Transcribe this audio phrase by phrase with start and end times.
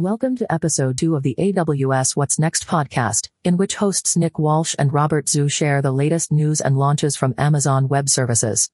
[0.00, 4.74] Welcome to episode 2 of the AWS What's Next podcast, in which hosts Nick Walsh
[4.76, 8.68] and Robert Zhu share the latest news and launches from Amazon Web Services.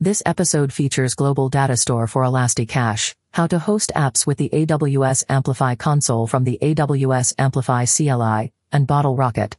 [0.00, 5.24] This episode features Global Data Store for Elasticache, how to host apps with the AWS
[5.28, 9.58] Amplify console from the AWS Amplify CLI, and Bottle Rocket.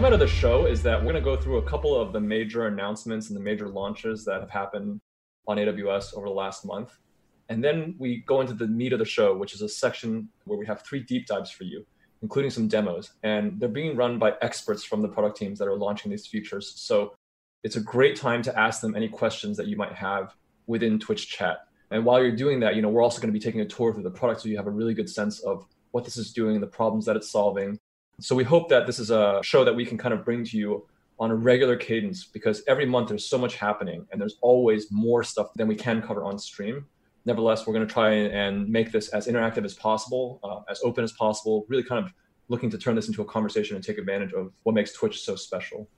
[0.00, 2.20] Format of the show is that we're going to go through a couple of the
[2.20, 4.98] major announcements and the major launches that have happened
[5.46, 6.96] on AWS over the last month.
[7.50, 10.58] And then we go into the meat of the show, which is a section where
[10.58, 11.84] we have three deep dives for you,
[12.22, 13.10] including some demos.
[13.24, 16.72] And they're being run by experts from the product teams that are launching these features.
[16.76, 17.12] So
[17.62, 20.34] it's a great time to ask them any questions that you might have
[20.66, 21.66] within Twitch chat.
[21.90, 23.92] And while you're doing that, you know, we're also going to be taking a tour
[23.92, 26.58] through the product so you have a really good sense of what this is doing,
[26.58, 27.78] the problems that it's solving.
[28.20, 30.56] So we hope that this is a show that we can kind of bring to
[30.56, 30.86] you
[31.18, 35.22] on a regular cadence because every month there's so much happening and there's always more
[35.22, 36.86] stuff than we can cover on stream.
[37.26, 41.04] Nevertheless, we're going to try and make this as interactive as possible, uh, as open
[41.04, 42.12] as possible, really kind of
[42.48, 45.36] looking to turn this into a conversation and take advantage of what makes Twitch so
[45.36, 45.88] special.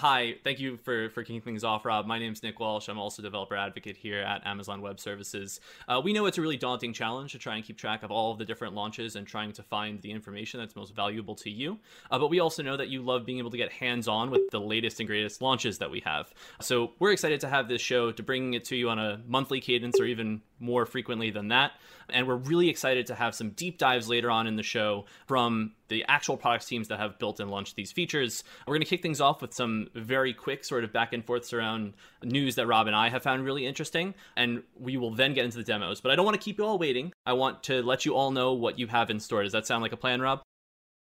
[0.00, 2.06] Hi, thank you for, for kicking things off, Rob.
[2.06, 2.88] My name is Nick Walsh.
[2.88, 5.60] I'm also developer advocate here at Amazon Web Services.
[5.86, 8.32] Uh, we know it's a really daunting challenge to try and keep track of all
[8.32, 11.78] of the different launches and trying to find the information that's most valuable to you.
[12.10, 14.40] Uh, but we also know that you love being able to get hands on with
[14.50, 16.32] the latest and greatest launches that we have.
[16.62, 19.60] So we're excited to have this show to bring it to you on a monthly
[19.60, 21.72] cadence or even more frequently than that.
[22.10, 25.72] And we're really excited to have some deep dives later on in the show from
[25.88, 28.44] the actual products teams that have built and launched these features.
[28.66, 31.52] We're going to kick things off with some very quick sort of back and forths
[31.52, 34.14] around news that Rob and I have found really interesting.
[34.36, 36.00] And we will then get into the demos.
[36.00, 37.12] But I don't want to keep you all waiting.
[37.26, 39.42] I want to let you all know what you have in store.
[39.42, 40.42] Does that sound like a plan, Rob?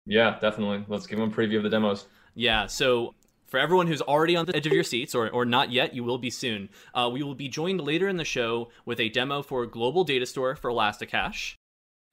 [0.05, 0.85] Yeah, definitely.
[0.87, 2.07] Let's give them a preview of the demos.
[2.33, 3.13] Yeah, so
[3.51, 6.05] for everyone who's already on the edge of your seats or, or not yet, you
[6.05, 6.69] will be soon.
[6.95, 10.25] Uh, we will be joined later in the show with a demo for Global Data
[10.25, 11.57] Store for Elasticache,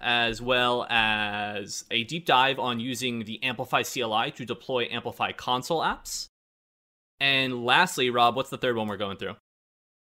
[0.00, 5.80] as well as a deep dive on using the Amplify CLI to deploy Amplify console
[5.80, 6.26] apps.
[7.20, 9.36] And lastly, Rob, what's the third one we're going through?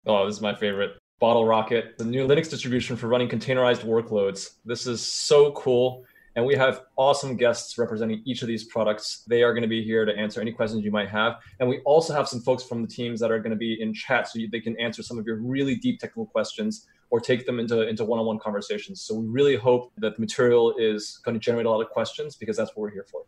[0.06, 0.98] Oh, this is my favorite.
[1.22, 4.56] Bottle Rocket, the new Linux distribution for running containerized workloads.
[4.66, 6.04] This is so cool.
[6.36, 9.24] And we have awesome guests representing each of these products.
[9.28, 11.36] They are going to be here to answer any questions you might have.
[11.60, 13.94] And we also have some folks from the teams that are going to be in
[13.94, 17.60] chat so they can answer some of your really deep technical questions or take them
[17.60, 19.02] into, into one-on-one conversations.
[19.02, 22.36] So we really hope that the material is going to generate a lot of questions
[22.36, 23.22] because that's what we're here for.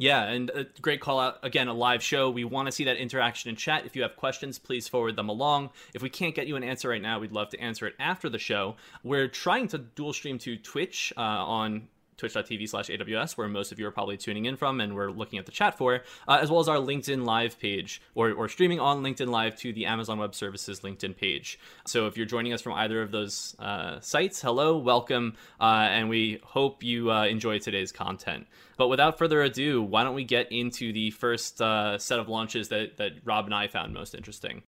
[0.00, 2.30] Yeah, and a great call out again, a live show.
[2.30, 3.84] We want to see that interaction in chat.
[3.84, 5.70] If you have questions, please forward them along.
[5.92, 8.28] If we can't get you an answer right now, we'd love to answer it after
[8.28, 8.76] the show.
[9.02, 11.88] We're trying to dual stream to Twitch uh, on
[12.18, 15.38] twitch.tv slash AWS, where most of you are probably tuning in from and we're looking
[15.38, 18.80] at the chat for, uh, as well as our LinkedIn Live page or, or streaming
[18.80, 21.58] on LinkedIn Live to the Amazon Web Services LinkedIn page.
[21.86, 26.08] So if you're joining us from either of those uh, sites, hello, welcome, uh, and
[26.08, 28.46] we hope you uh, enjoy today's content.
[28.76, 32.68] But without further ado, why don't we get into the first uh, set of launches
[32.68, 34.62] that, that Rob and I found most interesting?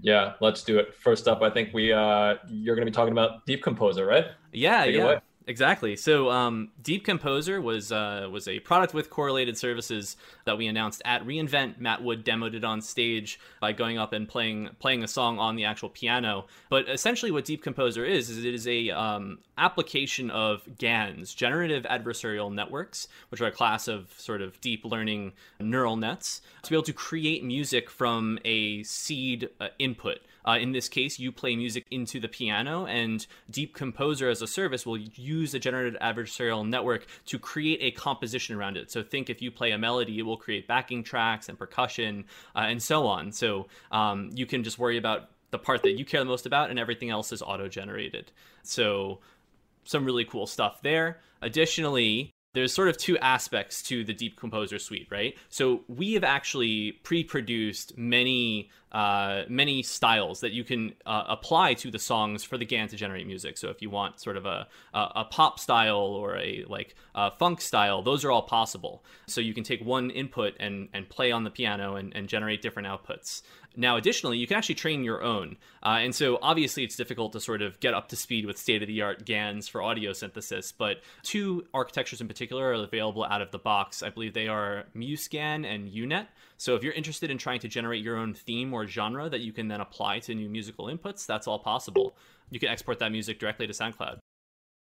[0.00, 0.94] Yeah, let's do it.
[0.94, 4.26] First up, I think we uh, you're going to be talking about Deep Composer, right?
[4.52, 5.20] Yeah, Take yeah.
[5.48, 5.94] Exactly.
[5.94, 11.02] So, um, Deep Composer was uh, was a product with correlated services that we announced
[11.04, 11.78] at reInvent.
[11.78, 15.54] Matt Wood demoed it on stage by going up and playing playing a song on
[15.54, 16.46] the actual piano.
[16.68, 21.84] But essentially, what Deep Composer is is it is a um, application of GANs, generative
[21.84, 26.74] adversarial networks, which are a class of sort of deep learning neural nets, to be
[26.74, 30.18] able to create music from a seed uh, input.
[30.46, 34.46] Uh, in this case, you play music into the piano, and Deep Composer as a
[34.46, 38.90] service will use a generative adversarial network to create a composition around it.
[38.90, 42.24] So think if you play a melody, it will create backing tracks and percussion
[42.54, 43.32] uh, and so on.
[43.32, 46.70] So um, you can just worry about the part that you care the most about,
[46.70, 48.30] and everything else is auto generated.
[48.62, 49.20] So
[49.84, 51.20] some really cool stuff there.
[51.42, 55.36] Additionally, there's sort of two aspects to the Deep Composer suite, right?
[55.50, 61.90] So we have actually pre-produced many uh, many styles that you can uh, apply to
[61.90, 63.58] the songs for the GAN to generate music.
[63.58, 66.94] So if you want sort of a a, a pop style or a like
[67.38, 69.04] funk style, those are all possible.
[69.26, 72.62] So you can take one input and and play on the piano and, and generate
[72.62, 73.42] different outputs.
[73.76, 75.58] Now, additionally, you can actually train your own.
[75.82, 78.82] Uh, and so obviously it's difficult to sort of get up to speed with state
[78.82, 83.42] of the art GANs for audio synthesis, but two architectures in particular are available out
[83.42, 84.02] of the box.
[84.02, 86.28] I believe they are MuseGAN and U-Net.
[86.58, 89.52] So if you're interested in trying to generate your own theme or genre that you
[89.52, 92.16] can then apply to new musical inputs, that's all possible.
[92.50, 94.18] You can export that music directly to SoundCloud.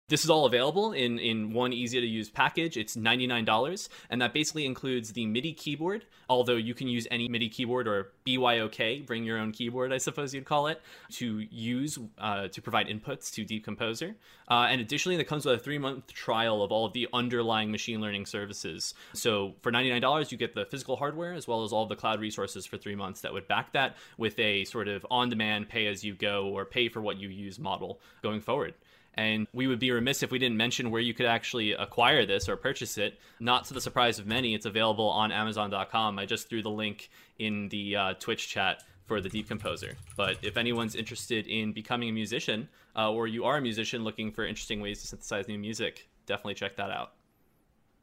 [0.08, 2.76] This is all available in, in one easy to use package.
[2.76, 7.49] It's $99, and that basically includes the MIDI keyboard, although you can use any MIDI
[7.49, 10.81] keyboard or BYOK, bring your own keyboard, I suppose you'd call it,
[11.14, 14.14] to use uh, to provide inputs to Deep Composer.
[14.49, 17.73] Uh, and additionally, that comes with a three month trial of all of the underlying
[17.73, 18.94] machine learning services.
[19.12, 22.64] So for $99, you get the physical hardware as well as all the cloud resources
[22.64, 26.05] for three months that would back that with a sort of on demand pay as
[26.05, 28.75] you go or pay for what you use model going forward.
[29.17, 32.49] And we would be remiss if we didn't mention where you could actually acquire this
[32.49, 33.19] or purchase it.
[33.41, 36.19] Not to the surprise of many, it's available on Amazon.com.
[36.19, 37.09] I just threw the link
[37.39, 39.97] in the uh, Twitch chat for the Deep Composer.
[40.17, 44.33] But if anyone's interested in becoming a musician, uh, or you are a musician looking
[44.33, 47.13] for interesting ways to synthesize new music, definitely check that out.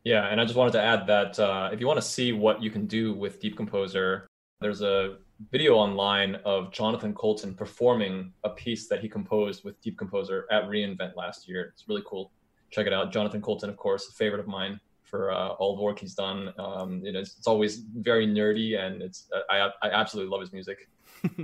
[0.03, 2.61] Yeah, and I just wanted to add that uh, if you want to see what
[2.61, 4.27] you can do with Deep Composer,
[4.59, 5.17] there's a
[5.51, 10.63] video online of Jonathan Coulton performing a piece that he composed with Deep Composer at
[10.65, 11.71] reInvent last year.
[11.73, 12.31] It's really cool.
[12.71, 13.11] Check it out.
[13.11, 16.53] Jonathan Coulton, of course, a favorite of mine for uh, all the work he's done.
[16.57, 20.89] Um, it is, it's always very nerdy, and it's I, I absolutely love his music.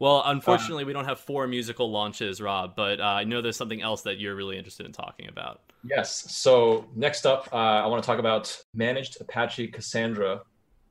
[0.00, 3.56] well, unfortunately, um, we don't have four musical launches, Rob, but uh, I know there's
[3.56, 5.60] something else that you're really interested in talking about.
[5.84, 6.32] Yes.
[6.32, 10.42] So next up, uh, I want to talk about managed Apache Cassandra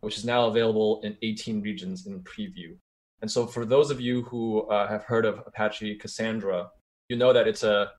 [0.02, 2.76] which is now available in 18 regions in preview.
[3.22, 6.70] And so, for those of you who uh, have heard of Apache Cassandra,
[7.10, 7.92] you know that it's a,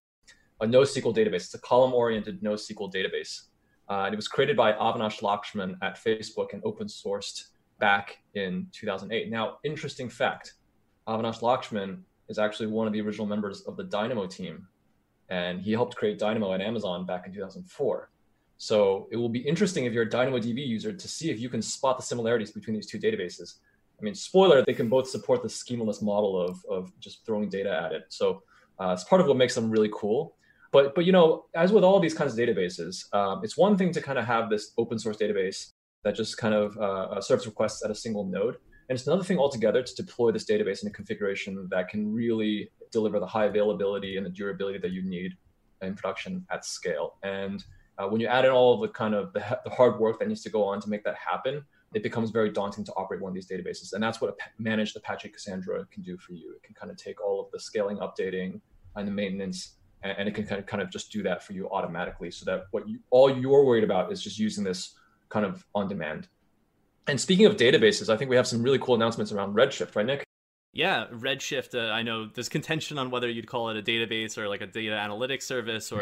[0.61, 1.45] a NoSQL database.
[1.47, 3.43] It's a column oriented NoSQL database.
[3.89, 7.49] Uh, and it was created by Avinash Lakshman at Facebook and open sourced
[7.81, 9.31] back in 2008.
[9.31, 10.55] Now, interesting fact
[11.09, 14.67] Avinash Lakshman is actually one of the original members of the Dynamo team.
[15.29, 18.11] And he helped create Dynamo at Amazon back in 2004.
[18.63, 21.63] So it will be interesting if you're a DynamoDB user to see if you can
[21.63, 23.55] spot the similarities between these two databases.
[23.99, 27.75] I mean, spoiler, they can both support the schemaless model of, of just throwing data
[27.75, 28.05] at it.
[28.11, 28.43] So
[28.79, 30.37] uh, it's part of what makes them really cool.
[30.73, 33.93] But, but you know, as with all these kinds of databases, um, it's one thing
[33.93, 35.71] to kind of have this open source database
[36.05, 38.57] that just kind of uh, uh, serves requests at a single node.
[38.91, 42.71] And it's another thing altogether to deploy this database in a configuration that can really
[42.93, 45.33] deliver the high availability and the durability that you need
[45.81, 47.15] in production at scale.
[47.23, 47.65] And
[48.01, 50.29] uh, when you add in all of the kind of the, the, hard work that
[50.29, 51.63] needs to go on to make that happen,
[51.93, 53.93] it becomes very daunting to operate one of these databases.
[53.93, 56.55] And that's what a managed Apache Cassandra can do for you.
[56.55, 58.61] It can kind of take all of the scaling, updating,
[58.97, 61.53] and the maintenance, and, and it can kind of kind of just do that for
[61.53, 64.95] you automatically, so that what you all you're worried about is just using this
[65.29, 66.29] kind of on demand.
[67.07, 70.07] And speaking of databases, I think we have some really cool announcements around Redshift, right,
[70.07, 70.25] Nick?
[70.73, 71.75] Yeah, Redshift.
[71.75, 74.69] Uh, I know there's contention on whether you'd call it a database or like a
[74.69, 76.01] data analytics service, or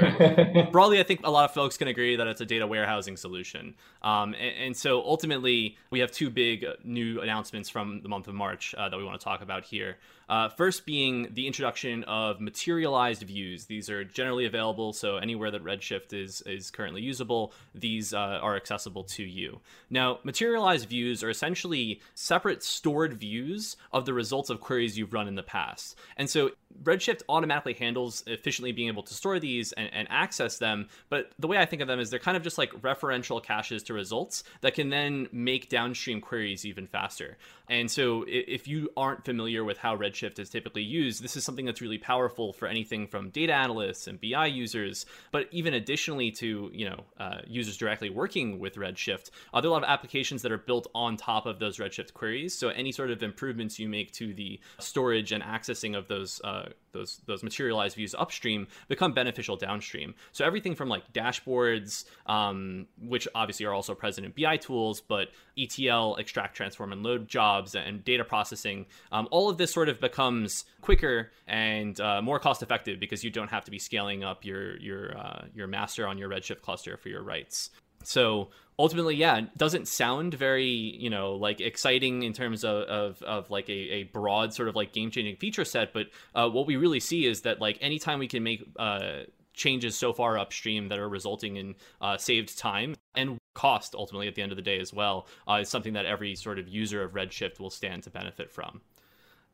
[0.72, 3.74] broadly, I think a lot of folks can agree that it's a data warehousing solution.
[4.02, 8.28] Um, and, and, so ultimately, we have two big uh, new announcements from the month
[8.28, 9.96] of March uh, that we want to talk about here.
[10.28, 13.64] Uh, first, being the introduction of materialized views.
[13.66, 18.56] These are generally available, so anywhere that Redshift is is currently usable, these uh, are
[18.56, 19.60] accessible to you.
[19.90, 25.28] Now, materialized views are essentially separate stored views of the results of queries you've run
[25.28, 26.50] in the past, and so
[26.82, 30.88] Redshift automatically handles efficiently being able to store these and, and, access them.
[31.08, 33.82] But the way I think of them is they're kind of just like referential caches
[33.84, 37.36] to results that can then make downstream queries even faster.
[37.68, 41.66] And so if you aren't familiar with how Redshift is typically used, this is something
[41.66, 46.70] that's really powerful for anything from data analysts and BI users, but even additionally to
[46.72, 49.30] you know uh, users directly working with Redshift.
[49.52, 52.14] Uh, there are a lot of applications that are built on top of those Redshift
[52.14, 52.54] queries.
[52.54, 56.70] So any sort of improvements you make to the storage and accessing of those uh,
[56.92, 60.14] those those materialized views upstream become beneficial downstream.
[60.32, 65.28] So everything from like dashboards, um, which obviously are also present in BI tools, but
[65.58, 70.00] ETL, extract, transform, and load jobs and data processing, um, all of this sort of
[70.00, 74.44] becomes quicker and uh, more cost effective because you don't have to be scaling up
[74.44, 77.70] your your uh, your master on your Redshift cluster for your writes.
[78.04, 83.50] So ultimately, yeah, doesn't sound very, you know, like exciting in terms of, of, of
[83.50, 85.92] like a, a broad sort of like game changing feature set.
[85.92, 89.22] But uh, what we really see is that like anytime we can make uh,
[89.52, 94.36] changes so far upstream that are resulting in uh, saved time and cost ultimately at
[94.36, 97.02] the end of the day as well uh, is something that every sort of user
[97.02, 98.80] of Redshift will stand to benefit from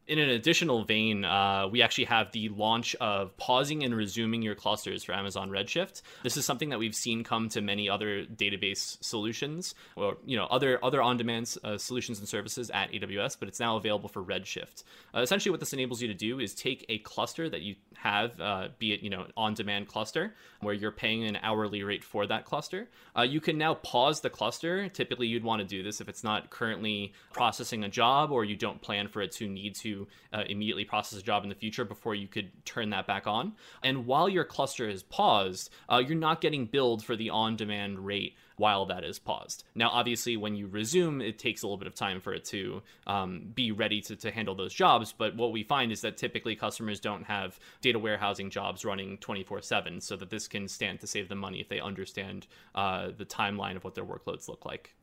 [0.07, 4.55] in an additional vein, uh, we actually have the launch of pausing and resuming your
[4.55, 6.03] clusters for Amazon Redshift.
[6.23, 10.45] This is something that we've seen come to many other database solutions or you know
[10.47, 14.85] other other on-demand uh, solutions and services at AWS, but it's now available for Redshift.
[15.15, 18.39] Uh, essentially, what this enables you to do is take a cluster that you have,
[18.41, 22.45] uh, be it you know on-demand cluster where you're paying an hourly rate for that
[22.45, 22.89] cluster.
[23.17, 24.89] Uh, you can now pause the cluster.
[24.89, 28.57] Typically, you'd want to do this if it's not currently processing a job or you
[28.57, 29.94] don't plan for it to need to
[30.33, 33.53] uh, immediately process a job in the future before you could turn that back on.
[33.83, 38.05] And while your cluster is paused, uh, you're not getting billed for the on demand
[38.05, 39.65] rate while that is paused.
[39.75, 42.83] Now, obviously, when you resume, it takes a little bit of time for it to
[43.07, 45.13] um, be ready to, to handle those jobs.
[45.13, 49.63] But what we find is that typically customers don't have data warehousing jobs running 24
[49.63, 53.25] 7, so that this can stand to save them money if they understand uh, the
[53.25, 54.95] timeline of what their workloads look like.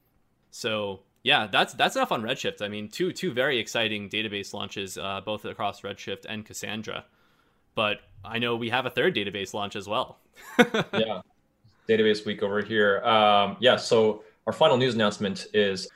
[0.52, 2.62] So yeah, that's that's enough on Redshift.
[2.62, 7.06] I mean, two two very exciting database launches, uh, both across Redshift and Cassandra.
[7.76, 10.20] But I know we have a third database launch as well.
[10.94, 11.22] yeah,
[11.88, 13.02] database week over here.
[13.04, 15.88] Um, yeah, so our final news announcement is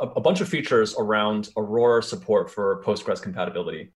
[0.00, 3.92] a, a, bunch of features around Aurora support for Postgres compatibility.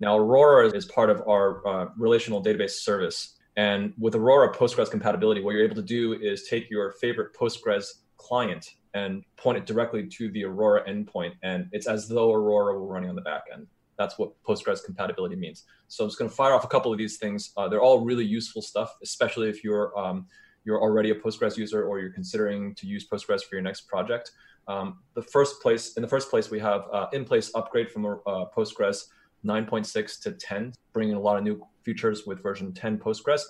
[0.00, 3.38] Now, Aurora is part of our uh, relational database service.
[3.56, 7.86] And with Aurora Postgres compatibility, what you're able to do is take your favorite Postgres
[8.16, 11.32] client and point it directly to the Aurora endpoint.
[11.42, 13.66] And it's as though Aurora were running on the back end.
[13.98, 15.64] That's what Postgres compatibility means.
[15.88, 17.52] So I'm just going to fire off a couple of these things.
[17.56, 20.26] Uh, they're all really useful stuff, especially if you're um,
[20.64, 24.30] you're already a Postgres user or you're considering to use Postgres for your next project.
[24.66, 28.46] Um, the first place, in the first place, we have uh, in-place upgrade from uh,
[28.56, 29.04] Postgres
[29.44, 33.42] 9.6 to 10, bringing a lot of new features with version 10 Postgres.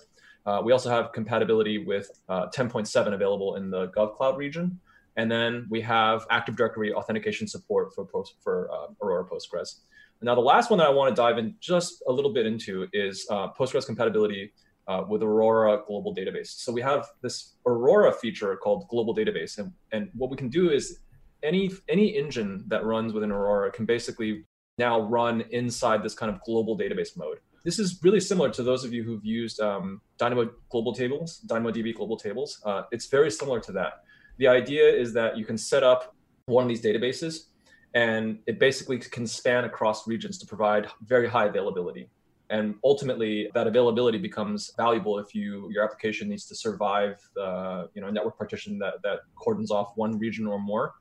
[0.44, 4.78] Uh, we also have compatibility with uh, 10.7 available in the GovCloud region.
[5.16, 9.80] And then we have Active Directory authentication support for, post, for uh, Aurora Postgres.
[10.22, 12.88] Now, the last one that I want to dive in just a little bit into
[12.92, 14.52] is uh, Postgres compatibility
[14.88, 16.48] uh, with Aurora Global Database.
[16.48, 20.70] So we have this Aurora feature called Global Database, and, and what we can do
[20.70, 21.00] is
[21.42, 24.44] any any engine that runs within Aurora can basically
[24.78, 27.38] now run inside this kind of global database mode.
[27.64, 31.94] This is really similar to those of you who've used um, Dynamo Global Tables, DynamoDB
[31.94, 32.60] Global Tables.
[32.64, 34.02] Uh, it's very similar to that.
[34.38, 36.14] The idea is that you can set up
[36.46, 37.46] one of these databases,
[37.94, 42.08] and it basically can span across regions to provide very high availability.
[42.50, 48.02] And ultimately that availability becomes valuable if you your application needs to survive uh, you
[48.02, 50.94] know a network partition that that cordons off one region or more.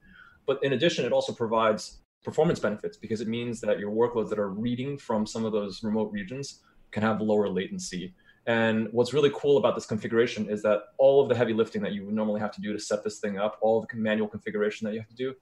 [0.45, 4.39] But in addition it also provides performance benefits because it means that your workloads that
[4.39, 6.61] are reading from some of those remote regions
[6.91, 8.13] can have lower latency
[8.45, 11.93] and what's really cool about this configuration is that all of the heavy lifting that
[11.93, 14.85] you would normally have to do to set this thing up all the manual configuration
[14.85, 15.33] that you have to do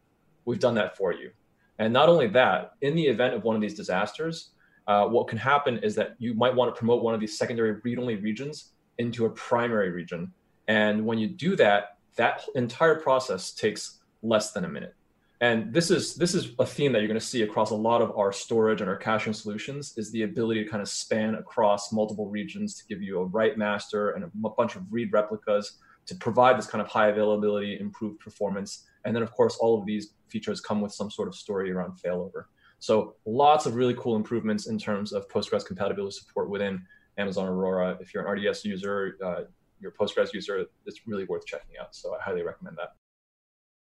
[0.46, 1.32] we've done that for you
[1.80, 4.52] and not only that in the event of one of these disasters
[4.88, 7.74] uh, what can happen is that you might want to promote one of these secondary
[7.84, 10.34] read-only regions into a primary region.
[10.68, 14.96] And when you do that, that entire process takes less than a minute.
[15.42, 18.04] And this is this is a theme that you're going to see across a lot
[18.04, 21.92] of our storage and our caching solutions is the ability to kind of span across
[21.92, 26.16] multiple regions to give you a write master and a bunch of read replicas to
[26.16, 28.86] provide this kind of high availability, improved performance.
[29.04, 31.94] And then of course all of these features come with some sort of story around
[31.94, 32.46] failover.
[32.78, 36.84] So lots of really cool improvements in terms of Postgres compatibility support within
[37.18, 37.98] Amazon Aurora.
[38.00, 39.42] If you're an RDS user, uh,
[39.80, 41.96] you're a Postgres user, it's really worth checking out.
[41.96, 42.94] So I highly recommend that.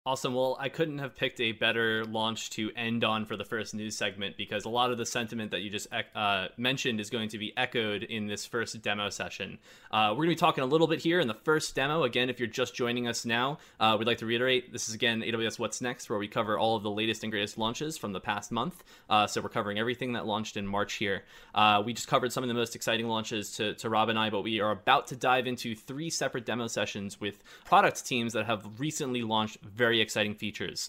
[0.05, 0.35] Awesome.
[0.35, 3.97] Well, I couldn't have picked a better launch to end on for the first news
[3.97, 7.39] segment because a lot of the sentiment that you just uh, mentioned is going to
[7.39, 9.61] be echoed in this first demo session.
[9.93, 12.03] Uh, we're going to be talking a little bit here in the first demo.
[12.03, 15.21] Again, if you're just joining us now, uh, we'd like to reiterate this is again
[15.21, 18.19] AWS What's Next, where we cover all of the latest and greatest launches from the
[18.19, 18.83] past month.
[19.09, 21.23] Uh, so we're covering everything that launched in March here.
[21.55, 24.31] Uh, we just covered some of the most exciting launches to, to Rob and I,
[24.31, 28.47] but we are about to dive into three separate demo sessions with product teams that
[28.47, 30.89] have recently launched very very exciting features.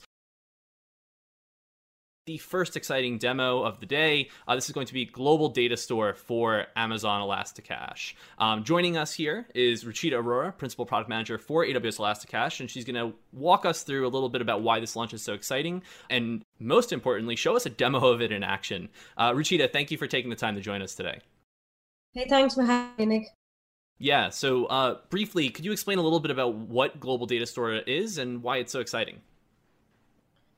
[2.26, 4.30] The first exciting demo of the day.
[4.48, 8.16] Uh, this is going to be global data store for Amazon Elasticache.
[8.38, 12.86] Um, joining us here is Ruchita Arora, principal product manager for AWS Elasticache, and she's
[12.86, 15.84] going to walk us through a little bit about why this launch is so exciting,
[16.10, 18.88] and most importantly, show us a demo of it in action.
[19.18, 21.20] Uh, Ruchita, thank you for taking the time to join us today.
[22.14, 23.28] Hey, thanks for having me, Nick.
[24.00, 24.30] Yeah.
[24.30, 28.18] So, uh, briefly, could you explain a little bit about what Global Data Store is
[28.18, 29.22] and why it's so exciting?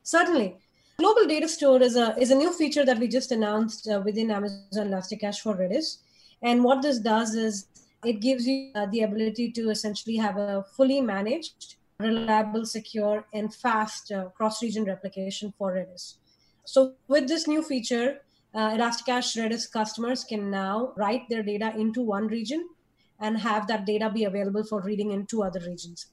[0.02, 0.56] Certainly.
[0.98, 4.30] Global Data Store is a is a new feature that we just announced uh, within
[4.30, 5.98] Amazon Elasticache for Redis.
[6.42, 7.66] And what this does is
[8.04, 13.54] it gives you uh, the ability to essentially have a fully managed, reliable, secure, and
[13.54, 16.14] fast uh, cross-region replication for Redis.
[16.64, 18.20] So with this new feature,
[18.54, 22.68] uh, Elasticache Redis customers can now write their data into one region
[23.20, 26.06] and have that data be available for reading in two other regions.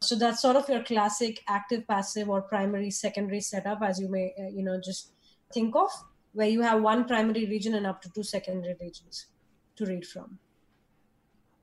[0.00, 4.34] So that's sort of your classic active, passive, or primary, secondary setup, as you may,
[4.38, 5.12] uh, you know, just
[5.52, 5.90] think of,
[6.32, 9.26] where you have one primary region and up to two secondary regions
[9.76, 10.38] to read from.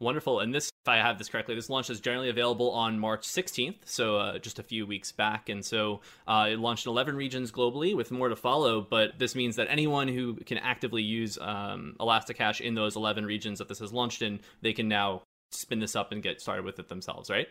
[0.01, 0.39] Wonderful.
[0.39, 3.75] And this, if I have this correctly, this launch is generally available on March 16th,
[3.86, 5.48] so uh, just a few weeks back.
[5.48, 8.81] And so uh, it launched in 11 regions globally with more to follow.
[8.81, 13.60] But this means that anyone who can actively use um, Elasticache in those 11 regions
[13.60, 16.79] that this has launched in, they can now spin this up and get started with
[16.79, 17.48] it themselves, right?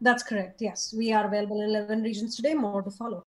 [0.00, 0.60] That's correct.
[0.60, 0.92] Yes.
[0.92, 3.22] We are available in 11 regions today, more to follow.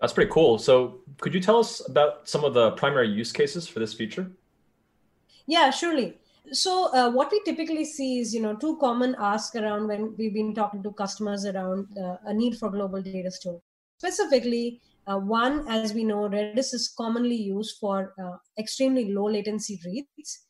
[0.00, 0.58] That's pretty cool.
[0.58, 4.28] So, could you tell us about some of the primary use cases for this feature?
[5.46, 6.16] Yeah, surely
[6.52, 10.34] so uh, what we typically see is you know two common asks around when we've
[10.34, 13.60] been talking to customers around uh, a need for global data store.
[13.98, 19.80] Specifically uh, one as we know redis is commonly used for uh, extremely low latency
[19.84, 20.40] reads.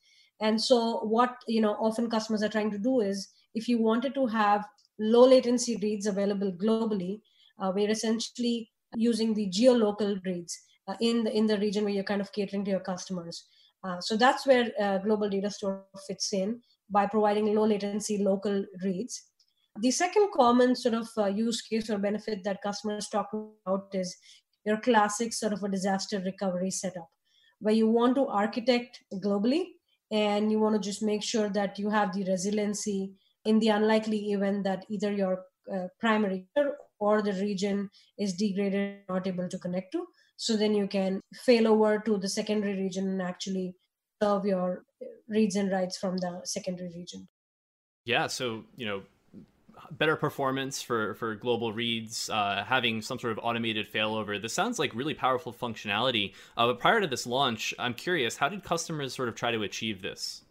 [0.41, 4.15] And so what you know often customers are trying to do is if you wanted
[4.15, 4.65] to have
[4.99, 7.21] low latency reads available globally
[7.59, 12.05] uh, we're essentially using the geolocal reads uh, in the in the region where you're
[12.05, 13.47] kind of catering to your customers
[13.85, 16.61] uh, so that's where uh, Global Data Store fits in
[16.91, 19.21] by providing low latency local reads.
[19.81, 24.17] The second common sort of uh, use case or benefit that customers talk about is
[24.65, 27.09] your classic sort of a disaster recovery setup,
[27.61, 29.65] where you want to architect globally
[30.11, 33.13] and you want to just make sure that you have the resiliency
[33.47, 35.43] in the unlikely event that either your
[35.75, 36.47] uh, primary
[37.01, 40.07] or the region is degraded, not able to connect to
[40.43, 43.77] so then you can fail over to the secondary region and actually
[44.21, 44.83] serve your
[45.29, 47.29] reads and writes from the secondary region.
[48.05, 49.03] Yeah so you know
[49.93, 54.81] better performance for for global reads uh, having some sort of automated failover this sounds
[54.81, 56.33] like really powerful functionality.
[56.57, 59.63] Uh, but prior to this launch i'm curious how did customers sort of try to
[59.63, 60.43] achieve this?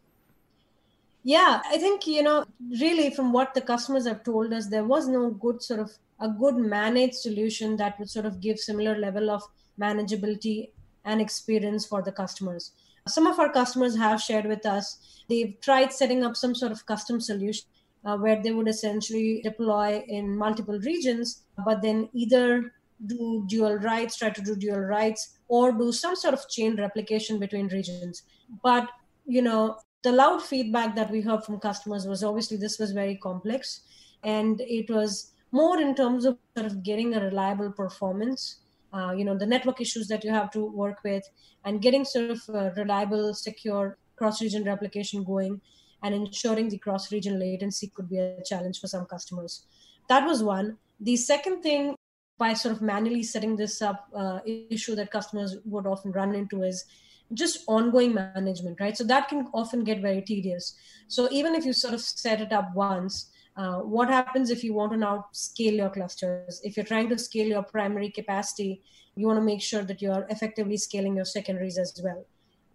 [1.23, 2.45] Yeah i think you know
[2.85, 5.91] really from what the customers have told us there was no good sort of
[6.27, 9.43] a good managed solution that would sort of give similar level of
[9.81, 10.69] manageability
[11.05, 12.71] and experience for the customers.
[13.07, 14.99] Some of our customers have shared with us
[15.31, 17.65] they've tried setting up some sort of custom solution
[18.05, 22.73] uh, where they would essentially deploy in multiple regions, but then either
[23.05, 27.39] do dual writes, try to do dual writes, or do some sort of chain replication
[27.39, 28.23] between regions.
[28.63, 28.87] But
[29.25, 33.15] you know, the loud feedback that we heard from customers was obviously this was very
[33.15, 33.81] complex,
[34.23, 38.57] and it was more in terms of sort of getting a reliable performance
[38.93, 41.23] uh, you know the network issues that you have to work with
[41.65, 42.41] and getting sort of
[42.77, 45.59] reliable secure cross-region replication going
[46.03, 49.65] and ensuring the cross-region latency could be a challenge for some customers.
[50.09, 50.77] That was one.
[50.99, 51.95] The second thing
[52.37, 56.63] by sort of manually setting this up uh, issue that customers would often run into
[56.63, 56.85] is
[57.33, 58.97] just ongoing management right?
[58.97, 60.75] So that can often get very tedious.
[61.07, 63.29] So even if you sort of set it up once
[63.61, 66.61] uh, what happens if you want to now scale your clusters?
[66.63, 68.81] If you're trying to scale your primary capacity,
[69.15, 72.25] you want to make sure that you're effectively scaling your secondaries as well.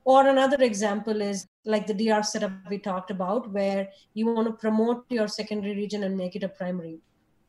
[0.04, 4.52] Or another example is like the DR setup we talked about, where you want to
[4.52, 7.00] promote your secondary region and make it a primary.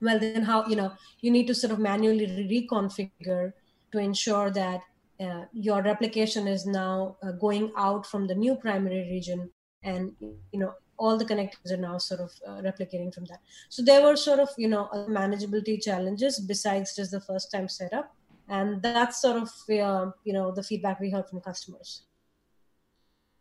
[0.02, 3.54] Well, then how, you know, you need to sort of manually reconfigure
[3.92, 4.82] to ensure that
[5.20, 9.52] uh, your replication is now uh, going out from the new primary region
[9.84, 13.40] and, you know, all the connectors are now sort of uh, replicating from that.
[13.70, 18.16] So there were sort of, you know, manageability challenges besides just the first time setup.
[18.50, 22.04] And that's sort of, uh, you know, the feedback we heard from customers.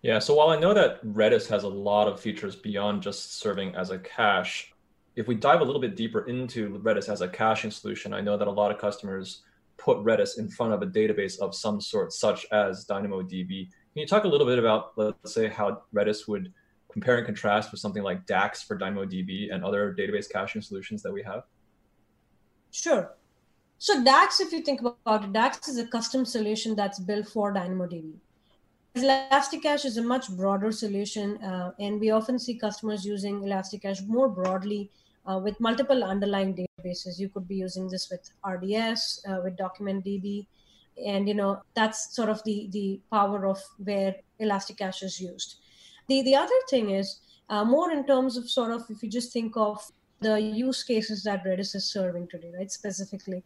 [0.02, 0.18] Yeah.
[0.18, 3.90] So while I know that Redis has a lot of features beyond just serving as
[3.90, 4.72] a cache,
[5.14, 8.36] if we dive a little bit deeper into Redis as a caching solution, I know
[8.36, 9.42] that a lot of customers
[9.78, 13.68] put Redis in front of a database of some sort, such as DynamoDB.
[13.68, 16.52] Can you talk a little bit about, let's say, how Redis would
[16.96, 21.12] compare and contrast with something like DAX for DynamoDB and other database caching solutions that
[21.12, 21.42] we have?
[22.70, 23.14] Sure.
[23.76, 27.52] So DAX, if you think about it, DAX is a custom solution that's built for
[27.52, 28.14] DynamoDB.
[28.94, 34.30] Elasticache is a much broader solution, uh, and we often see customers using Elasticache more
[34.30, 34.90] broadly
[35.30, 37.18] uh, with multiple underlying databases.
[37.18, 40.46] You could be using this with RDS, uh, with DocumentDB,
[41.06, 45.56] and you know that's sort of the the power of where Elasticache is used.
[46.08, 49.32] The, the other thing is uh, more in terms of sort of if you just
[49.32, 49.80] think of
[50.20, 52.70] the use cases that Redis is serving today, right?
[52.70, 53.44] Specifically.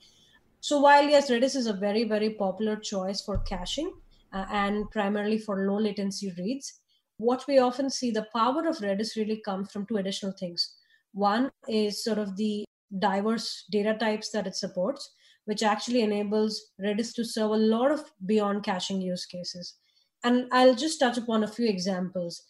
[0.61, 3.93] So while yes, Redis is a very, very popular choice for caching
[4.33, 6.81] uh, and primarily for low latency reads,
[7.17, 10.77] what we often see the power of Redis really comes from two additional things.
[11.13, 12.65] One is sort of the
[12.99, 15.11] diverse data types that it supports,
[15.45, 19.75] which actually enables Redis to serve a lot of beyond caching use cases.
[20.23, 22.43] And I'll just touch upon a few examples.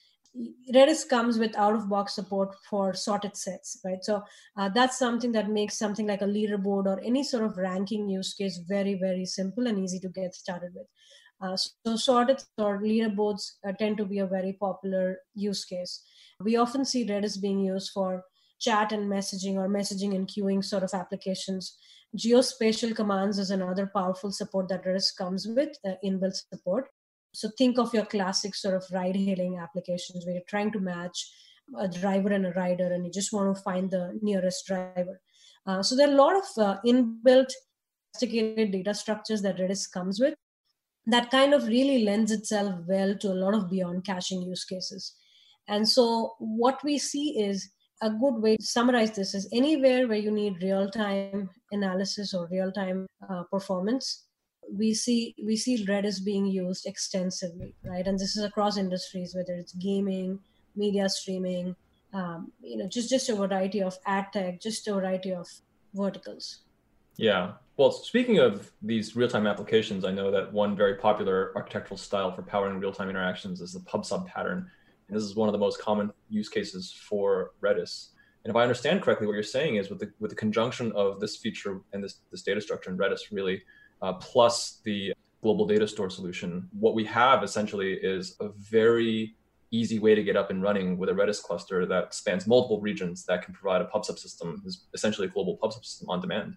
[0.73, 4.03] Redis comes with out of box support for sorted sets, right?
[4.03, 4.23] So
[4.57, 8.35] uh, that's something that makes something like a leaderboard or any sort of ranking use
[8.35, 10.87] case very, very simple and easy to get started with.
[11.43, 16.03] Uh, so sorted or leaderboards uh, tend to be a very popular use case.
[16.39, 18.25] We often see Redis being used for
[18.61, 21.77] chat and messaging or messaging and queuing sort of applications.
[22.17, 26.89] Geospatial commands is another powerful support that Redis comes with, uh, inbuilt support.
[27.33, 31.31] So think of your classic sort of ride hailing applications where you're trying to match
[31.79, 35.21] a driver and a rider and you just want to find the nearest driver.
[35.67, 37.51] Uh, so there are a lot of uh, inbuilt
[38.15, 40.35] sophisticated data structures that Redis comes with
[41.07, 45.15] that kind of really lends itself well to a lot of beyond caching use cases.
[45.69, 47.71] And so what we see is
[48.03, 53.07] a good way to summarize this is anywhere where you need real-time analysis or real-time
[53.29, 54.25] uh, performance
[54.77, 58.07] we see we see redis being used extensively right?
[58.07, 60.39] And this is across industries whether it's gaming
[60.77, 61.77] media streaming
[62.13, 65.49] um, you know just just a variety of ad tech just a variety of
[65.95, 66.61] verticals.
[67.17, 67.53] Yeah.
[67.77, 72.43] Well speaking of these real-time applications i know that one very popular architectural style for
[72.43, 74.71] powering real-time interactions is the pub sub pattern.
[75.09, 78.11] And this is one of the most common use cases for Redis.
[78.45, 81.21] And if I understand correctly, what you're saying is with the with the conjunction of
[81.21, 83.63] this feature and this this data structure in Redis, really,
[84.03, 89.37] uh, plus the global data store solution, what we have essentially is a very
[89.71, 93.25] easy way to get up and running with a Redis cluster that spans multiple regions
[93.27, 96.57] that can provide a PubSub system, is essentially a global PubSub system on demand.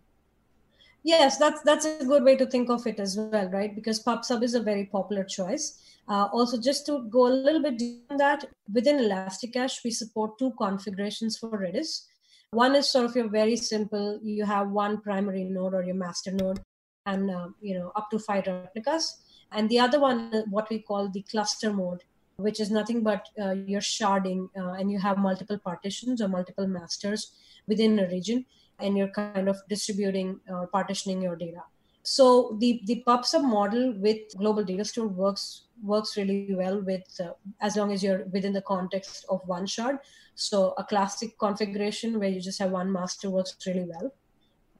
[1.03, 3.75] Yes, that's that's a good way to think of it as well, right?
[3.75, 5.79] Because PubSub is a very popular choice.
[6.07, 10.39] Uh, also, just to go a little bit deeper on that, within Elasticache, we support
[10.39, 12.05] two configurations for Redis.
[12.51, 16.31] One is sort of your very simple, you have one primary node or your master
[16.31, 16.61] node
[17.05, 19.17] and uh, you know up to five replicas.
[19.51, 22.03] And the other one, what we call the cluster mode,
[22.37, 26.67] which is nothing but uh, you're sharding uh, and you have multiple partitions or multiple
[26.67, 27.33] masters
[27.67, 28.45] within a region
[28.79, 31.63] and you're kind of distributing or partitioning your data.
[32.01, 37.31] So the the PubSub model with global data store works works really well with uh,
[37.61, 39.99] as long as you're within the context of one shard.
[40.35, 44.11] So a classic configuration where you just have one master works really well.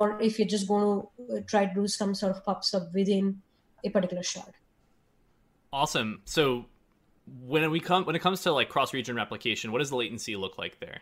[0.04, 3.42] Or if you're just going to uh, try to do some sort of PubSub within
[3.86, 4.54] a particular shard.
[5.72, 6.22] Awesome.
[6.26, 6.66] So
[7.48, 10.36] when we come when it comes to like cross region replication, what does the latency
[10.36, 11.00] look like there?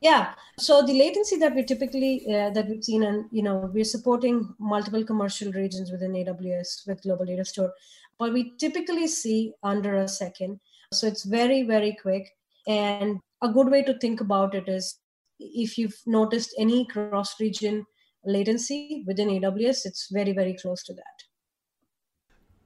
[0.00, 0.34] Yeah.
[0.58, 4.54] So the latency that we typically uh, that we've seen, and you know, we're supporting
[4.58, 7.72] multiple commercial regions within AWS with Global Data Store,
[8.18, 10.60] but we typically see under a second.
[10.92, 12.36] So it's very very quick,
[12.68, 14.98] and a good way to think about it is
[15.40, 17.84] if you've noticed any cross region
[18.24, 21.22] latency within AWS, it's very very close to that.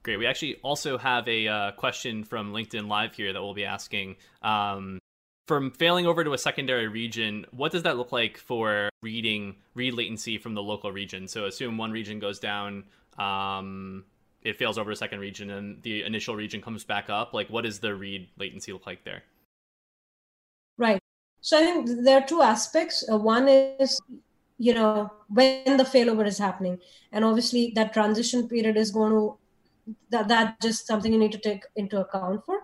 [0.02, 0.18] Great.
[0.18, 4.14] We actually also have a uh, question from LinkedIn Live here that we'll be asking.
[4.40, 5.00] Um,
[5.48, 9.94] from failing over to a secondary region, what does that look like for reading read
[9.94, 11.26] latency from the local region?
[11.28, 12.84] So assume one region goes down,
[13.18, 14.04] um,
[14.42, 17.34] it fails over a second region, and the initial region comes back up.
[17.34, 19.22] Like, what does the read latency look like there?
[20.78, 21.00] Right.
[21.40, 23.04] So I think there are two aspects.
[23.10, 24.00] Uh, one is,
[24.58, 26.78] you know, when the failover is happening,
[27.12, 29.38] and obviously that transition period is going to
[30.10, 32.60] that that just something you need to take into account for.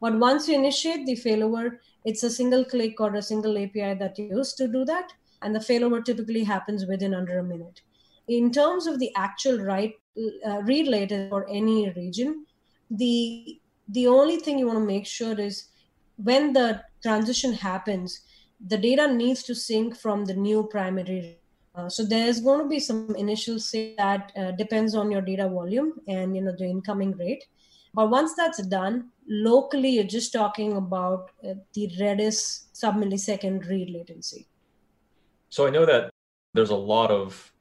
[0.00, 4.18] But once you initiate the failover, it's a single click or a single API that
[4.18, 5.12] you use to do that.
[5.42, 7.80] And the failover typically happens within under a minute.
[8.28, 9.94] In terms of the actual write,
[10.46, 12.46] uh, read latency for any region,
[12.90, 15.68] the the only thing you want to make sure is
[16.16, 18.20] when the transition happens,
[18.66, 21.38] the data needs to sync from the new primary.
[21.74, 25.48] Uh, so there's going to be some initial sync that uh, depends on your data
[25.48, 27.44] volume and you know the incoming rate.
[27.94, 33.90] But once that's done, locally, you're just talking about uh, the Redis sub millisecond read
[33.90, 34.46] latency.
[35.50, 36.10] So I know that
[36.54, 37.52] there's a lot of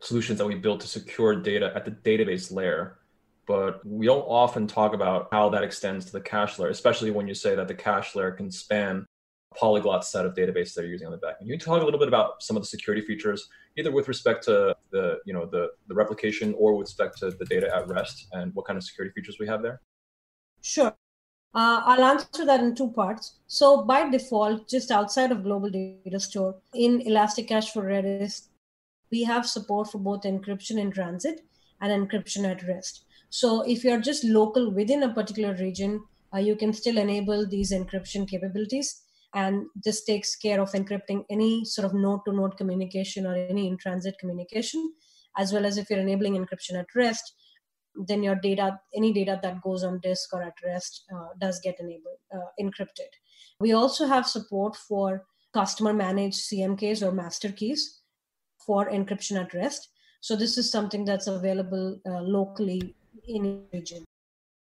[0.00, 2.98] solutions that we build to secure data at the database layer,
[3.46, 7.26] but we don't often talk about how that extends to the cache layer, especially when
[7.26, 9.06] you say that the cache layer can span
[9.56, 11.38] polyglot set of databases that you're using on the back.
[11.38, 14.44] Can you talk a little bit about some of the security features, either with respect
[14.44, 18.28] to the you know the, the replication or with respect to the data at rest
[18.32, 19.80] and what kind of security features we have there?
[20.62, 20.94] Sure.
[21.52, 23.40] Uh, I'll answer that in two parts.
[23.48, 28.48] So by default, just outside of Global Data Store, in Elasticache for Redis,
[29.10, 31.40] we have support for both encryption in transit
[31.80, 33.04] and encryption at rest.
[33.30, 37.72] So if you're just local within a particular region, uh, you can still enable these
[37.72, 39.02] encryption capabilities.
[39.34, 43.68] And this takes care of encrypting any sort of node to node communication or any
[43.68, 44.92] in transit communication,
[45.38, 47.34] as well as if you're enabling encryption at rest,
[47.94, 51.78] then your data, any data that goes on disk or at rest, uh, does get
[51.80, 53.10] enabled, uh, encrypted.
[53.60, 58.00] We also have support for customer managed CMKs or master keys
[58.64, 59.88] for encryption at rest.
[60.20, 62.94] So this is something that's available uh, locally
[63.26, 64.04] in region.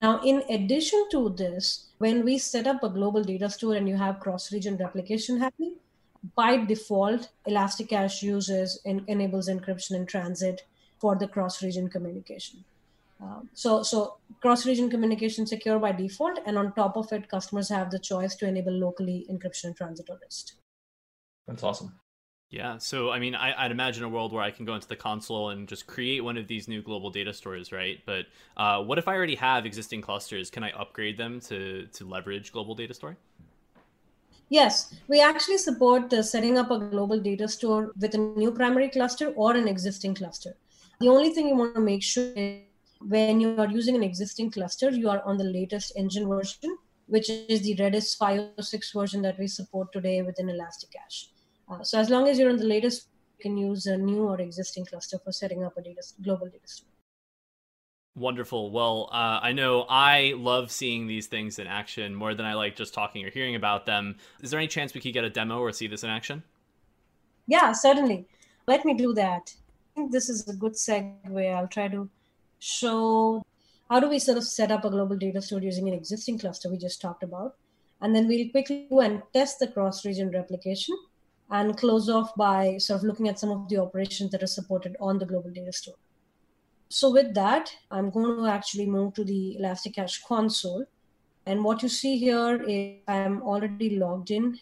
[0.01, 3.97] Now, in addition to this, when we set up a global data store and you
[3.97, 5.75] have cross-region replication happening,
[6.37, 10.65] by default, Elasticache uses and enables encryption in transit
[10.99, 12.65] for the cross-region communication.
[13.21, 17.91] Um, so, so cross-region communication secure by default, and on top of it, customers have
[17.91, 20.55] the choice to enable locally encryption in transit or REST.
[21.49, 21.99] That's awesome.
[22.51, 24.97] Yeah, so I mean, I, would imagine a world where I can go into the
[24.97, 27.99] console and just create one of these new global data stores, right?
[28.07, 28.25] But
[28.57, 30.51] uh, what if I already have existing clusters?
[30.51, 33.19] Can I upgrade them to to leverage global data store?
[34.49, 38.89] Yes, we actually support uh, setting up a global data store with a new primary
[38.89, 40.57] cluster or an existing cluster.
[41.01, 42.33] The only thing you want to make sure
[43.07, 47.29] when you are using an existing cluster, you are on the latest engine version, which
[47.29, 51.29] is the Redis 506 version that we support today within Elasticache.
[51.71, 54.41] Uh, so as long as you're on the latest, you can use a new or
[54.41, 56.89] existing cluster for setting up a data global data store.
[58.17, 58.73] Wonderful.
[58.73, 62.75] Well, uh, I know I love seeing these things in action more than I like
[62.75, 64.17] just talking or hearing about them.
[64.43, 66.43] Is there any chance we could get a demo or see this in action?
[67.47, 68.27] Yeah, certainly.
[68.67, 69.55] Let me do that.
[69.55, 71.55] I think this is a good segue.
[71.55, 72.11] I'll try to
[72.59, 73.45] show
[73.89, 76.69] how do we sort of set up a global data store using an existing cluster
[76.71, 77.55] we just talked about.
[78.01, 80.97] And then we'll quickly go and test the cross-region replication
[81.51, 84.97] and close off by sort of looking at some of the operations that are supported
[85.01, 85.97] on the global data store.
[86.91, 90.85] So with that, I'm going to actually move to the Elasticache console.
[91.47, 94.59] And what you see here is I'm already logged in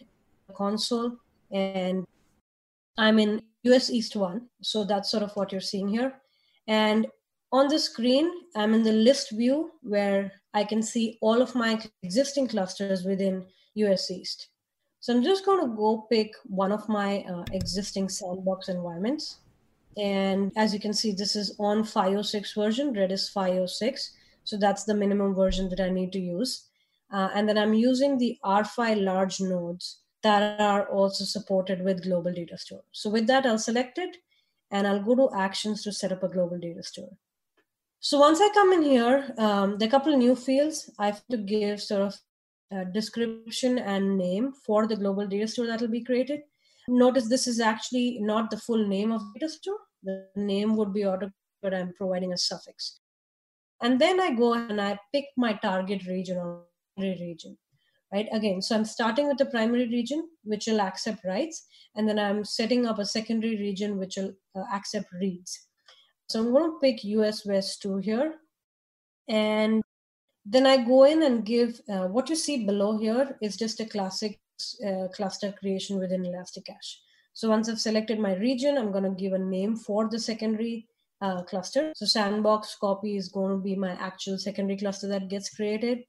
[0.47, 1.17] the console
[1.51, 2.05] and
[2.97, 4.41] I'm in US East 1.
[4.61, 6.13] So that's sort of what you're seeing here.
[6.67, 7.07] And
[7.51, 11.79] on the screen, I'm in the list view where I can see all of my
[12.03, 13.45] existing clusters within
[13.75, 14.49] US East.
[15.07, 19.37] So I'm just going to go pick one of my uh, existing sandbox environments.
[19.95, 24.11] And as you can see, this is on 506 version, Redis 506.
[24.43, 26.65] So that's the minimum version that I need to use.
[27.09, 32.33] Uh, and then I'm using the R5 large nodes that are also supported with global
[32.33, 32.83] data store.
[32.91, 34.17] So with that, I'll select it
[34.71, 37.15] and I'll go to actions to set up a global data store.
[38.01, 40.91] So once I come in here, um, there are a couple of new fields.
[40.99, 42.19] I have to give sort of
[42.71, 46.41] a description and name for the global data store that will be created.
[46.87, 49.79] Notice this is actually not the full name of data store.
[50.03, 52.99] The name would be auto, but I'm providing a suffix.
[53.81, 56.63] And then I go and I pick my target region or
[56.97, 57.57] region,
[58.11, 58.27] right?
[58.31, 62.43] Again, so I'm starting with the primary region, which will accept writes, and then I'm
[62.43, 65.67] setting up a secondary region, which will uh, accept reads.
[66.29, 68.35] So I'm going to pick US West 2 here.
[69.29, 69.83] And
[70.49, 73.85] then I go in and give uh, what you see below here is just a
[73.85, 74.39] classic
[74.87, 77.01] uh, cluster creation within Elasticache.
[77.33, 80.87] So once I've selected my region, I'm going to give a name for the secondary
[81.21, 81.91] uh, cluster.
[81.95, 85.99] So sandbox copy is going to be my actual secondary cluster that gets created.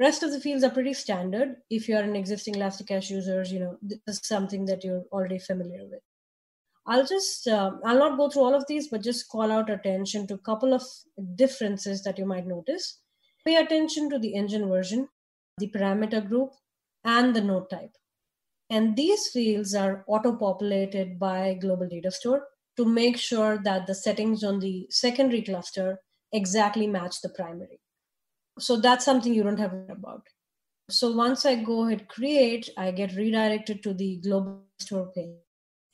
[0.00, 1.56] Rest of the fields are pretty standard.
[1.70, 5.84] If you're an existing Elasticache user, you know, this is something that you're already familiar
[5.84, 6.00] with.
[6.86, 10.26] I'll just, uh, I'll not go through all of these, but just call out attention
[10.26, 10.82] to a couple of
[11.36, 12.98] differences that you might notice.
[13.44, 15.08] Pay attention to the engine version,
[15.58, 16.50] the parameter group,
[17.04, 17.96] and the node type.
[18.68, 24.44] And these fields are auto-populated by Global Data Store to make sure that the settings
[24.44, 25.98] on the secondary cluster
[26.32, 27.80] exactly match the primary.
[28.58, 30.22] So that's something you don't have to worry about.
[30.88, 35.36] So once I go ahead create, I get redirected to the global store page.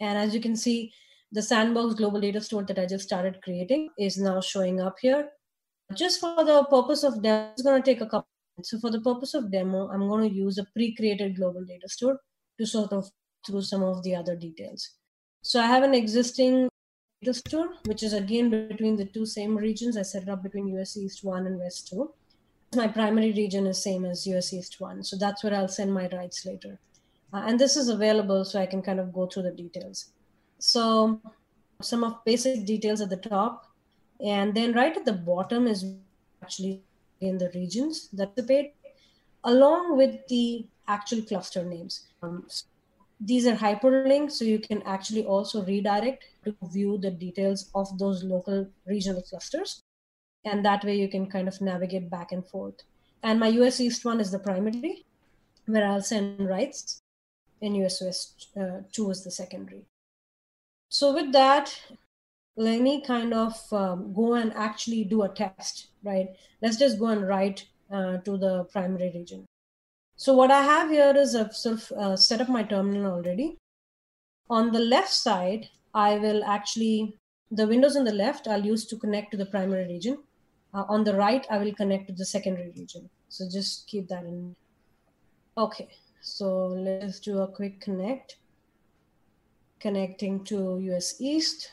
[0.01, 0.93] And as you can see,
[1.33, 5.29] the sandbox global data store that I just started creating is now showing up here.
[5.95, 8.29] Just for the purpose of demo, it's going to take a couple.
[8.63, 12.21] So for the purpose of demo, I'm going to use a pre-created global data store
[12.59, 13.11] to sort of
[13.47, 14.91] through some of the other details.
[15.43, 16.69] So I have an existing
[17.23, 19.97] data store, which is again between the two same regions.
[19.97, 22.11] I set it up between US East 1 and West 2.
[22.75, 25.05] My primary region is same as US East 1.
[25.05, 26.79] So that's where I'll send my writes later.
[27.33, 30.07] Uh, and this is available so I can kind of go through the details.
[30.59, 31.21] So
[31.83, 33.66] some of basic details at the top.
[34.25, 35.85] And then right at the bottom is
[36.43, 36.83] actually
[37.21, 38.73] in the regions that page,
[39.45, 42.07] along with the actual cluster names.
[42.23, 42.47] Um,
[43.21, 48.23] these are hyperlinks, so you can actually also redirect to view the details of those
[48.23, 49.83] local regional clusters.
[50.45, 52.83] And that way you can kind of navigate back and forth.
[53.23, 55.05] And my US East one is the primary,
[55.67, 57.01] where I'll send writes,
[57.63, 59.87] and US West uh, 2 is the secondary.
[60.89, 61.81] So with that,
[62.57, 66.29] let me kind of um, go and actually do a test, right?
[66.63, 69.45] Let's just go and write uh, to the primary region.
[70.17, 73.59] So what I have here is I've sort of uh, set up my terminal already.
[74.49, 77.19] On the left side, I will actually,
[77.51, 80.19] the windows on the left, I'll use to connect to the primary region.
[80.77, 83.09] uh, on the right, I will connect to the secondary region.
[83.29, 84.55] So just keep that in.
[85.57, 85.89] Okay,
[86.21, 88.37] so let's do a quick connect.
[89.81, 91.73] Connecting to US East.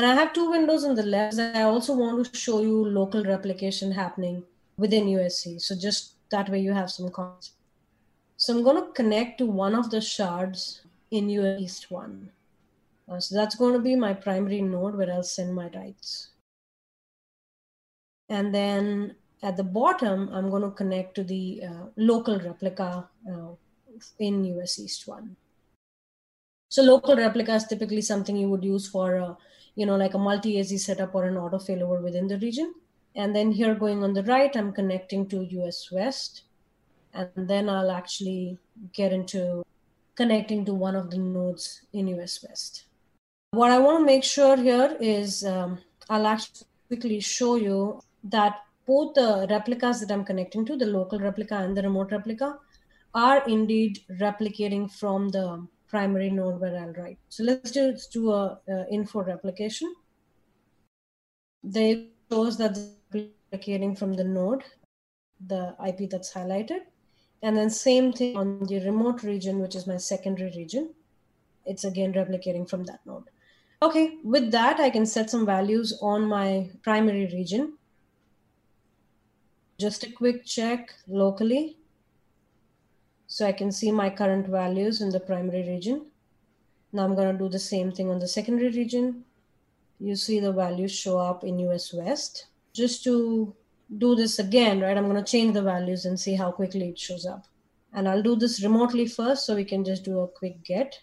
[0.00, 1.38] And I have two windows on the left.
[1.38, 4.42] I also want to show you local replication happening
[4.78, 5.60] within USC.
[5.60, 7.52] So just that way you have some context.
[8.38, 12.30] So I'm going to connect to one of the shards in US East 1.
[13.10, 16.28] Uh, so that's going to be my primary node where I'll send my writes.
[18.30, 23.50] And then at the bottom, I'm going to connect to the uh, local replica uh,
[24.18, 25.36] in US East 1.
[26.70, 29.34] So local replica is typically something you would use for, uh,
[29.80, 32.74] you know, like a multi-AZ setup or an auto failover within the region.
[33.16, 36.42] And then here going on the right, I'm connecting to US West.
[37.14, 38.58] And then I'll actually
[38.92, 39.64] get into
[40.16, 42.84] connecting to one of the nodes in US West.
[43.52, 45.78] What I want to make sure here is um,
[46.10, 51.18] I'll actually quickly show you that both the replicas that I'm connecting to, the local
[51.18, 52.58] replica and the remote replica,
[53.14, 57.18] are indeed replicating from the primary node where I'll write.
[57.28, 59.94] So let's do, let's do a, a info replication.
[61.62, 62.78] They shows that
[63.12, 64.62] replicating from the node,
[65.46, 66.80] the IP that's highlighted.
[67.42, 70.94] And then same thing on the remote region, which is my secondary region.
[71.66, 73.24] It's again replicating from that node.
[73.82, 77.78] Okay, with that, I can set some values on my primary region.
[79.78, 81.78] Just a quick check locally.
[83.32, 86.06] So I can see my current values in the primary region.
[86.92, 89.24] Now I'm going to do the same thing on the secondary region.
[90.00, 92.46] You see the values show up in US West.
[92.72, 93.54] Just to
[93.98, 96.98] do this again, right, I'm going to change the values and see how quickly it
[96.98, 97.46] shows up.
[97.92, 100.98] And I'll do this remotely first so we can just do a quick get.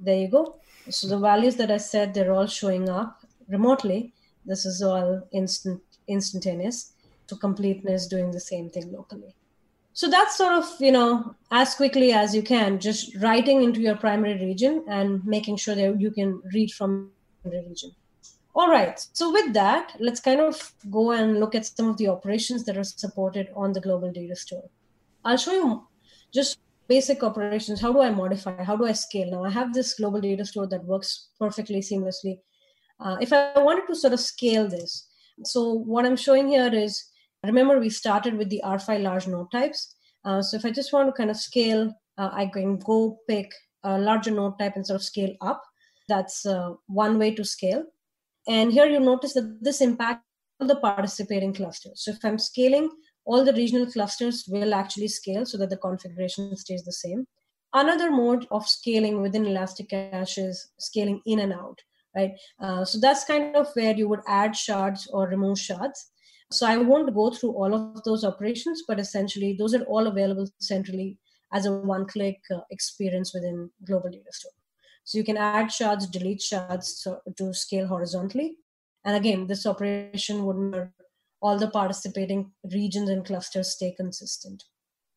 [0.00, 0.56] There you go.
[0.88, 4.14] So the values that I said, they're all showing up remotely.
[4.46, 6.92] This is all instant instantaneous.
[7.26, 9.34] To completeness, doing the same thing locally.
[9.96, 13.96] So that's sort of, you know, as quickly as you can, just writing into your
[13.96, 17.12] primary region and making sure that you can read from
[17.44, 17.92] the region.
[18.54, 19.00] All right.
[19.14, 22.76] So with that, let's kind of go and look at some of the operations that
[22.76, 24.68] are supported on the global data store.
[25.24, 25.86] I'll show you
[26.30, 29.94] just basic operations how do i modify how do i scale now i have this
[29.94, 32.38] global data store that works perfectly seamlessly
[33.00, 35.08] uh, if i wanted to sort of scale this
[35.42, 37.10] so what i'm showing here is
[37.46, 41.08] remember we started with the r5 large node types uh, so if i just want
[41.08, 43.50] to kind of scale uh, i can go pick
[43.84, 45.62] a larger node type and sort of scale up
[46.08, 47.84] that's uh, one way to scale
[48.48, 50.24] and here you notice that this impacts
[50.60, 52.90] all the participating clusters so if i'm scaling
[53.26, 57.26] all the regional clusters will actually scale so that the configuration stays the same.
[57.74, 61.78] Another mode of scaling within Elasticache is scaling in and out,
[62.14, 62.30] right?
[62.60, 66.10] Uh, so that's kind of where you would add shards or remove shards.
[66.50, 70.48] So I won't go through all of those operations, but essentially those are all available
[70.60, 71.18] centrally
[71.52, 74.52] as a one-click uh, experience within Global Data Store.
[75.04, 78.56] So you can add shards, delete shards so, to scale horizontally.
[79.04, 80.88] And again, this operation would make
[81.40, 84.64] all the participating regions and clusters stay consistent.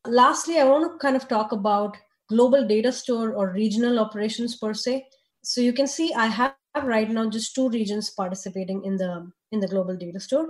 [0.06, 1.98] Lastly, I want to kind of talk about
[2.30, 5.06] global data store or regional operations per se.
[5.44, 9.60] So you can see I have right now just two regions participating in the in
[9.60, 10.48] the global data store,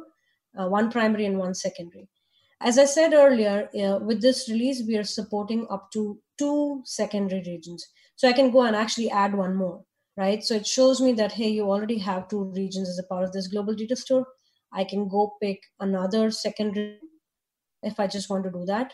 [0.59, 2.07] uh, one primary and one secondary.
[2.61, 7.41] As I said earlier, uh, with this release, we are supporting up to two secondary
[7.45, 7.87] regions.
[8.17, 9.81] So I can go and actually add one more,
[10.17, 10.43] right?
[10.43, 13.31] So it shows me that, hey, you already have two regions as a part of
[13.31, 14.27] this global data store.
[14.73, 16.99] I can go pick another secondary
[17.81, 18.93] if I just want to do that.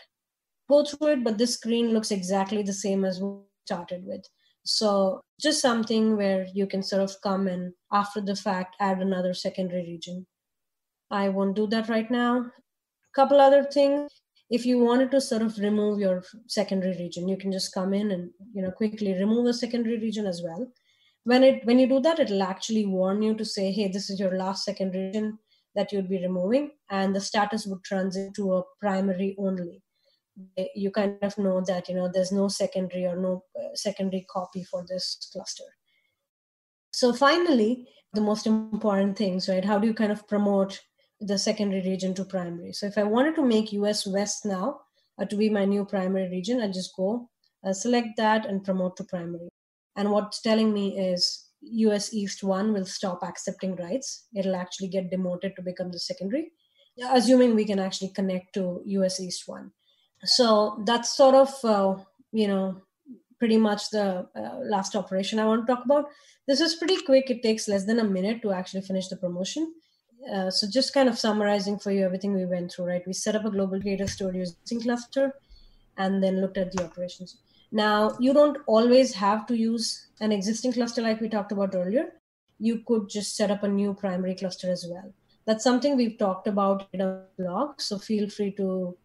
[0.68, 3.30] Go through it, but this screen looks exactly the same as we
[3.64, 4.24] started with.
[4.64, 9.34] So just something where you can sort of come and after the fact add another
[9.34, 10.26] secondary region.
[11.10, 12.50] I won't do that right now.
[13.14, 14.10] Couple other things.
[14.50, 18.10] If you wanted to sort of remove your secondary region, you can just come in
[18.12, 20.70] and you know quickly remove a secondary region as well.
[21.24, 24.20] When it when you do that, it'll actually warn you to say, hey, this is
[24.20, 25.38] your last secondary region
[25.74, 29.82] that you'd be removing, and the status would transit to a primary only.
[30.74, 34.62] You kind of know that you know there's no secondary or no uh, secondary copy
[34.64, 35.64] for this cluster.
[36.92, 39.64] So finally, the most important things, right?
[39.64, 40.80] How do you kind of promote
[41.20, 42.72] the secondary region to primary?
[42.72, 44.80] So if I wanted to make US West now
[45.18, 47.28] uh, to be my new primary region, I just go
[47.64, 49.48] uh, select that and promote to primary.
[49.96, 54.26] And what's telling me is US East 1 will stop accepting writes.
[54.34, 56.52] It'll actually get demoted to become the secondary,
[57.10, 59.70] assuming we can actually connect to US East 1.
[60.24, 61.96] So that's sort of, uh,
[62.32, 62.82] you know,
[63.38, 66.06] pretty much the uh, last operation I want to talk about.
[66.46, 67.30] This is pretty quick.
[67.30, 69.74] It takes less than a minute to actually finish the promotion.
[70.32, 73.06] Uh, so just kind of summarizing for you everything we went through, right?
[73.06, 75.34] We set up a global data store using cluster
[75.96, 77.38] and then looked at the operations.
[77.72, 82.12] Now, you don't always have to use an existing cluster like we talked about earlier.
[82.58, 85.12] You could just set up a new primary cluster as well.
[85.46, 87.80] That's something we've talked about in a blog.
[87.80, 88.96] So feel free to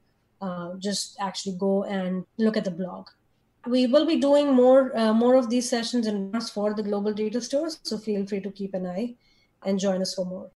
[0.42, 3.08] uh, just actually go and look at the blog.
[3.68, 7.42] We will be doing more uh, more of these sessions and for the global data
[7.42, 7.80] stores.
[7.84, 9.16] So feel free to keep an eye
[9.64, 10.50] and join us for more.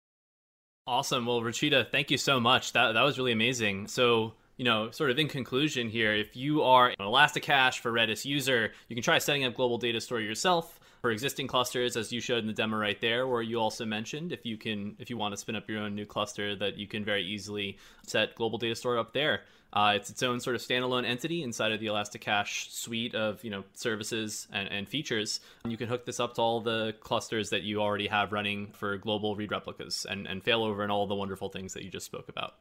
[0.86, 1.24] Awesome.
[1.24, 2.72] Well, Ruchita, thank you so much.
[2.72, 3.86] That that was really amazing.
[3.88, 8.24] So, you know, sort of in conclusion here, if you are an Elasticache for Redis
[8.26, 12.20] user, you can try setting up global data store yourself for existing clusters as you
[12.20, 15.18] showed in the demo right there or you also mentioned if you can if you
[15.18, 17.76] want to spin up your own new cluster that you can very easily
[18.06, 19.42] set global data store up there
[19.74, 23.50] uh, it's its own sort of standalone entity inside of the Elasticache suite of you
[23.50, 25.40] know services and, and features.
[25.64, 28.68] And you can hook this up to all the clusters that you already have running
[28.72, 32.06] for global read replicas and, and failover and all the wonderful things that you just
[32.06, 32.54] spoke about.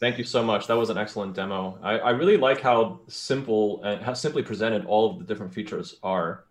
[0.00, 0.66] Thank you so much.
[0.66, 1.78] That was an excellent demo.
[1.82, 5.96] I, I really like how simple and how simply presented all of the different features
[6.02, 6.44] are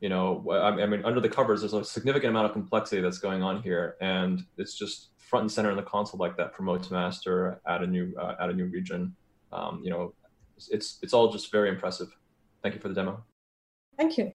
[0.00, 3.42] you know I mean under the covers there's a significant amount of complexity that's going
[3.42, 7.60] on here and it's just front and center in the console like that promotes master
[7.66, 9.14] add a new uh, add a new region
[9.52, 10.12] um, you know
[10.70, 12.08] it's it's all just very impressive
[12.62, 13.22] thank you for the demo
[13.96, 14.32] thank you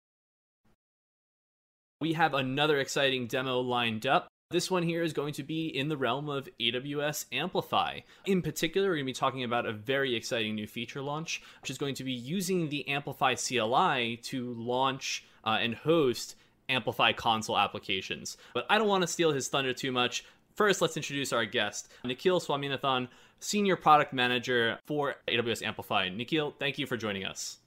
[2.00, 5.90] we have another exciting demo lined up this one here is going to be in
[5.90, 8.02] the realm of AWS Amplify.
[8.28, 11.72] In particular, we're going to be talking about a very exciting new feature launch, which
[11.72, 16.36] is going to be using the Amplify CLI to launch uh, and host
[16.70, 18.38] Amplify console applications.
[18.54, 20.24] But I don't want to steal his thunder too much.
[20.56, 26.08] First, let's introduce our guest, Nikhil Swaminathan, Senior Product Manager for AWS Amplify.
[26.08, 27.58] Nikhil, thank you for joining us.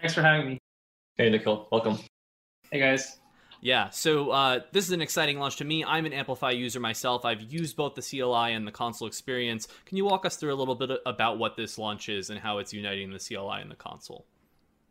[0.00, 0.58] Thanks for having me.
[1.16, 1.68] Hey, Nikhil.
[1.70, 1.98] Welcome.
[2.72, 3.20] Hey, guys.
[3.60, 5.84] Yeah, so uh, this is an exciting launch to me.
[5.84, 7.24] I'm an Amplify user myself.
[7.24, 9.68] I've used both the CLI and the console experience.
[9.86, 12.58] Can you walk us through a little bit about what this launch is and how
[12.58, 14.26] it's uniting the CLI and the console?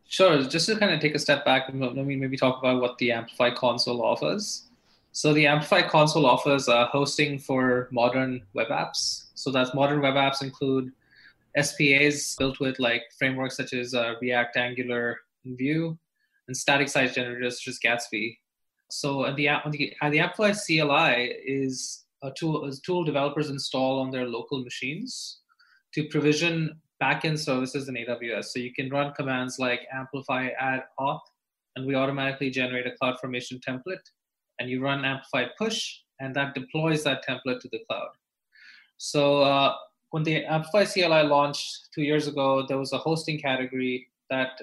[0.08, 0.42] Sure.
[0.42, 3.12] Just to kind of take a step back, let me maybe talk about what the
[3.12, 4.65] Amplify console offers.
[5.16, 9.28] So the Amplify console offers uh, hosting for modern web apps.
[9.32, 10.92] So that's modern web apps include
[11.58, 15.96] SPAs built with like frameworks such as uh, React, Angular, and Vue,
[16.48, 18.36] and static site generators such as Gatsby.
[18.90, 24.26] So the, the, the Amplify CLI is a tool, a tool developers install on their
[24.26, 25.38] local machines
[25.94, 28.44] to provision backend services in AWS.
[28.44, 31.20] So you can run commands like amplify add auth,
[31.74, 34.04] and we automatically generate a CloudFormation template.
[34.58, 38.08] And you run amplify push, and that deploys that template to the cloud.
[38.98, 39.74] So uh,
[40.10, 44.58] when the Amplify CLI launched two years ago, there was a hosting category that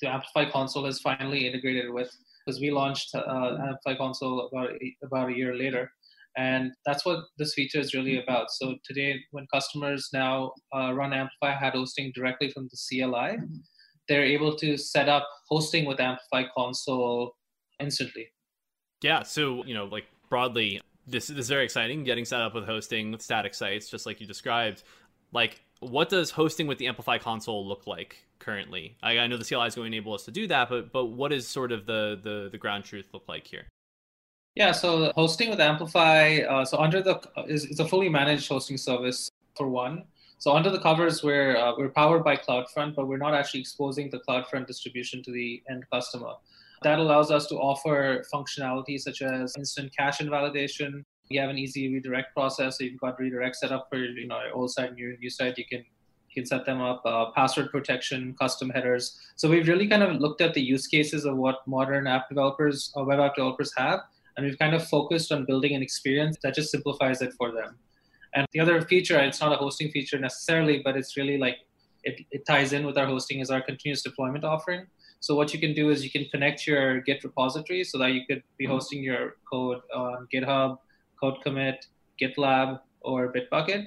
[0.00, 2.10] the Amplify console has finally integrated with
[2.46, 5.90] because we launched uh, Amplify console about a, about a year later
[6.36, 11.12] and that's what this feature is really about so today when customers now uh, run
[11.12, 13.56] amplify add hosting directly from the cli mm-hmm.
[14.08, 17.34] they're able to set up hosting with amplify console
[17.80, 18.26] instantly
[19.02, 22.64] yeah so you know like broadly this, this is very exciting getting set up with
[22.64, 24.82] hosting with static sites just like you described
[25.32, 29.44] like what does hosting with the amplify console look like currently i, I know the
[29.44, 31.86] cli is going to enable us to do that but but what is sort of
[31.86, 33.66] the the, the ground truth look like here
[34.54, 38.76] yeah, so hosting with Amplify, uh, so under the is it's a fully managed hosting
[38.76, 40.04] service for one.
[40.38, 44.10] So under the covers, we're uh, we're powered by CloudFront, but we're not actually exposing
[44.10, 46.34] the CloudFront distribution to the end customer.
[46.84, 51.04] That allows us to offer functionality such as instant cache invalidation.
[51.30, 52.78] We have an easy redirect process.
[52.78, 55.58] So you've got redirect set up for you know old site and your new site.
[55.58, 55.80] You can
[56.28, 57.02] you can set them up.
[57.04, 59.18] Uh, password protection, custom headers.
[59.36, 62.92] So we've really kind of looked at the use cases of what modern app developers
[62.94, 64.00] or web app developers have
[64.36, 67.78] and we've kind of focused on building an experience that just simplifies it for them.
[68.34, 71.58] And the other feature, it's not a hosting feature necessarily, but it's really like
[72.02, 74.86] it, it ties in with our hosting is our continuous deployment offering.
[75.24, 78.26] So what you can do is you can connect your Git repository so that you
[78.26, 80.76] could be hosting your code on GitHub,
[81.18, 81.86] Code Commit,
[82.20, 83.86] GitLab, or Bitbucket.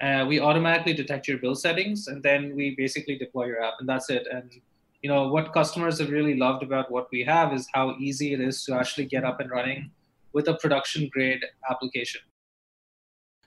[0.00, 3.88] Uh, we automatically detect your build settings, and then we basically deploy your app, and
[3.88, 4.28] that's it.
[4.30, 4.52] And
[5.02, 8.40] you know what customers have really loved about what we have is how easy it
[8.40, 9.90] is to actually get up and running
[10.34, 12.20] with a production grade application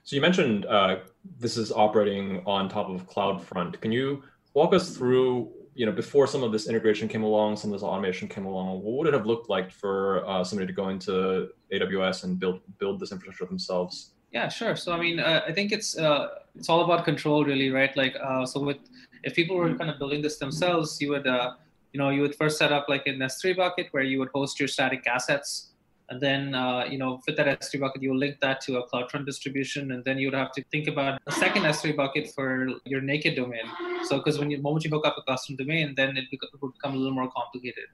[0.04, 0.96] so you mentioned uh,
[1.38, 3.80] this is operating on top of CloudFront.
[3.80, 4.22] Can you
[4.54, 7.82] walk us through, you know, before some of this integration came along, some of this
[7.82, 11.48] automation came along, what would it have looked like for uh, somebody to go into
[11.72, 14.10] AWS and build build this infrastructure themselves?
[14.30, 14.76] Yeah, sure.
[14.76, 17.96] So I mean, uh, I think it's uh, it's all about control, really, right?
[17.96, 18.76] Like, uh, so with
[19.24, 21.52] if people were kind of building this themselves, you would, uh,
[21.94, 24.60] you know, you would first set up like an S3 bucket where you would host
[24.60, 25.69] your static assets
[26.10, 29.26] And then, uh, you know, with that S3 bucket, you link that to a CloudFront
[29.26, 33.36] distribution, and then you'd have to think about a second S3 bucket for your naked
[33.36, 33.62] domain.
[34.02, 36.72] So, because when you moment you hook up a custom domain, then it, it would
[36.72, 37.84] become a little more complicated.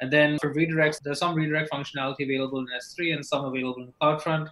[0.00, 3.92] And then for redirects, there's some redirect functionality available in S3 and some available in
[4.00, 4.48] CloudFront.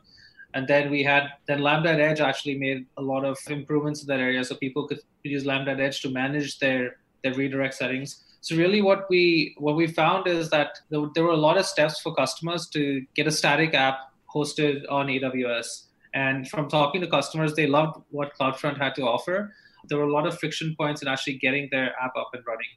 [0.53, 4.20] And then we had then Lambda Edge actually made a lot of improvements in that
[4.20, 8.82] area, so people could use Lambda Edge to manage their their redirect settings so really,
[8.82, 12.14] what we what we found is that there, there were a lot of steps for
[12.14, 13.97] customers to get a static app
[14.34, 15.84] hosted on AWS.
[16.12, 19.55] And from talking to customers, they loved what CloudFront had to offer.
[19.88, 22.74] There were a lot of friction points in actually getting their app up and running.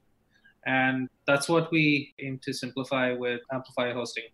[0.65, 4.29] And that's what we aim to simplify with Amplify hosting.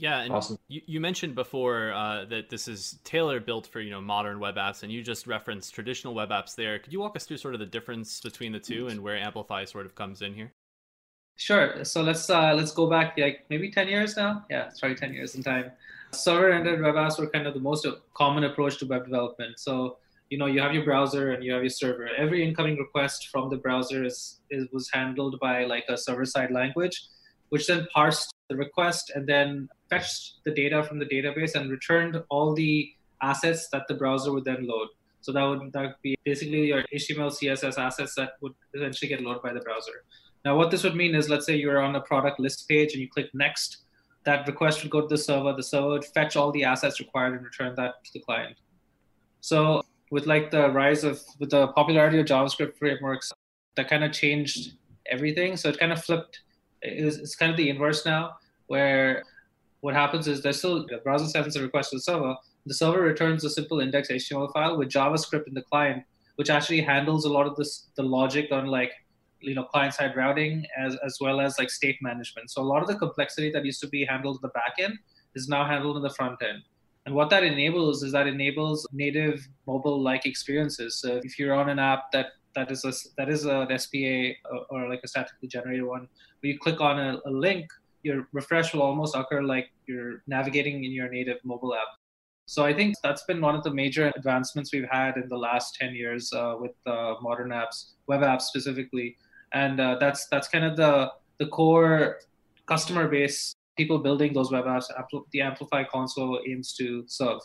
[0.00, 0.58] Yeah, and awesome.
[0.68, 4.56] you, you mentioned before uh, that this is tailor built for you know modern web
[4.56, 6.78] apps, and you just referenced traditional web apps there.
[6.78, 9.66] Could you walk us through sort of the difference between the two and where Amplify
[9.66, 10.52] sort of comes in here?
[11.36, 11.84] Sure.
[11.84, 14.46] So let's uh, let's go back like maybe ten years now.
[14.48, 15.70] Yeah, it's probably ten years in time.
[16.12, 19.58] Server-rendered web apps were kind of the most common approach to web development.
[19.60, 19.98] So
[20.30, 22.08] you know you have your browser and you have your server.
[22.16, 27.04] Every incoming request from the browser is, is was handled by like a server-side language,
[27.50, 32.22] which then parsed the request and then fetched the data from the database and returned
[32.30, 34.88] all the assets that the browser would then load.
[35.20, 39.20] So that would that would be basically your HTML, CSS assets that would eventually get
[39.20, 40.04] loaded by the browser.
[40.44, 43.02] Now, what this would mean is, let's say you're on a product list page and
[43.02, 43.78] you click next,
[44.24, 45.52] that request would go to the server.
[45.52, 48.56] The server would fetch all the assets required and return that to the client.
[49.42, 53.32] So with like the rise of with the popularity of JavaScript frameworks,
[53.76, 54.72] that kind of changed
[55.10, 55.56] everything.
[55.56, 56.40] So it kind of flipped.
[56.82, 58.36] It's kind of the inverse now,
[58.66, 59.22] where
[59.80, 62.34] what happens is there's still the browser sends a request to the server.
[62.66, 66.04] The server returns a simple index HTML file with JavaScript in the client,
[66.36, 68.92] which actually handles a lot of this the logic on like
[69.40, 72.50] you know client side routing as as well as like state management.
[72.50, 74.98] So a lot of the complexity that used to be handled in the back end
[75.34, 76.62] is now handled in the front end.
[77.06, 81.00] And what that enables is that enables native mobile like experiences.
[81.00, 84.66] So if you're on an app that that is a that is an SPA or,
[84.70, 86.08] or like a statically generated one,
[86.40, 87.66] where you click on a, a link
[88.02, 91.88] your refresh will almost occur like you're navigating in your native mobile app.
[92.46, 95.76] So I think that's been one of the major advancements we've had in the last
[95.76, 99.16] 10 years uh, with uh, modern apps, web apps specifically,
[99.52, 102.18] and uh, that's that's kind of the the core
[102.66, 104.86] customer base, people building those web apps.
[105.32, 107.40] The Amplify console aims to serve.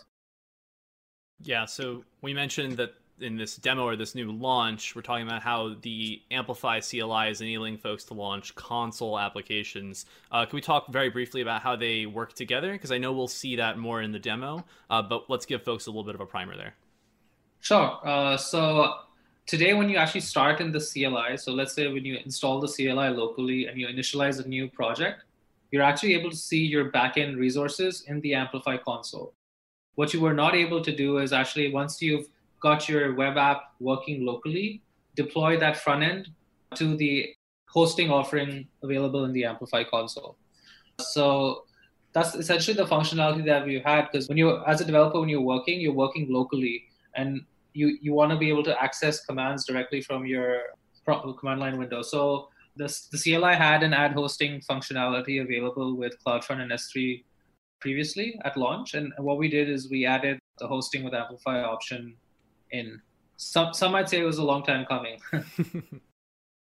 [1.41, 1.65] Yeah.
[1.65, 5.75] So we mentioned that in this demo or this new launch, we're talking about how
[5.81, 10.05] the Amplify CLI is enabling folks to launch console applications.
[10.31, 12.73] Uh, can we talk very briefly about how they work together?
[12.73, 15.87] Because I know we'll see that more in the demo, uh, but let's give folks
[15.87, 16.75] a little bit of a primer there.
[17.61, 17.99] Sure.
[18.03, 18.93] Uh, so
[19.45, 22.67] today, when you actually start in the CLI, so let's say when you install the
[22.67, 25.23] CLI locally and you initialize a new project,
[25.71, 29.33] you're actually able to see your backend resources in the Amplify console.
[29.95, 32.27] What you were not able to do is actually once you've
[32.67, 34.81] got your web app working locally,
[35.15, 36.23] deploy that front end
[36.79, 37.11] to the
[37.69, 40.37] hosting offering available in the Amplify console.
[40.99, 41.65] So
[42.15, 45.49] that's essentially the functionality that we've had because when you as a developer when you're
[45.55, 46.75] working you're working locally
[47.19, 47.41] and
[47.73, 50.49] you you want to be able to access commands directly from your
[51.39, 52.47] command line window so
[52.77, 57.21] the, the cli had an ad hosting functionality available with cloudfront and s3
[57.81, 62.15] previously at launch and what we did is we added the hosting with amplify option
[62.71, 63.01] in.
[63.37, 65.19] Some some might say it was a long time coming.
[65.31, 65.41] so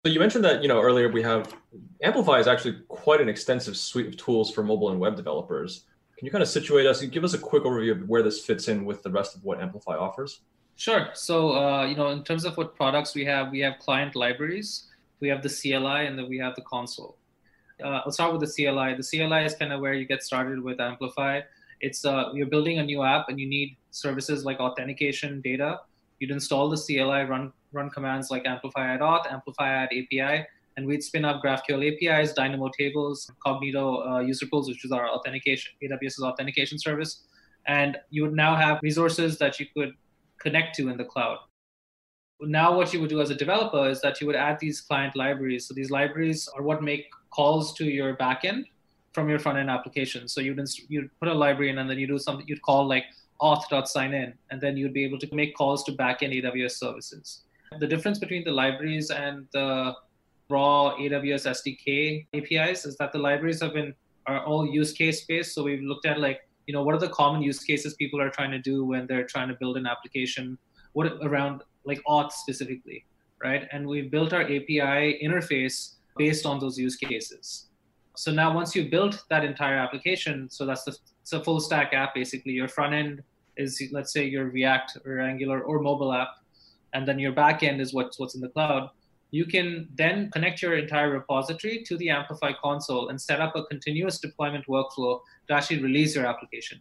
[0.05, 1.55] you mentioned that you know earlier we have
[2.03, 5.85] Amplify is actually quite an extensive suite of tools for mobile and web developers.
[6.17, 8.43] Can you kind of situate us and give us a quick overview of where this
[8.43, 10.41] fits in with the rest of what Amplify offers?
[10.77, 11.09] Sure.
[11.13, 14.85] So uh, you know, in terms of what products we have, we have client libraries,
[15.21, 17.19] we have the CLI, and then we have the console.
[17.83, 18.95] Uh, I'll start with the CLI.
[18.95, 21.43] The CLI is kind of where you get started with Amplify.
[21.81, 25.81] It's uh, you're building a new app and you need services like authentication data.
[26.19, 30.47] You'd install the CLI, run run commands like amplify auth, amplify add API,
[30.77, 35.09] and we'd spin up GraphQL APIs, Dynamo tables, Cognito uh, user pools, which is our
[35.09, 37.25] authentication AWS's authentication service,
[37.67, 39.93] and you would now have resources that you could
[40.41, 41.39] connect to in the cloud.
[42.41, 45.17] Now, what you would do as a developer is that you would add these client
[45.17, 45.67] libraries.
[45.67, 48.65] So these libraries are what make calls to your backend
[49.17, 50.29] from your front end application.
[50.29, 52.83] So you'd inst- you'd put a library in, and then you do something you'd call
[52.95, 53.07] like
[53.41, 57.29] auth.signin, and then you'd be able to make calls to backend AWS services.
[57.85, 59.95] The difference between the libraries and the
[60.51, 61.87] raw AWS SDK
[62.39, 63.95] APIs is that the libraries have been
[64.27, 65.55] are all use case based.
[65.55, 68.33] So we've looked at like you know what are the common use cases people are
[68.39, 70.59] trying to do when they're trying to build an application,
[70.93, 72.99] what around like auth specifically,
[73.49, 73.63] right?
[73.73, 75.79] And we've built our API interface
[76.25, 77.66] based on those use cases.
[78.17, 81.93] So now once you build that entire application, so that's the it's a full stack
[81.93, 82.53] app basically.
[82.53, 83.23] Your front end
[83.57, 86.29] is let's say your React or Angular or mobile app,
[86.95, 88.89] and then your back end is what's what's in the cloud.
[89.33, 93.65] You can then connect your entire repository to the Amplify console and set up a
[93.65, 96.81] continuous deployment workflow to actually release your application.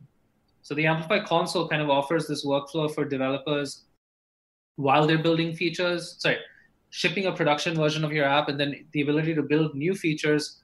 [0.61, 3.83] So the Amplify console kind of offers this workflow for developers
[4.77, 6.15] while they're building features.
[6.19, 6.37] Sorry,
[6.91, 10.61] shipping a production version of your app, and then the ability to build new features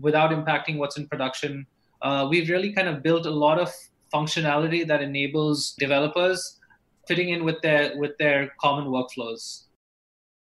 [0.00, 1.66] without impacting what's in production.
[2.02, 3.72] Uh, we've really kind of built a lot of
[4.12, 6.60] functionality that enables developers
[7.08, 9.64] fitting in with their with their common workflows.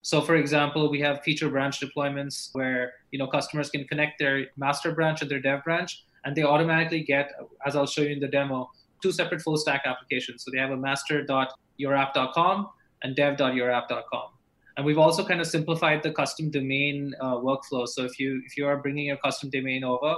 [0.03, 4.47] So, for example, we have feature branch deployments where you know customers can connect their
[4.57, 7.33] master branch and their dev branch, and they automatically get,
[7.67, 8.71] as I'll show you in the demo,
[9.03, 10.45] two separate full stack applications.
[10.45, 12.69] So they have a master.yourapp.com
[13.03, 14.38] and dev.yourapp.com
[14.79, 17.87] and we've also kind of simplified the custom domain uh, workflow.
[17.87, 20.15] So if you if you are bringing your custom domain over,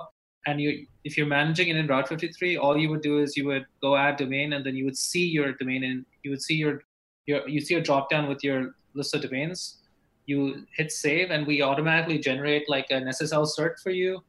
[0.46, 3.46] and you if you're managing it in Route 53, all you would do is you
[3.46, 6.56] would go add domain, and then you would see your domain, and you would see
[6.56, 6.82] your
[7.24, 9.78] your you see a drop down with your list of domains.
[10.26, 14.22] You hit save, and we automatically generate like an SSL cert for you,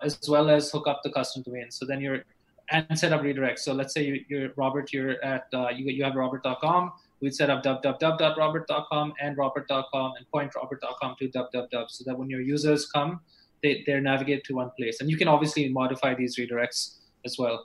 [0.00, 1.72] as well as hook up the custom domain.
[1.72, 2.22] So then you're
[2.70, 3.58] and set up redirect.
[3.58, 6.92] So let's say you, are Robert, you're at uh, you you have robert.com
[7.22, 12.40] we'd set up www.robert.com and robert.com and point robert.com to www so that when your
[12.40, 13.20] users come,
[13.62, 15.00] they, they're navigated to one place.
[15.00, 17.64] And you can obviously modify these redirects as well.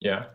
[0.00, 0.26] Yeah.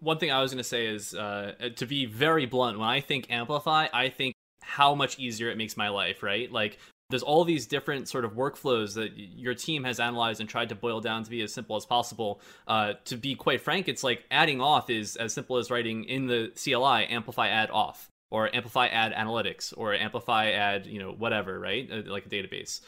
[0.00, 3.00] One thing I was going to say is uh, to be very blunt, when I
[3.00, 6.50] think Amplify, I think how much easier it makes my life, right?
[6.50, 6.78] Like
[7.10, 10.74] there's all these different sort of workflows that your team has analyzed and tried to
[10.74, 12.40] boil down to be as simple as possible.
[12.66, 16.26] Uh, to be quite frank, it's like adding auth is as simple as writing in
[16.26, 21.58] the CLI amplify add auth or amplify add analytics or amplify add you know whatever
[21.60, 22.80] right uh, like a database.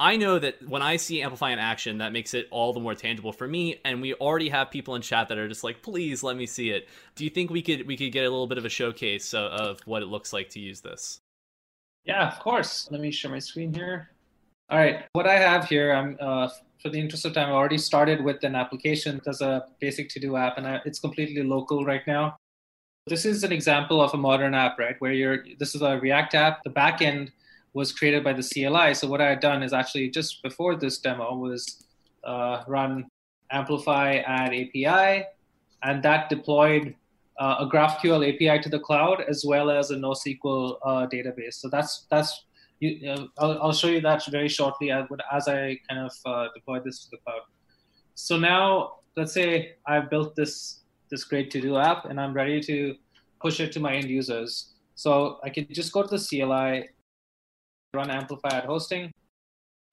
[0.00, 2.94] I know that when I see Amplify in action, that makes it all the more
[2.94, 3.82] tangible for me.
[3.84, 6.70] And we already have people in chat that are just like, "Please let me see
[6.70, 9.34] it." Do you think we could we could get a little bit of a showcase
[9.34, 11.20] of, of what it looks like to use this?
[12.04, 12.88] Yeah, of course.
[12.90, 14.10] Let me share my screen here.
[14.70, 16.48] All right, what I have here, I'm uh,
[16.80, 20.36] for the interest of time, I already started with an application as a basic to-do
[20.36, 22.36] app, and I, it's completely local right now.
[23.06, 24.94] This is an example of a modern app, right?
[25.00, 25.44] Where you're.
[25.58, 26.62] This is a React app.
[26.64, 27.30] The backend
[27.72, 28.94] was created by the CLI.
[28.94, 31.84] So what I had done is actually just before this demo was
[32.24, 33.08] uh, run
[33.50, 35.24] amplify add API,
[35.82, 36.94] and that deployed
[37.40, 41.54] uh, a GraphQL API to the cloud as well as a NoSQL uh, database.
[41.54, 42.44] So that's that's
[42.80, 46.48] you, uh, I'll, I'll, show you that very shortly as, as I kind of uh,
[46.54, 47.40] deploy this to the cloud.
[48.14, 50.80] So now let's say I've built this
[51.10, 52.94] this great to do app and I'm ready to
[53.40, 54.74] push it to my end users.
[54.94, 56.88] So I can just go to the CLI,
[57.94, 59.10] run Amplify add hosting.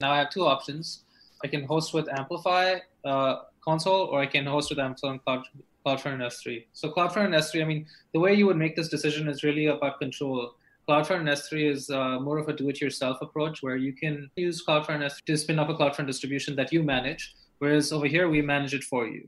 [0.02, 1.06] Now I have two options.
[1.44, 5.46] I can host with Amplify uh, console or I can host with Amazon Cloud
[5.88, 6.66] CloudFront and S3.
[6.74, 9.68] So CloudFront and S3, I mean, the way you would make this decision is really
[9.68, 10.56] about control.
[10.88, 14.96] CloudFront and S3 is uh, more of a do-it-yourself approach where you can use CloudFront
[14.96, 18.42] and S3 to spin up a CloudFront distribution that you manage, whereas over here we
[18.42, 19.28] manage it for you.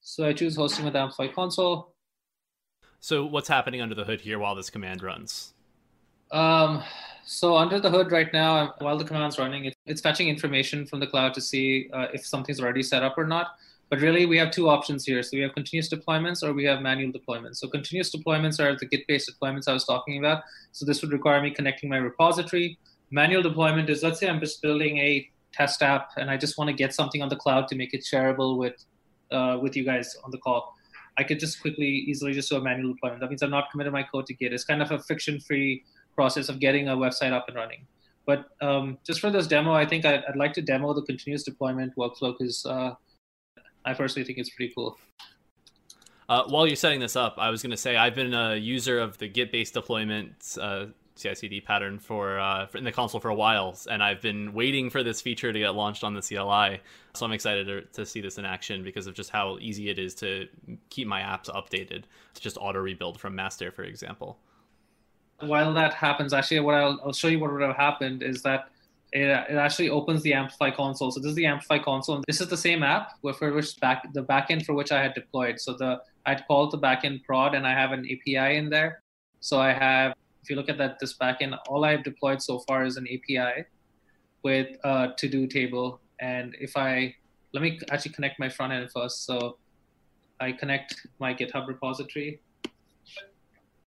[0.00, 1.94] So I choose hosting with Amplify console.
[3.00, 5.54] So what's happening under the hood here while this command runs?
[6.30, 6.82] Um,
[7.24, 11.06] so under the hood right now, while the command's running, it's fetching information from the
[11.06, 13.56] cloud to see uh, if something's already set up or not.
[13.92, 15.22] But really, we have two options here.
[15.22, 17.56] So we have continuous deployments or we have manual deployments.
[17.56, 20.44] So continuous deployments are the Git-based deployments I was talking about.
[20.72, 22.78] So this would require me connecting my repository.
[23.10, 26.68] Manual deployment is, let's say I'm just building a test app and I just want
[26.68, 28.82] to get something on the cloud to make it shareable with,
[29.30, 30.74] uh, with you guys on the call.
[31.18, 33.20] I could just quickly, easily just do a manual deployment.
[33.20, 34.54] That means I've not committed my code to Git.
[34.54, 35.84] It's kind of a friction-free
[36.14, 37.86] process of getting a website up and running.
[38.24, 41.42] But um, just for this demo, I think I'd, I'd, like to demo the continuous
[41.42, 42.94] deployment workflow because uh,
[43.84, 44.98] I personally think it's pretty cool.
[46.28, 48.98] Uh, while you're setting this up, I was going to say I've been a user
[48.98, 53.34] of the Git-based deployment uh, CI/CD pattern for, uh, for, in the console for a
[53.34, 56.80] while, and I've been waiting for this feature to get launched on the CLI.
[57.14, 59.98] So I'm excited to, to see this in action because of just how easy it
[59.98, 60.48] is to
[60.90, 62.04] keep my apps updated
[62.34, 64.38] to just auto rebuild from master, for example.
[65.40, 68.68] While that happens, actually, what I'll, I'll show you what would have happened is that
[69.12, 71.10] it, it actually opens the Amplify console.
[71.10, 72.16] So this is the Amplify console.
[72.16, 75.14] And this is the same app for which back the backend for which I had
[75.14, 75.60] deployed.
[75.60, 79.02] So the I'd called the backend prod and I have an API in there.
[79.40, 82.84] So I have, if you look at that, this backend, all I've deployed so far
[82.84, 83.64] is an API
[84.42, 86.00] with a to-do table.
[86.20, 87.16] And if I
[87.52, 89.26] let me actually connect my front end first.
[89.26, 89.58] So
[90.40, 92.40] I connect my GitHub repository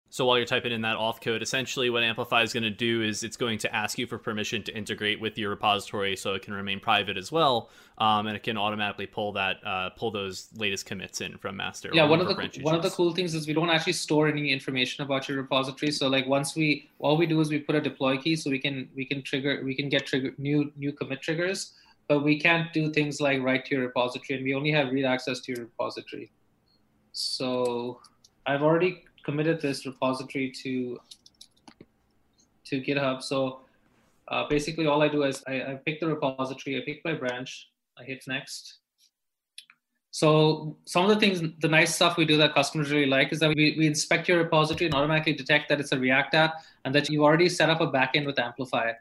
[0.09, 3.01] So while you're typing in that auth code, essentially what Amplify is going to do
[3.01, 6.41] is it's going to ask you for permission to integrate with your repository, so it
[6.41, 10.47] can remain private as well, um, and it can automatically pull that uh, pull those
[10.55, 11.89] latest commits in from master.
[11.93, 14.51] Yeah, one of the one of the cool things is we don't actually store any
[14.51, 15.91] information about your repository.
[15.91, 18.59] So like once we all we do is we put a deploy key, so we
[18.59, 21.73] can we can trigger we can get trigger new new commit triggers,
[22.07, 25.03] but we can't do things like write to your repository, and we only have read
[25.03, 26.31] access to your repository.
[27.11, 27.99] So
[28.45, 30.97] I've already committed this repository to
[32.69, 33.21] to GitHub.
[33.21, 33.61] So
[34.29, 37.69] uh, basically, all I do is I, I pick the repository, I pick my branch,
[37.99, 38.79] I hit next.
[40.11, 43.39] So some of the things, the nice stuff we do that customers really like is
[43.39, 46.53] that we, we inspect your repository and automatically detect that it's a React app
[46.85, 48.93] and that you've already set up a backend with Amplify.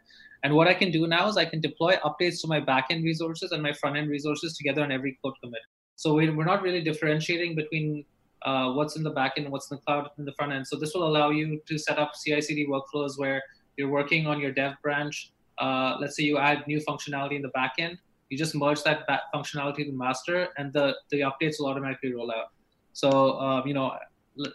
[0.43, 3.53] And what I can do now is I can deploy updates to my backend resources
[3.53, 5.63] and my front end resources together on every code commit.
[5.97, 8.05] So we, we're not really differentiating between
[8.43, 10.67] uh, what's in the backend what's in the cloud in the front end.
[10.67, 13.43] So this will allow you to set up CI/CD workflows where
[13.77, 15.33] you're working on your dev branch.
[15.59, 19.23] Uh, let's say you add new functionality in the backend, you just merge that back
[19.35, 22.53] functionality to master, and the the updates will automatically roll out.
[22.93, 23.97] So um, you know,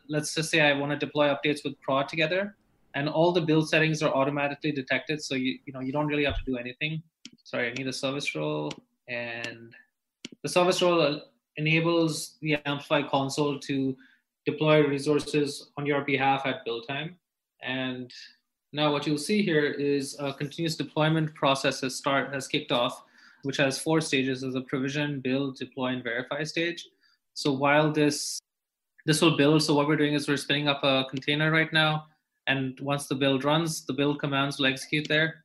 [0.10, 2.56] let's just say I want to deploy updates with prod together,
[2.96, 5.24] and all the build settings are automatically detected.
[5.24, 7.02] So you you know you don't really have to do anything.
[7.44, 8.72] Sorry, I need a service role,
[9.08, 9.74] and
[10.44, 11.22] the service role
[11.62, 13.96] enables the Amplify console to
[14.46, 17.16] deploy resources on your behalf at build time.
[17.62, 18.12] And
[18.74, 23.04] now what you'll see here is a continuous deployment process has start has kicked off,
[23.44, 24.44] which has four stages.
[24.44, 26.88] as a provision, build, deploy, and verify stage.
[27.34, 28.40] So while this
[29.06, 32.06] this will build, so what we're doing is we're spinning up a container right now.
[32.48, 35.44] And once the build runs, the build commands will execute there.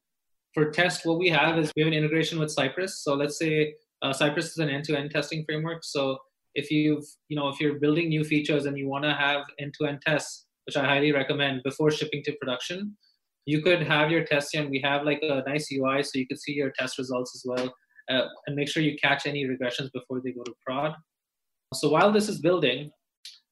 [0.53, 2.99] For test, what we have is we have an integration with Cypress.
[3.05, 5.85] So let's say uh, Cypress is an end-to-end testing framework.
[5.85, 6.19] So
[6.55, 10.03] if you've, you know, if you're building new features and you want to have end-to-end
[10.07, 12.97] tests, which I highly recommend before shipping to production,
[13.47, 16.41] you could have your tests and we have like a nice UI so you could
[16.41, 17.73] see your test results as well
[18.11, 20.95] uh, and make sure you catch any regressions before they go to prod.
[21.75, 22.91] So while this is building,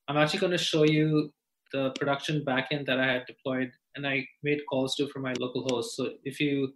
[0.09, 1.33] I'm actually going to show you
[1.73, 5.67] the production backend that I had deployed and I made calls to for my local
[5.69, 5.97] host.
[5.97, 6.73] So if you,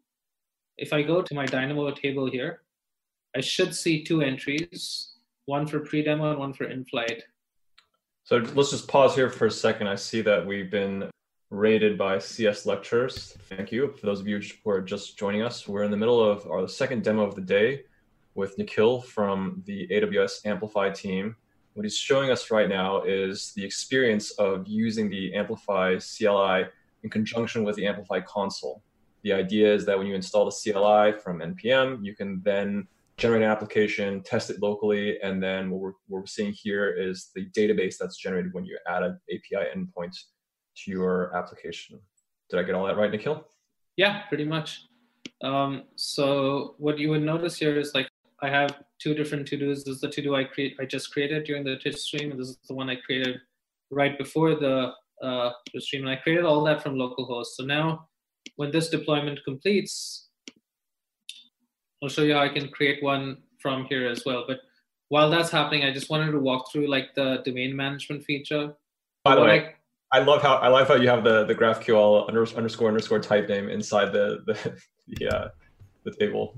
[0.77, 2.63] if I go to my Dynamo table here,
[3.37, 5.15] I should see two entries,
[5.47, 7.23] one for pre-demo and one for in-flight.
[8.25, 9.87] So let's just pause here for a second.
[9.87, 11.11] I see that we've been
[11.51, 13.37] rated by CS Lectures.
[13.49, 13.95] Thank you.
[13.99, 16.69] For those of you who are just joining us, we're in the middle of our
[16.69, 17.85] second demo of the day
[18.35, 21.37] with Nikhil from the AWS Amplify team.
[21.75, 26.67] What he's showing us right now is the experience of using the Amplify CLI
[27.03, 28.83] in conjunction with the Amplify console.
[29.23, 32.87] The idea is that when you install the CLI from NPM, you can then
[33.19, 37.31] generate an application, test it locally, and then what we're, what we're seeing here is
[37.35, 40.17] the database that's generated when you add an API endpoint
[40.77, 41.99] to your application.
[42.49, 43.45] Did I get all that right, Nikhil?
[43.97, 44.83] Yeah, pretty much.
[45.43, 48.09] Um, so what you would notice here is like
[48.41, 49.85] I have two different to-dos.
[49.85, 52.51] This is the to-do I create I just created during the Twitch stream, and this
[52.51, 53.41] is the one I created
[53.91, 54.93] right before the
[55.23, 56.03] uh, stream.
[56.03, 57.57] And I created all that from localhost.
[57.57, 58.09] So now
[58.57, 60.28] when this deployment completes,
[62.03, 64.45] I'll show you how I can create one from here as well.
[64.47, 64.61] But
[65.09, 68.75] while that's happening, I just wanted to walk through like the domain management feature.
[69.25, 69.75] By the way,
[70.13, 73.19] I, I, love how I love how you have the the GraphQL under, underscore underscore
[73.19, 75.49] type name inside the the the, uh,
[76.05, 76.57] the table.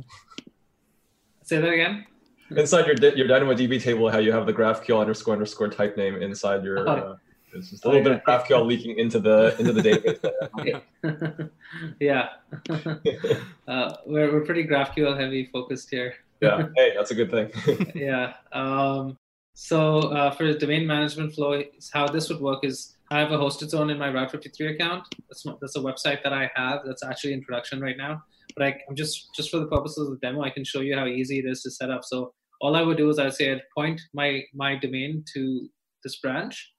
[1.43, 2.07] Say that again.
[2.51, 6.65] Inside your your DynamoDB table, how you have the GraphQL underscore underscore type name inside
[6.65, 6.89] your.
[6.89, 6.93] Oh.
[6.93, 7.17] Uh,
[7.53, 11.51] it's just a little bit of GraphQL leaking into the into the database.
[12.01, 12.29] yeah,
[13.69, 16.15] uh, we're we're pretty GraphQL heavy focused here.
[16.41, 17.93] yeah, hey, that's a good thing.
[17.95, 18.35] yeah.
[18.53, 19.17] Um,
[19.55, 23.37] so uh, for the domain management flow, how this would work is I have a
[23.37, 25.05] hosted zone in my Route 53 account.
[25.29, 28.23] That's that's a website that I have that's actually in production right now.
[28.57, 30.97] But I, am just just for the purposes of the demo, I can show you
[30.97, 32.05] how easy it is to set up.
[32.05, 35.69] So all I would do is I'd say I'd point my my domain to
[36.03, 36.73] this branch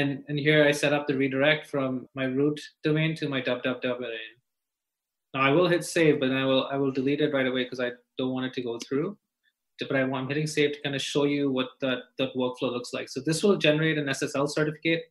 [0.00, 3.80] and, and here I set up the redirect from my root domain to my www
[3.82, 4.34] domain.
[5.34, 7.80] Now I will hit save, but I will I will delete it right away because
[7.80, 9.16] I don't want it to go through.
[9.80, 12.92] But I want hitting save to kind of show you what that, that workflow looks
[12.92, 13.08] like.
[13.08, 15.02] So this will generate an SSL certificate.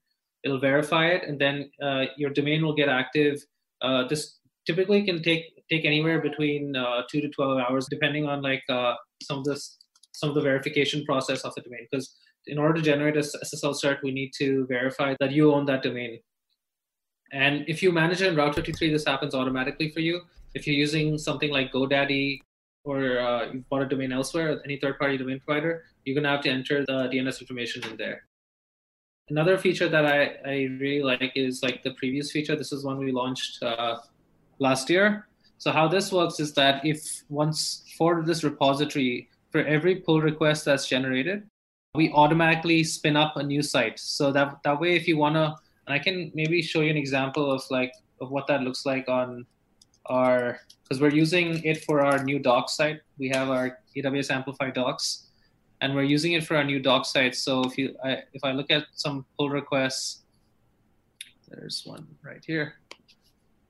[0.45, 3.45] It'll verify it, and then uh, your domain will get active.
[3.81, 8.41] Uh, this typically can take take anywhere between uh, two to twelve hours, depending on
[8.41, 9.77] like uh, some of this
[10.13, 11.85] some of the verification process of the domain.
[11.91, 12.15] Because
[12.47, 15.83] in order to generate a SSL cert, we need to verify that you own that
[15.83, 16.19] domain.
[17.31, 20.21] And if you manage it in Route 53, this happens automatically for you.
[20.53, 22.39] If you're using something like GoDaddy
[22.83, 26.41] or uh, you've bought a domain elsewhere, any third-party domain provider, you're going to have
[26.41, 28.27] to enter the DNS information in there.
[29.29, 32.55] another feature that I, I really like is like the previous feature.
[32.55, 33.97] This is one we launched uh,
[34.59, 35.27] last year.
[35.57, 40.65] So how this works is that if once for this repository, for every pull request
[40.65, 41.47] that's generated,
[41.95, 43.99] we automatically spin up a new site.
[43.99, 47.51] So that that way, if you wanna, and I can maybe show you an example
[47.51, 49.45] of like of what that looks like on
[50.07, 53.01] our because we're using it for our new docs site.
[53.19, 55.27] We have our AWS Amplify docs,
[55.81, 57.35] and we're using it for our new doc site.
[57.35, 60.23] So if you I, if I look at some pull requests,
[61.47, 62.75] there's one right here.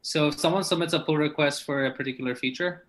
[0.01, 2.85] So if someone submits a pull request for a particular feature,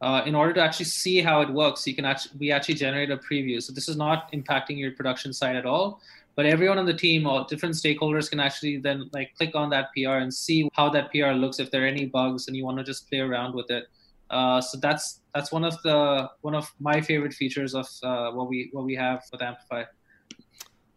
[0.00, 3.10] uh, in order to actually see how it works, you can actually we actually generate
[3.10, 3.62] a preview.
[3.62, 6.00] So this is not impacting your production site at all,
[6.34, 9.88] but everyone on the team or different stakeholders can actually then like click on that
[9.94, 11.58] PR and see how that PR looks.
[11.58, 13.86] If there are any bugs and you want to just play around with it,
[14.28, 18.48] uh, so that's that's one of the one of my favorite features of uh, what
[18.48, 19.84] we what we have with Amplify.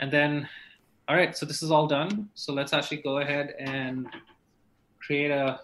[0.02, 0.48] And then,
[1.08, 2.30] all right, so this is all done.
[2.34, 4.08] So let's actually go ahead and
[5.00, 5.62] create a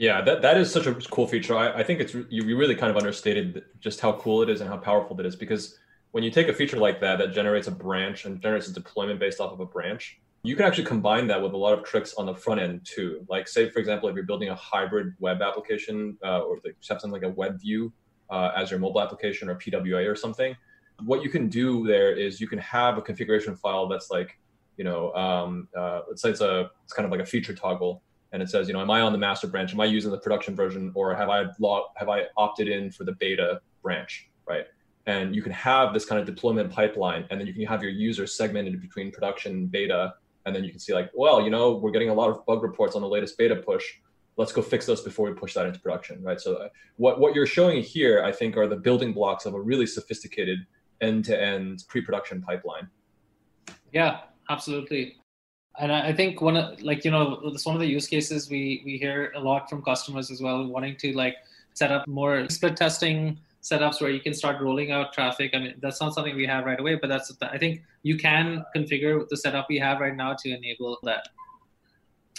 [0.00, 1.54] yeah, that, that is such a cool feature.
[1.54, 4.70] I, I think it's you really kind of understated just how cool it is and
[4.70, 5.78] how powerful it is because
[6.12, 9.20] when you take a feature like that that generates a branch and generates a deployment
[9.20, 12.14] based off of a branch, you can actually combine that with a lot of tricks
[12.14, 13.26] on the front end too.
[13.28, 17.24] Like say for example, if you're building a hybrid web application uh, or something like
[17.24, 17.92] a web view
[18.30, 20.56] uh, as your mobile application or PWA or something,
[21.04, 24.38] what you can do there is you can have a configuration file that's like,
[24.78, 28.02] you know, um, uh, let's say it's a it's kind of like a feature toggle
[28.32, 29.72] and it says, you know, am I on the master branch?
[29.72, 31.46] Am I using the production version, or have I
[31.96, 34.66] have I opted in for the beta branch, right?
[35.06, 37.90] And you can have this kind of deployment pipeline, and then you can have your
[37.90, 40.14] users segmented between production and beta,
[40.46, 42.62] and then you can see like, well, you know, we're getting a lot of bug
[42.62, 43.84] reports on the latest beta push.
[44.36, 46.40] Let's go fix those before we push that into production, right?
[46.40, 49.60] So uh, what what you're showing here, I think, are the building blocks of a
[49.60, 50.66] really sophisticated
[51.00, 52.88] end-to-end pre-production pipeline.
[53.92, 55.16] Yeah, absolutely
[55.80, 58.82] and I think one of like you know it's one of the use cases we
[58.84, 61.36] we hear a lot from customers as well, wanting to like
[61.72, 65.52] set up more split testing setups where you can start rolling out traffic.
[65.54, 68.64] I mean that's not something we have right away, but that's I think you can
[68.76, 71.28] configure the setup we have right now to enable that.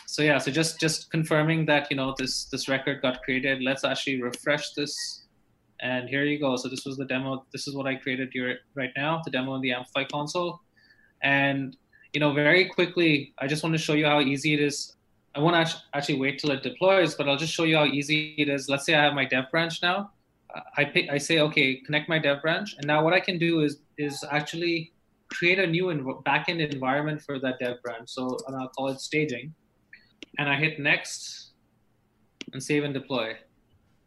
[0.06, 3.64] So yeah, so just just confirming that you know this this record got created.
[3.64, 5.24] Let's actually refresh this,
[5.80, 6.58] and here you go.
[6.58, 7.44] So this was the demo.
[7.52, 10.62] This is what I created here right now, the demo in the Amplify console,
[11.24, 11.76] and
[12.14, 14.96] you know, very quickly, I just want to show you how easy it is.
[15.34, 15.56] I won't
[15.94, 18.68] actually wait till it deploys, but I'll just show you how easy it is.
[18.68, 20.12] Let's say I have my dev branch now.
[20.54, 23.38] Uh, I pick, I say, okay, connect my dev branch, and now what I can
[23.38, 24.92] do is is actually
[25.30, 28.10] create a new env- backend environment for that dev branch.
[28.10, 29.54] So and I'll call it staging,
[30.38, 31.52] and I hit next,
[32.52, 33.38] and save and deploy.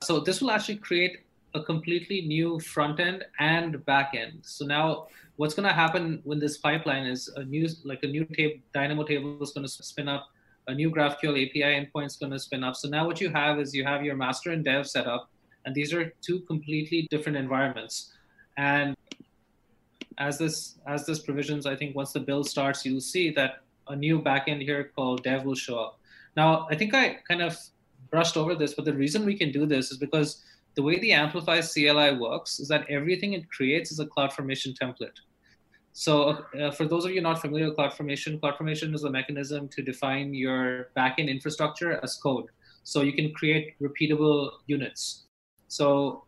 [0.03, 1.21] So this will actually create
[1.55, 4.41] a completely new front end and back end.
[4.43, 5.07] So now
[5.37, 9.03] what's going to happen when this pipeline is a new like a new table dynamo
[9.03, 10.29] table is going to spin up
[10.69, 12.77] a new graphql api endpoint is going to spin up.
[12.77, 15.31] So now what you have is you have your master and dev set up
[15.65, 18.13] and these are two completely different environments.
[18.57, 18.97] And
[20.19, 23.97] as this as this provisions i think once the build starts you'll see that a
[23.97, 25.99] new backend here called dev will show up.
[26.37, 27.59] Now i think i kind of
[28.11, 30.43] brushed over this but the reason we can do this is because
[30.75, 35.19] the way the Amplify CLI works is that everything it creates is a CloudFormation template.
[35.93, 39.83] So uh, for those of you not familiar with CloudFormation, CloudFormation is a mechanism to
[39.83, 42.47] define your backend infrastructure as code.
[42.83, 45.27] So you can create repeatable units.
[45.69, 46.25] So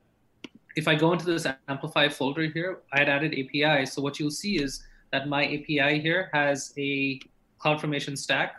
[0.77, 3.87] if I go into this Amplify folder here, I had added API.
[3.87, 7.21] So what you'll see is that my API here has a
[7.61, 8.55] CloudFormation stack.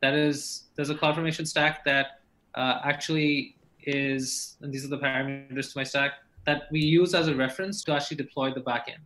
[0.00, 2.20] That is, there's a CloudFormation stack that
[2.54, 6.12] uh, actually is, and these are the parameters to my stack,
[6.46, 9.02] that we use as a reference to actually deploy the backend.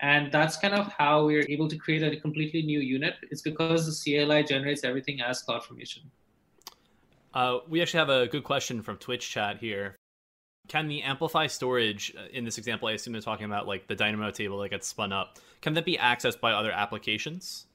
[0.00, 3.14] And that's kind of how we're able to create a completely new unit.
[3.30, 3.94] It's because the
[4.26, 6.02] CLI generates everything as CloudFormation.
[7.32, 9.96] Uh, we actually have a good question from Twitch chat here.
[10.68, 13.94] Can the Amplify storage, uh, in this example, I assume they're talking about like the
[13.94, 17.66] Dynamo table that gets spun up, can that be accessed by other applications?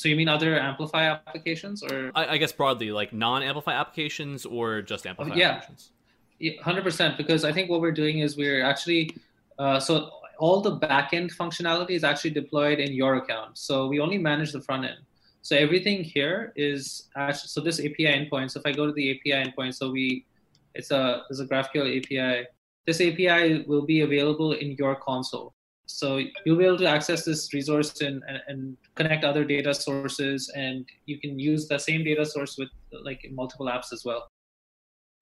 [0.00, 4.80] So you mean other Amplify applications, or I, I guess broadly, like non-Amplify applications, or
[4.80, 5.50] just Amplify yeah.
[5.50, 5.92] applications?
[6.38, 7.18] Yeah, hundred percent.
[7.18, 9.14] Because I think what we're doing is we're actually
[9.58, 13.58] uh, so all the backend functionality is actually deployed in your account.
[13.58, 15.00] So we only manage the front end.
[15.42, 18.52] So everything here is actually, so this API endpoint.
[18.52, 20.24] So if I go to the API endpoint, so we
[20.74, 22.46] it's a it's a GraphQL API.
[22.86, 25.52] This API will be available in your console.
[25.98, 30.50] So you'll be able to access this resource and, and, and, connect other data sources,
[30.54, 32.68] and you can use the same data source with
[33.04, 34.28] like multiple apps as well.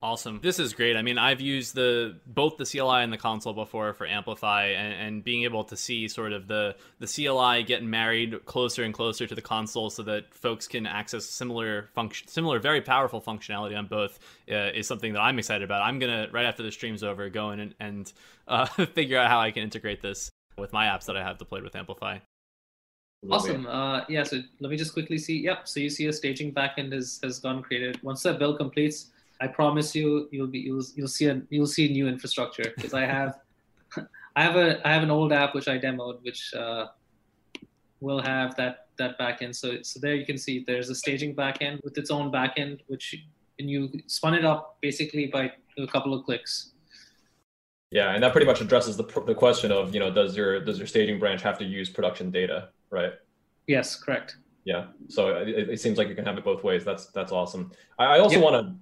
[0.00, 0.38] Awesome.
[0.40, 0.96] This is great.
[0.96, 4.92] I mean, I've used the both the CLI and the console before for Amplify and,
[4.94, 9.26] and, being able to see sort of the the CLI getting married closer and closer
[9.26, 13.88] to the console so that folks can access similar function similar very powerful functionality on
[13.88, 15.82] both uh, is something that I'm excited about.
[15.82, 18.12] I'm to right after the stream's over go in and, and
[18.46, 21.62] uh, figure out how I can integrate this with my apps that I have deployed
[21.62, 22.18] with Amplify.
[23.28, 23.66] Awesome.
[23.66, 25.38] Uh, yeah, so let me just quickly see.
[25.40, 25.66] Yep.
[25.66, 28.00] So you see a staging backend has has gone created.
[28.02, 31.88] Once that build completes, I promise you, you'll be you'll you'll see a you'll see
[31.88, 33.40] new infrastructure because I have
[34.36, 36.86] I have a I have an old app which I demoed which uh,
[38.00, 39.56] will have that that backend.
[39.56, 43.16] So so there you can see there's a staging backend with its own backend which
[43.58, 46.72] and you spun it up basically by a couple of clicks.
[47.90, 50.78] Yeah, and that pretty much addresses the the question of you know does your does
[50.78, 53.12] your staging branch have to use production data, right?
[53.66, 54.36] Yes, correct.
[54.64, 56.84] Yeah, so it, it seems like you can have it both ways.
[56.84, 57.72] That's that's awesome.
[57.98, 58.44] I, I also yep.
[58.44, 58.74] want to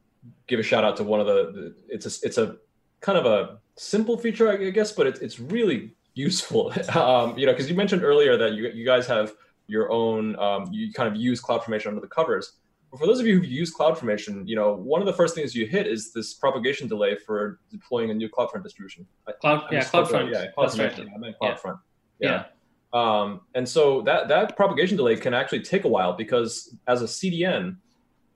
[0.48, 2.56] give a shout out to one of the, the it's a it's a
[3.00, 6.72] kind of a simple feature, I guess, but it's it's really useful.
[6.94, 9.32] um, you know, because you mentioned earlier that you you guys have
[9.68, 12.54] your own um, you kind of use CloudFormation under the covers.
[12.96, 15.66] For those of you who've use CloudFormation, you know, one of the first things you
[15.66, 19.06] hit is this propagation delay for deploying a new CloudFront distribution.
[19.40, 20.32] Cloud, yeah, CloudFront.
[20.32, 20.98] Yeah, CloudFront.
[20.98, 21.08] Right.
[21.14, 21.78] I meant CloudFront.
[22.18, 22.30] Yeah.
[22.30, 22.44] yeah.
[22.92, 27.06] Um, and so that that propagation delay can actually take a while because as a
[27.06, 27.76] CDN,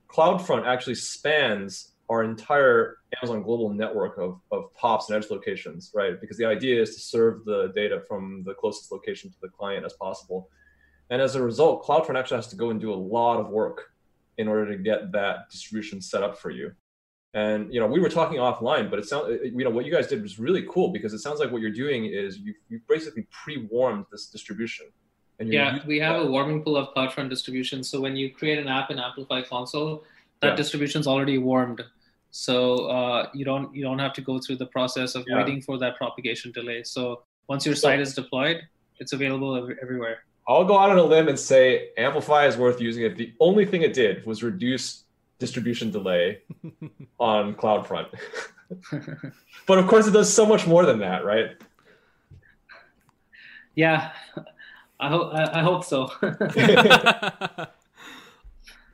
[0.09, 6.19] CloudFront actually spans our entire Amazon global network of, of POPs and edge locations, right?
[6.19, 9.85] Because the idea is to serve the data from the closest location to the client
[9.85, 10.49] as possible.
[11.09, 13.90] And as a result, CloudFront actually has to go and do a lot of work
[14.41, 16.71] in order to get that distribution set up for you.
[17.33, 20.07] And you know, we were talking offline, but it sounds you know what you guys
[20.07, 23.25] did was really cool because it sounds like what you're doing is you you basically
[23.43, 24.87] pre-warmed this distribution.
[25.39, 26.27] yeah, we have that.
[26.27, 27.83] a warming pool of CloudFront distribution.
[27.83, 30.03] So when you create an app in Amplify console,
[30.41, 30.55] that yeah.
[30.55, 31.81] distribution's already warmed
[32.31, 35.37] so uh, you don't you don't have to go through the process of yeah.
[35.37, 38.61] waiting for that propagation delay so once your site is deployed
[38.99, 43.03] it's available everywhere i'll go out on a limb and say amplify is worth using
[43.03, 45.03] it the only thing it did was reduce
[45.41, 46.39] distribution delay
[47.19, 48.07] on cloudfront.
[49.67, 51.57] But of course it does so much more than that right?
[53.75, 54.11] Yeah.
[54.99, 56.11] I hope i hope so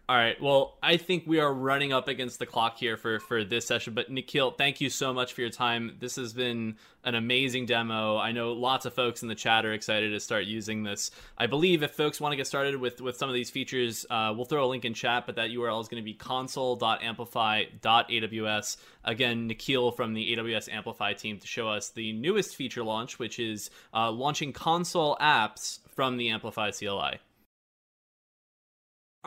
[0.09, 0.41] All right.
[0.41, 3.93] Well, I think we are running up against the clock here for for this session.
[3.93, 5.97] But Nikhil, thank you so much for your time.
[5.99, 8.15] This has been an amazing demo.
[8.15, 11.11] I know lots of folks in the chat are excited to start using this.
[11.37, 14.31] I believe if folks want to get started with with some of these features, uh,
[14.33, 15.25] we'll throw a link in chat.
[15.25, 18.77] But that URL is going to be console.amplify.aws.
[19.03, 23.39] Again, Nikhil from the AWS Amplify team to show us the newest feature launch, which
[23.39, 27.19] is uh, launching console apps from the Amplify CLI.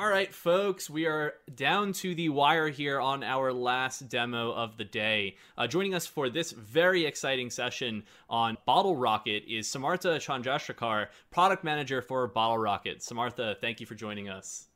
[0.01, 4.79] All right, folks, we are down to the wire here on our last demo of
[4.79, 5.37] the day.
[5.59, 11.65] Uh, joining us for this very exciting session on Bottle Rocket is Samartha Chandrasekhar, product
[11.65, 13.01] manager for Bottle Rocket.
[13.01, 14.69] Samartha, thank you for joining us.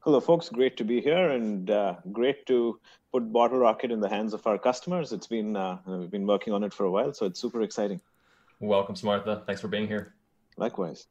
[0.00, 0.48] Hello, folks.
[0.48, 2.80] Great to be here and uh, great to
[3.12, 5.12] put Bottle Rocket in the hands of our customers.
[5.12, 8.00] It's been uh, we've been working on it for a while, so it's super exciting.
[8.58, 9.46] Welcome, Samartha.
[9.46, 10.14] Thanks for being here.
[10.56, 11.06] Likewise.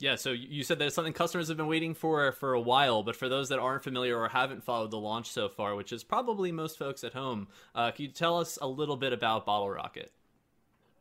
[0.00, 3.02] Yeah, so you said that it's something customers have been waiting for for a while,
[3.02, 6.02] but for those that aren't familiar or haven't followed the launch so far, which is
[6.02, 9.68] probably most folks at home, uh, can you tell us a little bit about Bottle
[9.68, 10.10] Rocket?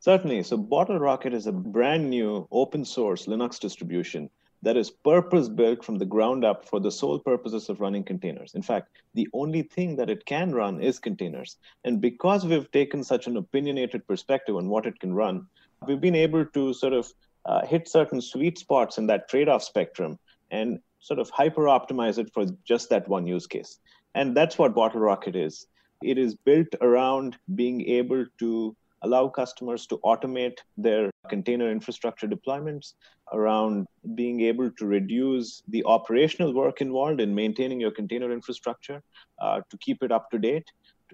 [0.02, 0.44] Certainly.
[0.44, 4.30] So, Bottle Rocket is a brand new open source Linux distribution
[4.64, 8.54] that is purpose built from the ground up for the sole purposes of running containers.
[8.54, 11.56] In fact, the only thing that it can run is containers.
[11.86, 15.48] And because we've taken such an opinionated perspective on what it can run,
[15.88, 17.14] we've been able to sort of
[17.50, 20.20] uh, hit certain sweet spots in that trade-off spectrum
[20.52, 23.80] and sort of hyper optimize it for just that one use case.
[24.14, 25.66] And that's what Bottle Rocket is.
[26.04, 32.94] It is built around being able to allow customers to automate their container infrastructure deployments,
[33.34, 39.02] around being able to reduce the operational work involved in maintaining your container infrastructure
[39.42, 40.68] uh, to keep it up to date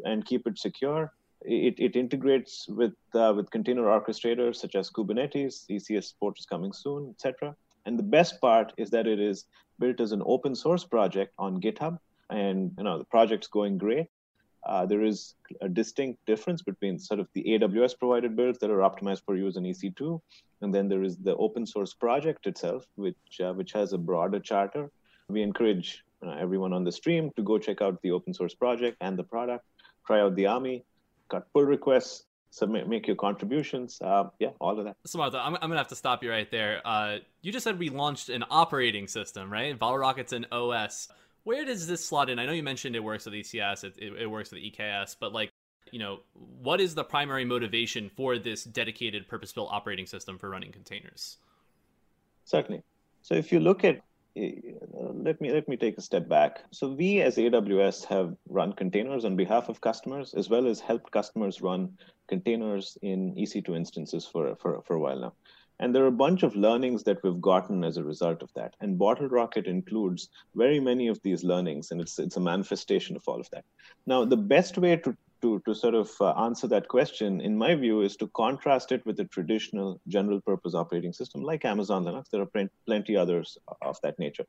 [0.04, 5.66] and keep it secure, it, it integrates with uh, with container orchestrators such as Kubernetes.
[5.70, 7.56] ECS support is coming soon, etc.
[7.86, 9.46] And the best part is that it is
[9.80, 14.08] built as an open source project on GitHub, and you know the project's going great.
[14.66, 18.80] Uh, there is a distinct difference between sort of the AWS provided builds that are
[18.80, 20.20] optimized for use in EC2,
[20.62, 24.40] and then there is the open source project itself, which uh, which has a broader
[24.40, 24.90] charter.
[25.28, 26.04] We encourage
[26.40, 29.64] everyone on the stream to go check out the open source project and the product,
[30.08, 30.84] try out the AMI,
[31.30, 34.00] got pull requests, submit, make your contributions.
[34.02, 34.96] Uh, yeah, all of that.
[35.08, 36.82] Samartha, I'm, I'm going to have to stop you right there.
[36.86, 39.78] Uh, you just said we launched an operating system, right?
[39.78, 41.10] Bottle Rocket's an OS.
[41.44, 42.40] where does this slot in?
[42.40, 45.34] I know you mentioned it works with ECS, it, it, it works with EKS, but
[45.34, 45.52] like,
[45.92, 46.20] you know,
[46.62, 51.38] what is the primary motivation for this dedicated purpose-built operating system for running containers?
[52.44, 52.84] Certainly.
[53.22, 54.02] So if you look at
[54.36, 56.64] let me let me take a step back.
[56.72, 61.12] So we as AWS have run containers on behalf of customers as well as helped
[61.12, 65.34] customers run containers in EC2 instances for, for, for a while now.
[65.80, 68.76] And there are a bunch of learnings that we've gotten as a result of that.
[68.80, 73.24] And Bottle Rocket includes very many of these learnings, and it's, it's a manifestation of
[73.28, 73.66] all of that.
[74.06, 77.76] Now, the best way to, to, to sort of uh, answer that question, in my
[77.76, 82.26] view, is to contrast it with a traditional general purpose operating system like Amazon Linux.
[82.32, 84.46] There are plenty others of that nature.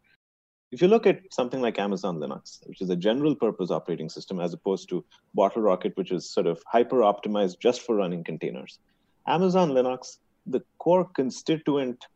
[0.73, 4.41] If you look at something like Amazon Linux, which is a general purpose operating system,
[4.41, 8.79] as opposed to Bottle Rocket, which is sort of hyper optimized just for running containers,
[9.27, 12.07] Amazon Linux the core constituent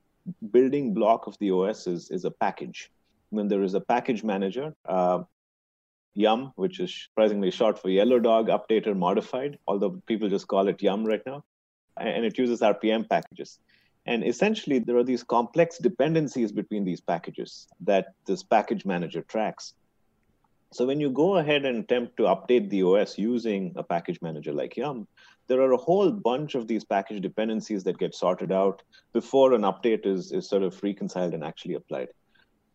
[0.52, 2.90] building block of the OS is, is a package.
[3.30, 5.24] When there is a package manager, uh,
[6.14, 10.82] Yum, which is surprisingly short for Yellow Dog Updater Modified, although people just call it
[10.82, 11.44] Yum right now.
[11.96, 13.58] And it uses RPM packages.
[14.06, 19.74] And essentially, there are these complex dependencies between these packages that this package manager tracks.
[20.72, 24.52] So when you go ahead and attempt to update the OS using a package manager
[24.52, 25.06] like Yum,
[25.48, 28.82] there are a whole bunch of these package dependencies that get sorted out
[29.12, 32.08] before an update is, is sort of reconciled and actually applied.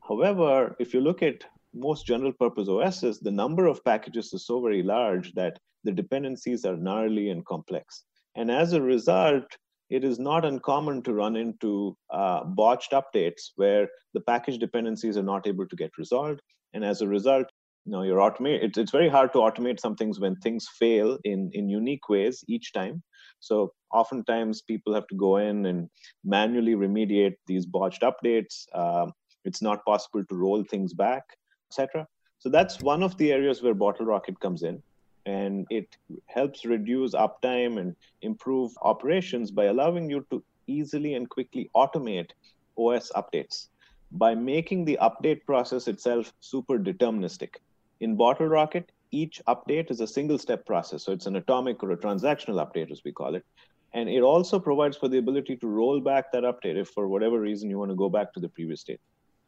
[0.06, 4.62] However, if you look at most general purpose OSs, the number of packages is so
[4.62, 8.06] very large that the dependencies are gnarly and complex.
[8.36, 9.46] And as a result,
[9.90, 15.24] it is not uncommon to run into uh, botched updates where the package dependencies are
[15.24, 16.42] not able to get resolved.
[16.74, 17.48] And as a result,
[17.86, 21.18] you know you're automate it's, it's very hard to automate some things when things fail
[21.24, 23.02] in in unique ways each time
[23.40, 25.88] so oftentimes people have to go in and
[26.24, 29.06] manually remediate these botched updates uh,
[29.44, 31.24] it's not possible to roll things back
[31.78, 32.08] etc
[32.40, 34.82] so that's one of the areas where bottle rocket comes in
[35.26, 35.98] and it
[36.28, 42.32] helps reduce uptime and improve operations by allowing you to easily and quickly automate
[42.78, 43.68] os updates
[44.12, 47.56] by making the update process itself super deterministic
[48.00, 51.04] in Bottle Rocket, each update is a single step process.
[51.04, 53.46] So it's an atomic or a transactional update, as we call it.
[53.94, 57.40] And it also provides for the ability to roll back that update if for whatever
[57.40, 59.00] reason you want to go back to the previous state.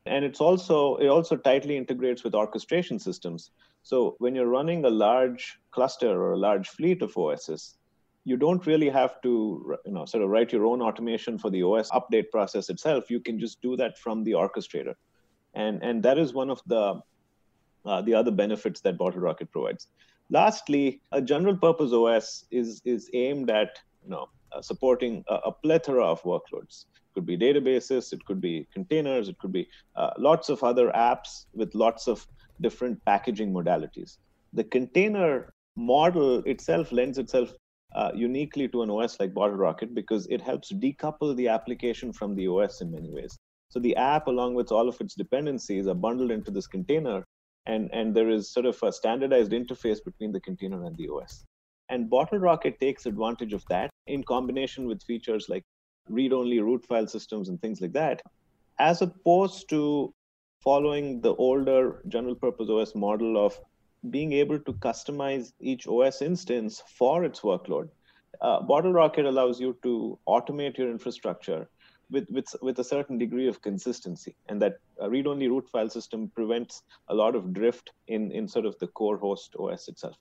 [0.07, 3.51] And it's also it also tightly integrates with orchestration systems.
[3.83, 7.77] So when you're running a large cluster or a large fleet of OSs,
[8.25, 11.63] you don't really have to you know sort of write your own automation for the
[11.63, 13.09] OS update process itself.
[13.09, 14.95] You can just do that from the orchestrator.
[15.53, 17.01] And and that is one of the
[17.85, 19.87] uh, the other benefits that Bottle Rocket provides.
[20.29, 25.51] Lastly, a general purpose OS is, is aimed at you know, uh, supporting a, a,
[25.51, 26.85] plethora of workloads.
[27.17, 31.45] Could be databases, it could be containers, it could be uh, lots of other apps
[31.51, 32.27] with lots of
[32.61, 34.17] different packaging modalities.
[34.53, 37.53] The container model itself lends itself
[37.95, 42.35] uh, uniquely to an OS like Bottle Rocket because it helps decouple the application from
[42.35, 43.35] the OS in many ways.
[43.69, 47.23] So the app, along with all of its dependencies, are bundled into this container
[47.65, 51.43] and, and there is sort of a standardized interface between the container and the OS.
[51.89, 55.63] And Bottle Rocket takes advantage of that in combination with features like
[56.09, 58.21] read only root file systems and things like that,
[58.79, 60.13] as opposed to
[60.63, 63.59] following the older general purpose OS model of
[64.09, 67.89] being able to customize each OS instance for its workload.
[68.41, 71.67] Uh, Bottle Rocket allows you to automate your infrastructure
[72.11, 74.35] with, with, with a certain degree of consistency.
[74.47, 78.77] And that read-only root file system prevents a lot of drift in, in sort of
[78.79, 80.15] the core host OS itself.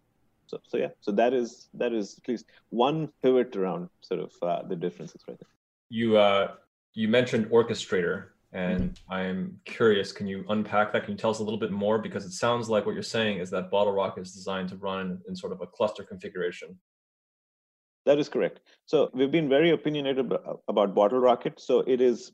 [0.46, 4.32] So, so yeah, so that is that is at least one pivot around sort of
[4.42, 5.55] uh, the differences right there.
[5.88, 6.52] You uh,
[6.94, 9.12] you mentioned orchestrator, and mm-hmm.
[9.12, 10.12] I'm curious.
[10.12, 11.04] Can you unpack that?
[11.04, 11.98] Can you tell us a little bit more?
[11.98, 15.20] Because it sounds like what you're saying is that Bottle Rocket is designed to run
[15.28, 16.76] in sort of a cluster configuration.
[18.06, 18.60] That is correct.
[18.86, 20.32] So we've been very opinionated
[20.68, 21.60] about Bottle Rocket.
[21.60, 22.32] So it is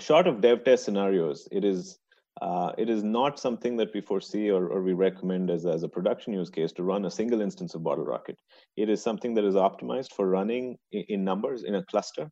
[0.00, 1.46] short of dev test scenarios.
[1.52, 1.98] It is
[2.42, 5.88] uh, it is not something that we foresee or, or we recommend as, as a
[5.88, 8.36] production use case to run a single instance of Bottle Rocket.
[8.76, 12.28] It is something that is optimized for running in, in numbers in a cluster,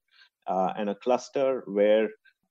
[0.46, 2.08] uh, and a cluster where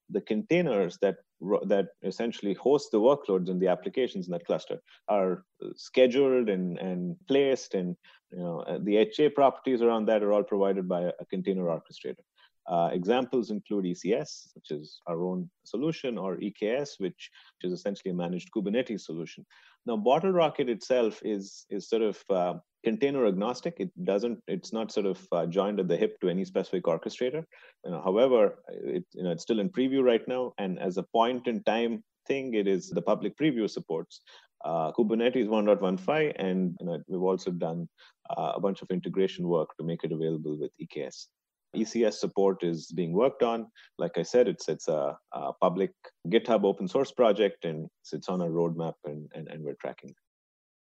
[0.09, 1.17] the containers that
[1.65, 5.43] that essentially host the workloads and the applications in that cluster are
[5.75, 7.95] scheduled and, and placed and
[8.31, 12.23] you know uh, the HA properties around that are all provided by a, container orchestrator.
[12.71, 18.11] Uh, examples include ECS, which is our own solution, or EKS, which, which is essentially
[18.11, 19.45] a managed Kubernetes solution.
[19.85, 22.53] Now, Bottle Rocket itself is is sort of uh,
[22.83, 23.75] container agnostic.
[23.79, 24.39] It doesn't.
[24.47, 27.43] It's not sort of uh, joined at the hip to any specific orchestrator.
[27.83, 31.03] You know, however, it, you know, it's still in preview right now, and as a
[31.03, 32.53] point in time thing.
[32.53, 34.21] It is the public preview supports
[34.63, 37.87] uh, Kubernetes 1.15, and you know, we've also done
[38.29, 41.27] uh, a bunch of integration work to make it available with EKS.
[41.75, 43.67] ECS support is being worked on.
[43.97, 45.91] Like I said, it's it's a, a public
[46.27, 50.13] GitHub open source project, and it's on a roadmap, and, and, and we're tracking.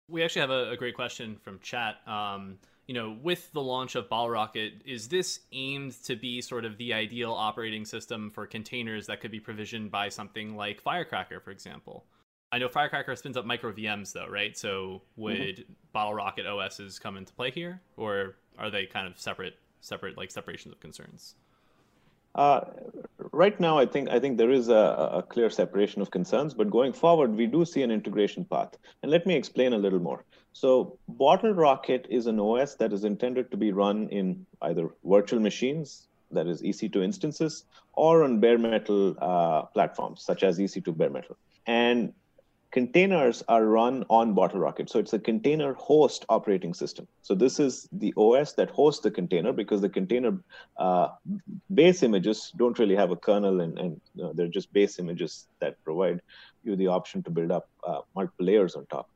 [0.08, 1.98] We actually have a, a great question from chat.
[2.08, 2.58] Um,
[2.88, 6.92] you know, with the launch of BottleRocket, is this aimed to be sort of the
[6.92, 12.06] ideal operating system for containers that could be provisioned by something like Firecracker, for example?
[12.52, 14.58] I know Firecracker spins up micro VMs though, right?
[14.58, 15.72] So would mm-hmm.
[15.96, 20.74] BottleRocket OSs come into play here, or are they kind of separate, separate like separations
[20.74, 21.36] of concerns?
[22.36, 22.62] Uh,
[23.32, 26.70] right now, I think I think there is a, a, clear separation of concerns, but
[26.70, 28.78] going forward, we do see an integration path.
[29.02, 30.24] And let me explain a little more.
[30.54, 35.40] So, Bottle Rocket is an OS that is intended to be run in either virtual
[35.40, 41.10] machines, that is EC2 instances, or on bare metal uh, platforms such as EC2 bare
[41.10, 41.36] metal.
[41.66, 42.14] And
[42.72, 47.08] containers are run on bottle rocket So it's a container host operating system.
[47.22, 50.38] So this is the OS that hosts the container because the container
[50.78, 51.10] uh,
[51.74, 55.48] base images don't really have a kernel and, and you know, they're just base images
[55.60, 56.22] that provide
[56.64, 59.10] you the option to build up uh, multiple layers on top.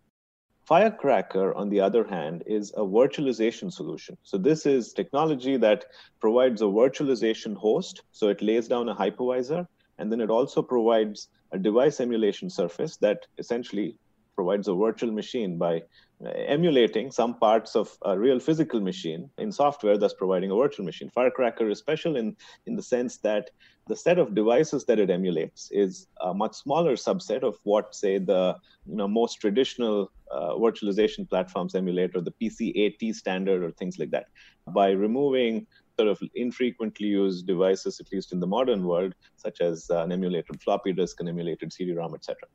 [0.66, 4.18] Firecracker, on the other hand, is a virtualization solution.
[4.24, 5.86] So this is technology that
[6.22, 8.04] provides a virtualization host.
[8.14, 9.68] So it lays down a hypervisor,
[9.98, 13.96] and then it also provides a device emulation surface that essentially
[14.36, 15.82] provides a virtual machine by
[16.26, 20.86] uh, emulating some parts of a real physical machine in software thus providing a virtual
[20.86, 21.10] machine.
[21.10, 22.36] Firecracker is special in,
[22.66, 23.50] in the sense that
[23.88, 28.18] the set of devices that it emulates is a much smaller subset of what say
[28.18, 28.56] the
[28.88, 34.12] you know most traditional uh, virtualization platforms emulate or the pcat standard or things like
[34.12, 34.26] that.
[34.68, 35.68] By removing
[35.98, 40.61] sort of infrequently used devices, at least in the modern world, such as an emulated
[40.61, 42.48] floppy disk, an emulated CD-ROM, etc.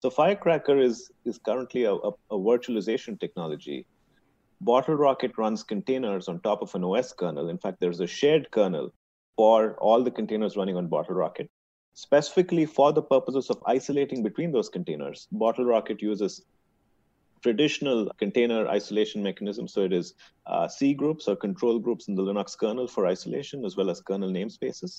[0.00, 3.86] So Firecracker is, is currently a, a, a virtualization technology.
[4.60, 7.48] Bottle Rocket runs containers on top of an OS kernel.
[7.48, 8.92] In fact, there's a shared kernel
[9.36, 11.50] for all the containers running on Bottle Rocket.
[11.94, 16.44] Specifically for the purposes of isolating between those containers, Bottle Rocket uses
[17.44, 19.64] traditional container isolation mechanism.
[19.68, 20.06] So it is
[20.46, 24.30] uh, cgroups or control groups in the Linux kernel for isolation, as well as kernel
[24.38, 24.92] namespaces.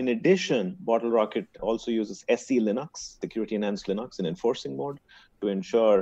[0.00, 2.90] In addition, Bottle Rocket also uses SELinux,
[3.24, 4.98] security enhanced Linux, in enforcing mode
[5.40, 5.98] to ensure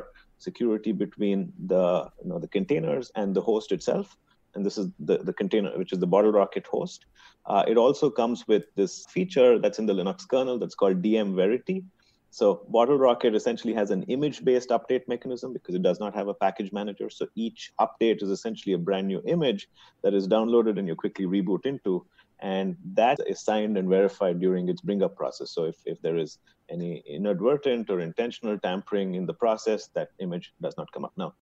[0.48, 1.38] security between
[1.72, 1.86] the,
[2.22, 4.06] you know, the containers and the host itself.
[4.54, 7.06] And this is the, the container, which is the bottle rocket host.
[7.46, 11.84] Uh, it also comes with this feature that's in the Linux kernel that's called dm-verity,
[12.30, 16.34] so Bottle Rocket essentially has an image-based update mechanism because it does not have a
[16.34, 17.08] package manager.
[17.08, 19.68] So each update is essentially a brand new image
[20.02, 22.04] that is downloaded and you quickly reboot into.
[22.40, 25.52] And that is signed and verified during its bring up process.
[25.52, 26.38] So if, if there is
[26.68, 31.12] any inadvertent or intentional tampering in the process, that image does not come up.
[31.16, 31.34] Now,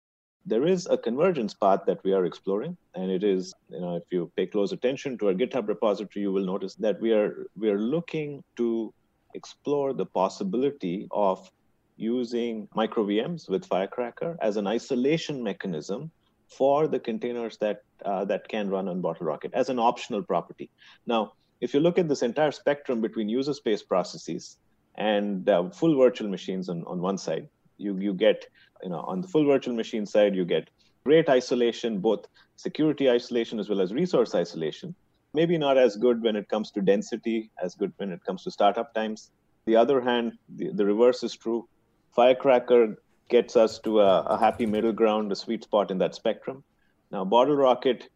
[0.46, 4.02] there is a convergence path that we are exploring and it is you know if
[4.10, 7.70] you pay close attention to our github repository you will notice that we are we
[7.70, 8.92] are looking to
[9.34, 11.50] explore the possibility of
[11.96, 16.10] using micro VMs with Firecracker as an isolation mechanism
[16.48, 20.70] for the containers that uh, that can run on Bottle Rocket as an optional property.
[21.06, 24.58] Now, if you look at this entire spectrum between user space processes
[24.96, 27.48] and uh, full virtual machines on, on one side,
[27.78, 28.46] you you get
[28.82, 30.68] you know on the full virtual machine side you get
[31.04, 34.94] great isolation, both security isolation as well as resource isolation
[35.34, 38.50] maybe not as good when it comes to density, as good when it comes to
[38.50, 39.30] startup times.
[39.66, 41.68] The other hand, the, the reverse is true.
[42.14, 42.96] Firecracker
[43.28, 46.62] gets us to a, a, happy middle ground, a sweet spot in that spectrum.
[47.10, 48.08] Now, Bottle Rocket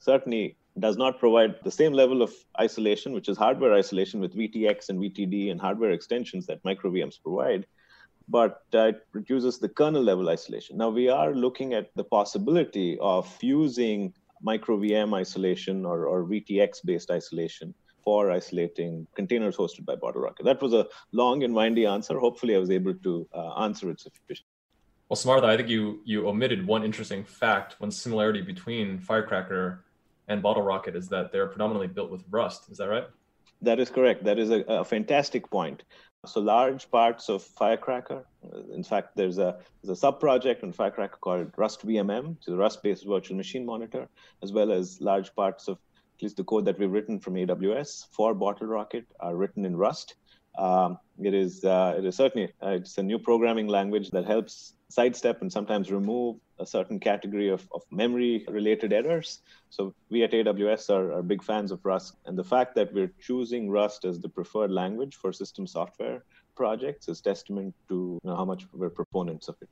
[0.00, 4.90] certainly does not provide the same level of isolation, which is hardware isolation with VTX
[4.90, 7.66] and VTD and hardware extensions that micro VMs provide,
[8.28, 10.76] but uh, it produces the kernel level isolation.
[10.76, 16.84] Now, we are looking at the possibility of using micro VM isolation or, or VTX
[16.84, 20.44] based isolation for isolating containers hosted by Bottle Rocket.
[20.44, 22.18] That was a long and windy answer.
[22.18, 24.46] Hopefully, I was able to uh, answer it sufficiently.
[25.08, 27.76] Well, Samartha, I think you you omitted one interesting fact.
[27.78, 29.84] One similarity between Firecracker
[30.28, 32.70] and Bottle Rocket is that they're predominantly built with Rust.
[32.70, 33.06] Is that right?
[33.62, 34.24] That is correct.
[34.24, 35.82] That is a, a fantastic point.
[36.24, 38.24] So large parts of Firecracker,
[38.74, 43.06] in fact, there's a, there's a sub-project on Firecracker called Rust VMM, which is Rust-based
[43.06, 44.08] virtual machine monitor,
[44.42, 45.78] as well as large parts of
[46.16, 49.76] at least the code that we've written from AWS for Bottle Rocket are written in
[49.76, 50.14] Rust.
[50.58, 54.72] Um, it is uh, it is certainly uh, it's a new programming language that helps
[54.88, 59.40] sidestep and sometimes remove a certain category of, of memory related errors.
[59.70, 62.16] So we at AWS are, are big fans of Rust.
[62.24, 67.08] And the fact that we're choosing Rust as the preferred language for system software projects
[67.08, 69.68] is testament to you know, how much we're proponents of it.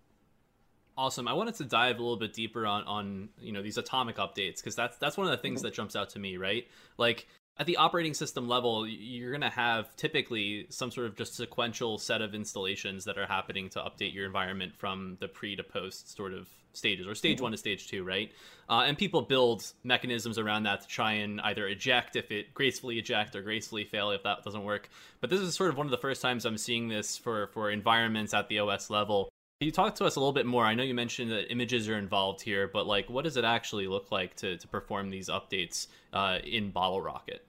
[0.96, 1.26] Awesome.
[1.26, 4.58] I wanted to dive a little bit deeper on on you know these atomic updates
[4.58, 5.66] because that's that's one of the things mm-hmm.
[5.66, 6.68] that jumps out to me, right?
[6.98, 7.26] Like
[7.58, 11.98] at the operating system level, you're going to have typically some sort of just sequential
[11.98, 16.16] set of installations that are happening to update your environment from the pre to post
[16.16, 17.44] sort of stages, or stage mm-hmm.
[17.44, 18.32] one to stage two, right?
[18.68, 22.98] Uh, and people build mechanisms around that to try and either eject if it gracefully
[22.98, 24.88] eject or gracefully fail if that doesn't work.
[25.20, 27.70] But this is sort of one of the first times I'm seeing this for for
[27.70, 29.28] environments at the OS level.
[29.64, 30.62] Can you talk to us a little bit more?
[30.66, 33.86] I know you mentioned that images are involved here, but like, what does it actually
[33.86, 37.46] look like to, to perform these updates uh, in Bottle Rocket?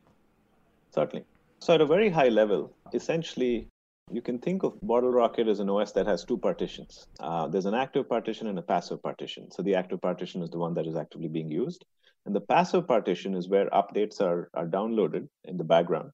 [0.92, 1.26] Certainly.
[1.60, 3.68] So, at a very high level, essentially,
[4.10, 7.08] you can think of Bottle Rocket as an OS that has two partitions.
[7.20, 9.52] Uh, there's an active partition and a passive partition.
[9.52, 11.84] So, the active partition is the one that is actively being used.
[12.26, 16.12] And the passive partition is where updates are, are downloaded in the background.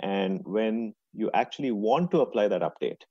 [0.00, 3.02] And when you actually want to apply that update,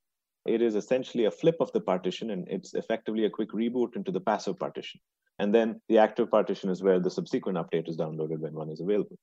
[0.45, 4.11] it is essentially a flip of the partition and it's effectively a quick reboot into
[4.11, 4.99] the passive partition.
[5.39, 8.81] And then the active partition is where the subsequent update is downloaded when one is
[8.81, 9.18] available.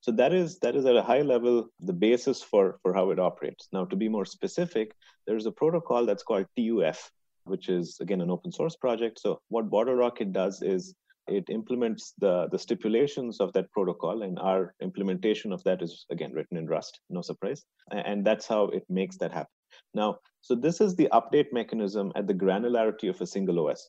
[0.00, 3.18] So that is that is at a high level the basis for, for how it
[3.18, 3.68] operates.
[3.72, 4.92] Now, to be more specific,
[5.26, 7.10] there's a protocol that's called TUF,
[7.44, 9.18] which is again an open source project.
[9.18, 10.94] So what Bottle Rocket does is
[11.26, 16.32] it implements the, the stipulations of that protocol, and our implementation of that is again
[16.32, 17.64] written in Rust, no surprise.
[17.90, 19.57] And that's how it makes that happen.
[19.94, 23.88] Now, so this is the update mechanism at the granularity of a single OS.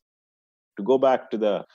[0.78, 1.66] To go back to the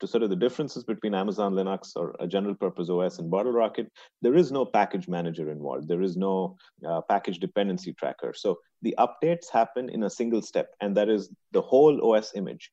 [0.00, 3.52] to sort of the differences between Amazon Linux or a general purpose OS and Bottle
[3.52, 3.90] Rocket,
[4.22, 5.86] there is no package manager involved.
[5.88, 6.56] There is no
[6.86, 8.32] uh, package dependency tracker.
[8.34, 12.70] So the updates happen in a single step, and that is the whole OS image.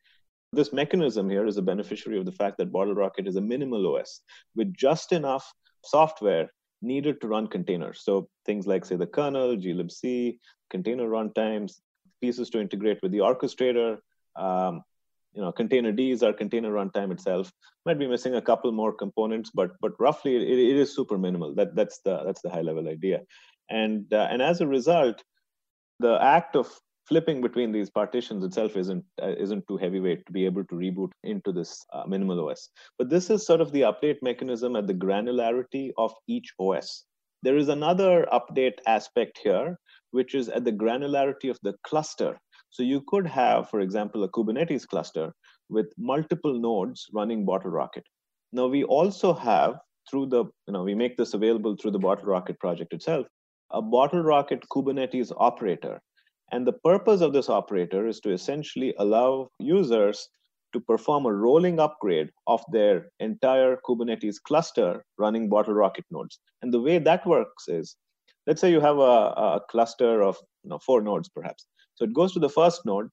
[0.54, 3.96] This mechanism here is a beneficiary of the fact that Bottle Rocket is a minimal
[3.96, 4.22] OS
[4.56, 5.54] with just enough
[5.86, 6.52] software
[6.82, 8.02] needed to run containers.
[8.04, 10.38] So things like, say, the kernel, glibc,
[10.70, 11.80] container runtimes,
[12.22, 13.98] pieces to integrate with the orchestrator.
[14.36, 14.84] Um,
[15.34, 17.52] you know, containerd is our container runtime itself.
[17.86, 21.56] Might be missing a couple more components, but but roughly it, it is super minimal.
[21.56, 23.22] That that's the that's the high level idea,
[23.70, 25.24] and uh, and as a result,
[26.00, 26.68] the act of
[27.12, 31.12] flipping between these partitions itself isn't uh, isn't too heavyweight to be able to reboot
[31.26, 32.70] into this uh, minimal OS.
[32.98, 37.04] But this is sort of the update mechanism at the granularity of each OS.
[37.44, 39.78] There is another update aspect here,
[40.12, 42.40] which is at the granularity of the cluster.
[42.70, 45.34] So you could have, for example, a Kubernetes cluster
[45.68, 48.06] with multiple nodes running Bottle Rocket.
[48.54, 49.76] Now we also have
[50.10, 53.28] through the, you know, we make this available through the Bottle Rocket project itself,
[53.72, 56.00] a Bottle Rocket Kubernetes operator
[56.52, 60.28] and the purpose of this operator is to essentially allow users
[60.74, 66.40] to perform a rolling upgrade of their entire Kubernetes cluster running Bottle Rocket nodes.
[66.62, 67.96] And the way that works is,
[68.48, 71.68] let's say you have a, a cluster of you know, four nodes, perhaps.
[71.96, 73.10] So it goes to the first node.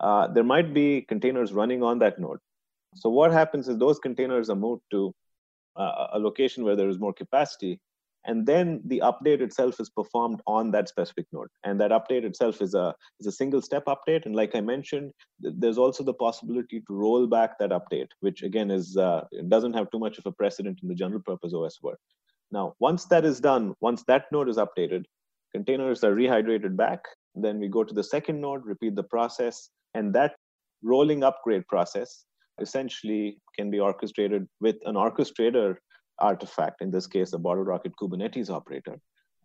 [0.00, 2.38] Uh, there might be containers running on that node.
[2.94, 5.12] So what happens is those containers are moved to
[5.76, 7.80] uh, a location where there is more capacity,
[8.24, 11.48] and then the update itself is performed on that specific node.
[11.64, 14.26] And that update itself is a is a single step update.
[14.26, 18.70] And like i mentioned there's also the possibility to roll back that update which again
[18.70, 21.98] is uh, doesn't have too much of a precedent in the general purpose os world
[22.50, 25.04] now once that is done once that node is updated
[25.52, 27.00] containers are rehydrated back.
[27.34, 29.70] Then we go to the second node repeat the process.
[29.94, 30.34] And that
[30.82, 32.24] rolling upgrade process
[32.60, 35.76] essentially can be orchestrated with an orchestrator
[36.20, 38.98] artifact, in this case, a Bottle Rocket Kubernetes operator.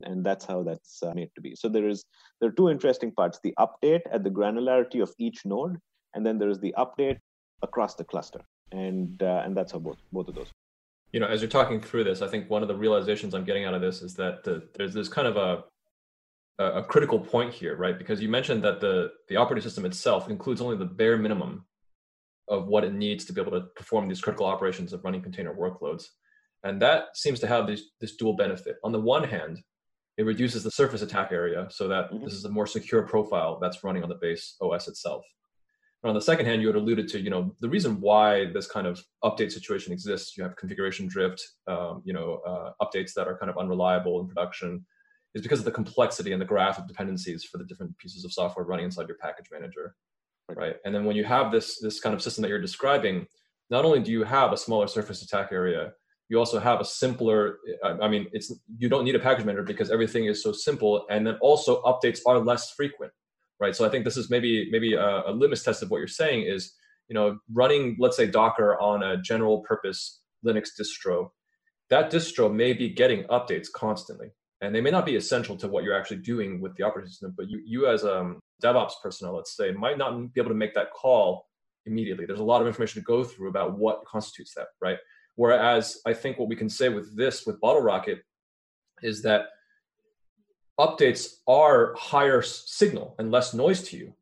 [0.03, 1.55] And that's how that's uh, made to be.
[1.55, 2.03] So there is
[2.41, 5.77] there are two interesting parts: the update at the granularity of each node,
[6.13, 7.19] and then there is the update
[7.61, 8.41] across the cluster.
[8.71, 10.51] And uh, and that's how both both of those.
[11.13, 13.65] You know, as you're talking through this, I think one of the realizations I'm getting
[13.65, 15.63] out of this is that the, there's this kind of a
[16.59, 17.97] a critical point here, right?
[17.97, 21.65] Because you mentioned that the the operating system itself includes only the bare minimum
[22.47, 25.53] of what it needs to be able to perform these critical operations of running container
[25.53, 26.07] workloads.
[26.63, 28.77] And that seems to have this, this dual benefit.
[28.83, 29.59] On the one hand,
[30.17, 32.23] it reduces the surface attack area so that mm-hmm.
[32.23, 35.25] this is a more secure profile that's running on the base OS itself.
[36.03, 38.67] And on the second hand, you had alluded to, you know, the reason why this
[38.67, 40.37] kind of update situation exists.
[40.37, 44.27] You have configuration drift, um, you know, uh, updates that are kind of unreliable in
[44.27, 44.85] production,
[45.33, 48.33] is because of the complexity and the graph of dependencies for the different pieces of
[48.33, 49.95] software running inside your package manager,
[50.49, 50.57] right?
[50.57, 50.75] right?
[50.83, 53.25] And then when you have this this kind of system that you're describing,
[53.69, 55.93] not only do you have a smaller surface attack area,
[56.33, 57.59] you also have a simpler
[58.01, 61.27] i mean it's you don't need a package manager because everything is so simple and
[61.27, 63.11] then also updates are less frequent
[63.59, 66.07] right so i think this is maybe maybe a, a litmus test of what you're
[66.07, 66.73] saying is
[67.07, 71.29] you know running let's say docker on a general purpose linux distro
[71.91, 74.29] that distro may be getting updates constantly
[74.63, 77.33] and they may not be essential to what you're actually doing with the operating system,
[77.35, 80.55] but you, you as a um, DevOps personnel, let's say, might not be able to
[80.55, 81.47] make that call
[81.85, 82.25] immediately.
[82.25, 84.97] There's a lot of information to go through about what constitutes that, right?
[85.35, 88.19] Whereas I think what we can say with this, with Bottle Rocket,
[89.01, 89.47] is that
[90.79, 94.13] updates are higher signal and less noise to you.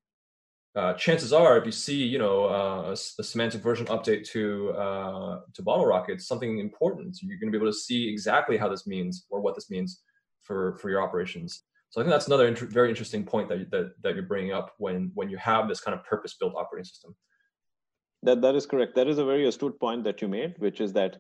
[0.73, 4.69] Uh, chances are, if you see, you know, uh, a, a, semantic version update to
[4.71, 8.69] uh, to Bottle Rocket, something important, you're going to be able to see exactly how
[8.69, 10.01] this means or what this means
[10.41, 11.63] for for your operations.
[11.89, 14.73] So I think that's another inter- very interesting point that, that that you're bringing up
[14.77, 17.17] when when you have this kind of purpose built operating system.
[18.23, 18.95] That that is correct.
[18.95, 21.17] That is a very astute point that you made, which is that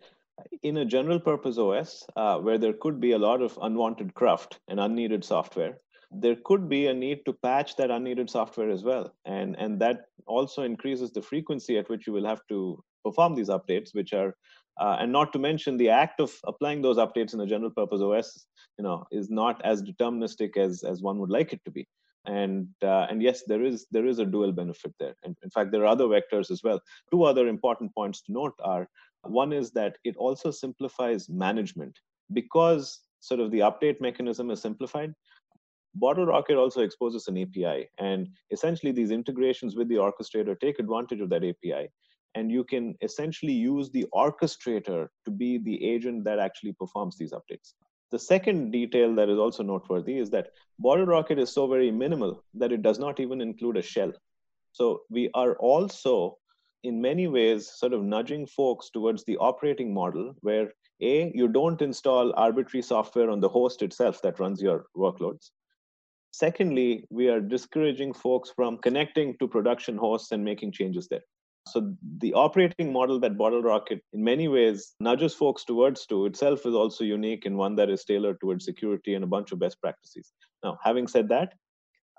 [0.63, 4.59] in a general purpose OS, uh, where there could be a lot of unwanted cruft
[4.67, 5.79] and unneeded software,
[6.11, 10.05] there could be a need to patch that unneeded software as well, and and that
[10.27, 14.35] also increases the frequency at which you will have to perform these updates, which are
[14.79, 18.01] uh, and not to mention the act of applying those updates in a general purpose
[18.01, 18.45] OS,
[18.77, 21.87] you know, is not as deterministic as as one would like it to be.
[22.25, 25.15] And uh, and yes, there is there is a dual benefit there.
[25.23, 26.79] And in fact, there are other vectors as well.
[27.11, 28.87] Two other important points to note are
[29.23, 31.97] one is that it also simplifies management
[32.33, 35.13] because sort of the update mechanism is simplified.
[35.95, 41.19] Bottle Rocket also exposes an API, and essentially these integrations with the orchestrator take advantage
[41.19, 41.89] of that API
[42.35, 47.33] and you can essentially use the orchestrator to be the agent that actually performs these
[47.33, 47.73] updates.
[48.11, 52.43] The second detail that is also noteworthy is that Bottle Rocket is so very minimal
[52.55, 54.11] that it does not even include a shell.
[54.73, 56.37] So we are also,
[56.83, 61.81] in many ways, sort of nudging folks towards the operating model where A, you don't
[61.81, 65.51] install arbitrary software on the host itself that runs your workloads.
[66.31, 71.23] Secondly, we are discouraging folks from connecting to production hosts and making changes there.
[71.67, 76.65] So the operating model that Bottle Rocket in many ways nudges folks towards to itself
[76.65, 79.79] is also unique and one that is tailored towards security and a bunch of best
[79.79, 80.33] practices.
[80.63, 81.53] Now, having said that,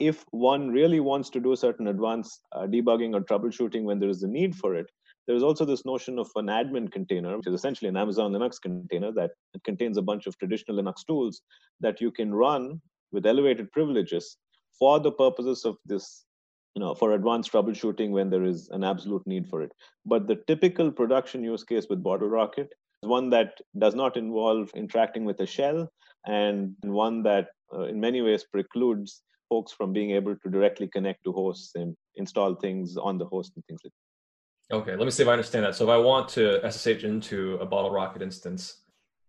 [0.00, 4.22] if one really wants to do certain advanced uh, debugging or troubleshooting when there is
[4.22, 4.86] a need for it,
[5.26, 9.12] there's also this notion of an admin container, which is essentially an Amazon Linux container
[9.12, 9.30] that
[9.64, 11.42] contains a bunch of traditional Linux tools
[11.80, 12.80] that you can run
[13.12, 14.36] with elevated privileges
[14.78, 16.24] for the purposes of this
[16.74, 19.72] you know for advanced troubleshooting when there is an absolute need for it
[20.06, 22.72] but the typical production use case with bottle rocket
[23.02, 25.88] is one that does not involve interacting with a shell
[26.26, 31.22] and one that uh, in many ways precludes folks from being able to directly connect
[31.24, 34.76] to hosts and install things on the host and things like that.
[34.76, 35.74] Okay, let me see if I understand that.
[35.74, 38.82] So if I want to SSH into a Bottle Rocket instance,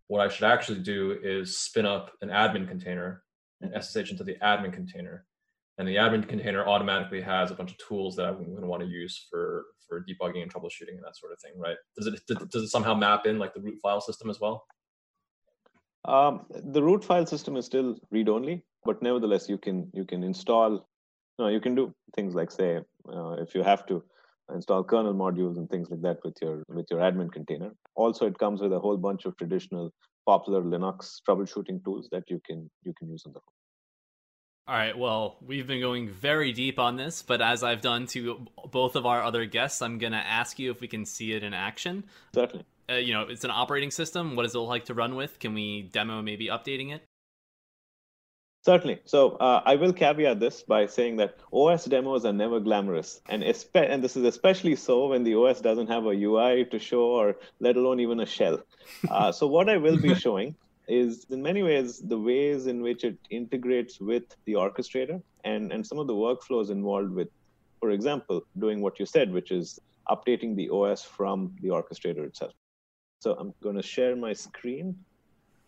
[0.07, 3.23] what I should actually do is spin up an admin container
[3.61, 5.25] and SSH into the admin container
[5.77, 8.83] and the admin container automatically has a bunch of tools that I'm going to want
[8.83, 11.77] to use for for debugging and troubleshooting and that sort of thing, right?
[11.97, 14.65] Does it does it somehow map in like the root file system as well?
[16.05, 20.23] Um, the root file system is still read only, but nevertheless, you can you can
[20.23, 20.87] install.
[21.39, 22.77] You, know, you can do things like say
[23.11, 24.03] uh, if you have to
[24.53, 27.71] install kernel modules and things like that with your with your admin container.
[27.95, 29.91] Also, it comes with a whole bunch of traditional
[30.25, 33.62] popular Linux troubleshooting tools that you can you can use on the home.
[34.65, 38.47] All right, well, we've been going very deep on this, but as I've done to
[38.71, 41.43] both of our other guests, I'm going to ask you if we can see it
[41.43, 42.05] in action.
[42.33, 42.65] Certainly.
[42.89, 44.37] Uh, you know, it's an operating system.
[44.37, 45.37] What does it look like to run with?
[45.39, 47.03] Can we demo maybe updating it?
[48.65, 49.01] Certainly.
[49.03, 53.43] So uh, I will caveat this by saying that OS demos are never glamorous, and
[53.43, 57.01] espe- and this is especially so when the OS doesn't have a UI to show,
[57.01, 58.61] or let alone even a shell.
[59.09, 60.55] Uh, so what I will be showing
[60.87, 65.85] is in many ways the ways in which it integrates with the orchestrator and, and
[65.85, 67.29] some of the workflows involved with,
[67.79, 69.79] for example, doing what you said, which is
[70.09, 72.53] updating the OS from the orchestrator itself.
[73.19, 74.95] So I'm going to share my screen.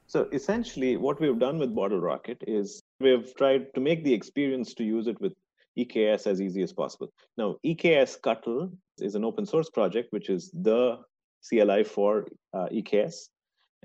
[0.08, 4.74] So essentially, what we've done with Bottle Rocket is we've tried to make the experience
[4.76, 5.34] to use it with
[5.78, 7.12] EKS as easy as possible.
[7.38, 11.00] Now, eksctl is an open source project, which is the
[11.48, 13.30] CLI for uh, EKS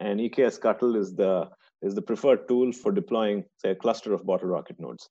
[0.00, 1.48] and eksctl is the
[1.82, 5.08] is the preferred tool for deploying, say, a cluster of bottle rocket nodes.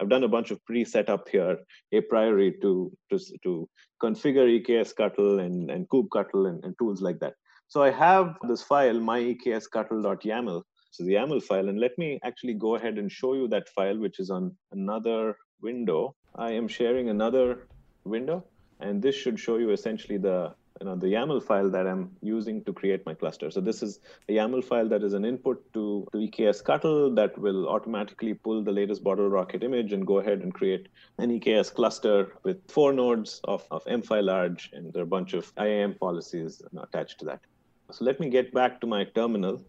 [0.00, 1.58] I've done a bunch of pre-setup here
[1.92, 3.68] a priori to, to, to
[4.02, 7.34] configure eksctl and, and kubectl and, and tools like that.
[7.68, 10.62] So I have this file, myekscuttle.yaml.
[10.92, 13.98] So the YAML file, and let me actually go ahead and show you that file,
[13.98, 16.14] which is on another window.
[16.34, 17.66] I am sharing another
[18.04, 18.44] window,
[18.80, 22.62] and this should show you essentially the you know, the YAML file that I'm using
[22.64, 23.50] to create my cluster.
[23.50, 27.68] So this is a YAML file that is an input to, to eksctl that will
[27.68, 30.88] automatically pull the latest bottle rocket image and go ahead and create
[31.18, 35.34] an EKS cluster with four nodes of, of M5 large, and there are a bunch
[35.34, 37.40] of IAM policies attached to that.
[37.90, 39.62] So let me get back to my terminal.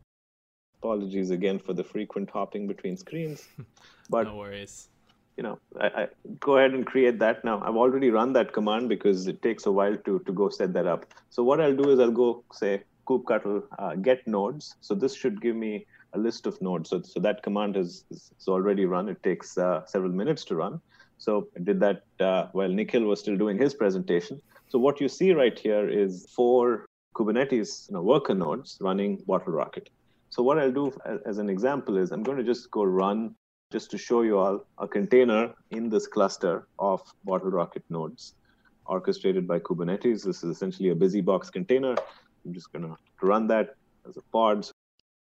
[0.79, 3.47] Apologies again for the frequent hopping between screens.
[4.09, 4.89] But no worries.
[5.37, 6.07] You know, I, I,
[6.39, 7.61] go ahead and create that now.
[7.63, 10.87] I've already run that command because it takes a while to to go set that
[10.87, 11.05] up.
[11.29, 14.75] So what I'll do is I'll go say kubectl uh, get nodes.
[14.81, 16.89] So this should give me a list of nodes.
[16.89, 19.09] So, so that command is, is, already run.
[19.09, 20.79] It takes uh, several minutes to run.
[21.17, 24.41] So I did that uh, while Nikhil was still doing his presentation.
[24.69, 26.85] So what you see right here is four
[27.15, 29.87] Kubernetes you know, worker nodes running BottleRocket.
[30.29, 30.93] So what I'll do
[31.25, 33.35] as an example is I'm going to just go run
[33.71, 38.33] just to show you all a container in this cluster of Bottle Rocket nodes
[38.85, 40.23] orchestrated by Kubernetes.
[40.23, 41.95] This is essentially a BusyBox container.
[42.45, 43.75] I'm just going to run that
[44.07, 44.63] as a pod.
[44.63, 44.71] So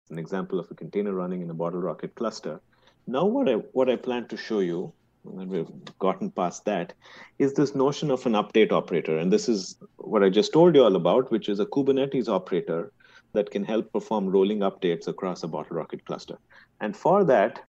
[0.04, 2.60] it's an example of a container running in a Bottle Rocket cluster.
[3.08, 4.94] Now what I what I plan to show you
[5.24, 6.94] when we've gotten past that,
[7.40, 9.18] is this notion of an update operator.
[9.18, 12.92] And this is what I just told you all about, which is a Kubernetes operator
[13.32, 16.38] that can help perform rolling updates across a Bottle Rocket cluster.
[16.82, 17.62] And for that,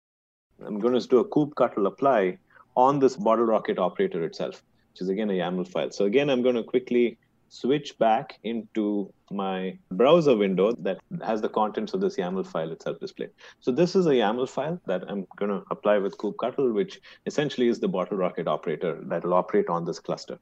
[0.66, 2.38] I'm going to do a kubectl apply
[2.76, 4.62] on this bottle rocket operator itself,
[4.92, 5.90] which is again a YAML file.
[5.90, 7.18] So again, I'm going to quickly
[7.48, 12.98] switch back into my browser window that has the contents of this YAML file itself
[12.98, 13.30] displayed.
[13.60, 17.68] So this is a YAML file that I'm going to apply with kubectl, which essentially
[17.68, 20.38] is the bottle rocket operator that will operate on this cluster.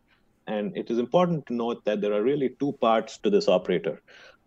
[0.47, 4.01] And it is important to note that there are really two parts to this operator.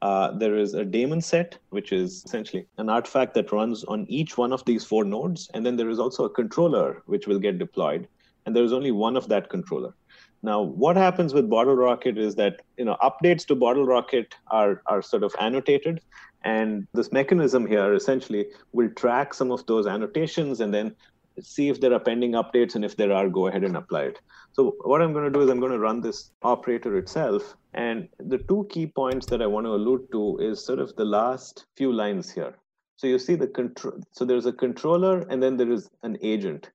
[0.03, 4.37] Uh, there is a daemon set, which is essentially an artifact that runs on each
[4.37, 5.49] one of these four nodes.
[5.53, 8.09] And then there is also a controller, which will get deployed.
[8.45, 9.93] And there is only one of that controller.
[10.41, 15.01] Now, what happens with Bottle Rocket is that you know updates to BottleRocket are are
[15.01, 16.01] sort of annotated,
[16.43, 20.93] and this mechanism here essentially will track some of those annotations and then
[21.41, 24.19] see if there are pending updates, and if there are, go ahead and apply it.
[24.51, 28.07] So what I'm going to do is I'm going to run this operator itself, and
[28.19, 31.65] the two key points that I want to allude to is sort of the last
[31.75, 32.57] few lines here.
[32.95, 33.99] So you see the control.
[34.11, 36.69] So there's a controller, and then there is an agent.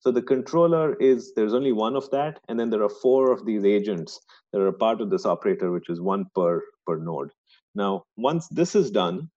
[0.00, 3.44] So the controller is, there's only one of that, and then there are four of
[3.44, 4.20] these agents
[4.52, 7.30] that are a part of this operator, which is one per, per node.
[7.74, 9.28] Now, once this is done,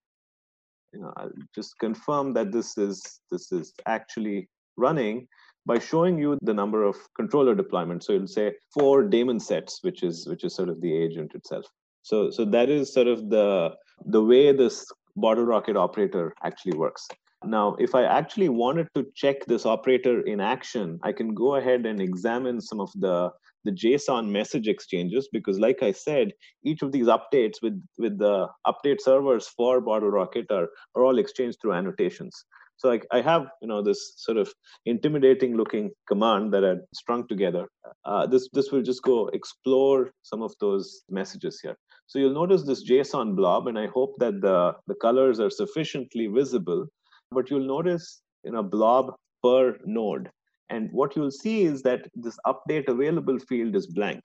[0.93, 5.27] you know, I'll just confirm that this is, this is actually running
[5.67, 8.03] by showing you the number of controller deployments.
[8.03, 11.65] So it'll say four daemon sets, which is which is sort of the agent itself.
[12.01, 13.75] So so that is sort of the
[14.05, 14.85] the way this
[15.15, 17.07] bottle rocket operator actually works.
[17.43, 21.85] Now, if I actually wanted to check this operator in action, I can go ahead
[21.85, 23.31] and examine some of the,
[23.63, 26.31] the JSON message exchanges because, like I said,
[26.63, 31.59] each of these updates with, with the update servers for BottleRocket are, are all exchanged
[31.61, 32.43] through annotations.
[32.77, 34.53] So I, I have you know this sort of
[34.85, 37.67] intimidating looking command that I strung together.
[38.05, 41.75] Uh, this this will just go explore some of those messages here.
[42.05, 46.27] So you'll notice this JSON blob, and I hope that the the colors are sufficiently
[46.27, 46.87] visible
[47.31, 49.13] but you'll notice in a blob
[49.43, 50.29] per node.
[50.69, 54.23] And what you'll see is that this update available field is blank.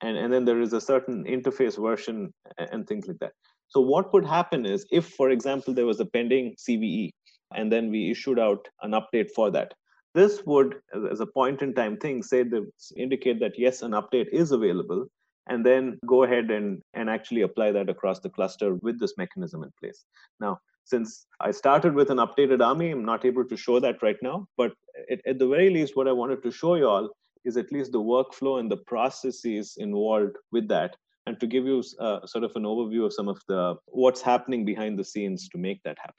[0.00, 3.32] And, and then there is a certain interface version and things like that.
[3.68, 7.10] So what would happen is if, for example, there was a pending CVE,
[7.54, 9.74] and then we issued out an update for that.
[10.14, 10.80] This would,
[11.10, 15.06] as a point in time thing, say that indicate that yes, an update is available,
[15.48, 19.62] and then go ahead and, and actually apply that across the cluster with this mechanism
[19.62, 20.04] in place.
[20.38, 24.16] Now, since I started with an updated AMI, I'm not able to show that right
[24.22, 24.46] now.
[24.56, 24.72] But
[25.10, 27.10] at, at the very least, what I wanted to show you all
[27.44, 30.96] is at least the workflow and the processes involved with that,
[31.26, 34.64] and to give you uh, sort of an overview of some of the what's happening
[34.64, 36.14] behind the scenes to make that happen.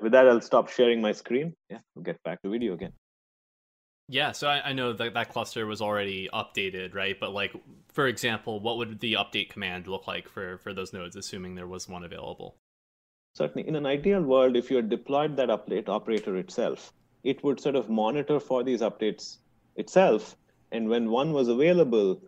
[0.00, 1.54] With that, I'll stop sharing my screen.
[1.70, 2.92] Yeah, we'll get back to video again.
[4.08, 7.18] Yeah, so I, I, know that that cluster was already updated, right?
[7.18, 7.52] But like,
[7.92, 11.66] for example, what would the update command look like for for those nodes, assuming there
[11.66, 12.56] was one available?
[13.36, 16.92] certainly in an ideal world, if you had deployed that update operator itself,
[17.22, 19.36] it would sort of monitor for these updates
[19.76, 20.36] itself.
[20.72, 22.22] And when one was available,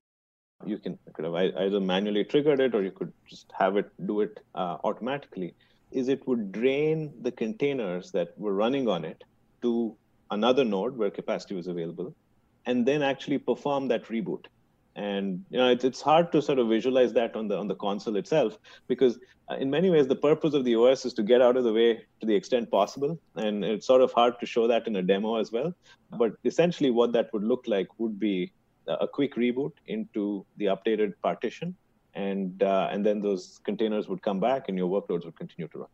[0.67, 4.21] you can could have either manually triggered it or you could just have it do
[4.21, 5.55] it uh, automatically.
[5.91, 9.25] Is it would drain the containers that were running on it
[9.63, 9.97] to
[10.31, 12.15] another node where capacity was available,
[12.67, 14.45] and then actually perform that reboot.
[14.97, 17.77] And you know it's, it's hard to sort of visualize that on the on the
[17.77, 18.59] console itself
[18.89, 21.63] because uh, in many ways the purpose of the os is to get out of
[21.63, 24.97] the way to the extent possible and it's sort of hard to show that in
[24.97, 25.73] a demo as well.
[26.11, 28.53] But essentially what that would look like would be
[28.89, 31.77] a quick reboot into the updated partition
[32.19, 35.79] and uh, and then those containers would come back and your workloads would continue to
[35.79, 35.89] run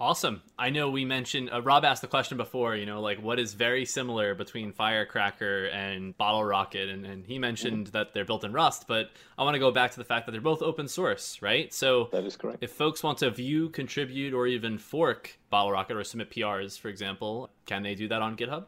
[0.00, 0.42] Awesome.
[0.56, 2.76] I know we mentioned uh, Rob asked the question before.
[2.76, 7.40] You know, like what is very similar between Firecracker and Bottle Rocket, and, and he
[7.40, 7.92] mentioned mm-hmm.
[7.92, 8.84] that they're built in Rust.
[8.86, 11.74] But I want to go back to the fact that they're both open source, right?
[11.74, 12.58] So that is correct.
[12.60, 16.86] If folks want to view, contribute, or even fork Bottle Rocket or submit PRs, for
[16.86, 18.66] example, can they do that on GitHub?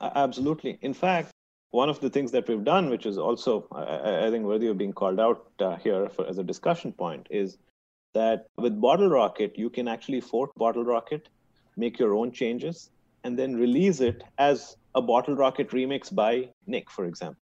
[0.00, 0.78] Absolutely.
[0.80, 1.32] In fact,
[1.76, 4.78] one of the things that we've done, which is also I, I think worthy of
[4.78, 7.58] being called out uh, here for, as a discussion point, is
[8.14, 11.28] that with Bottle Rocket, you can actually fork Bottle Rocket,
[11.76, 12.90] make your own changes,
[13.24, 17.42] and then release it as a Bottle Rocket remix by Nick, for example,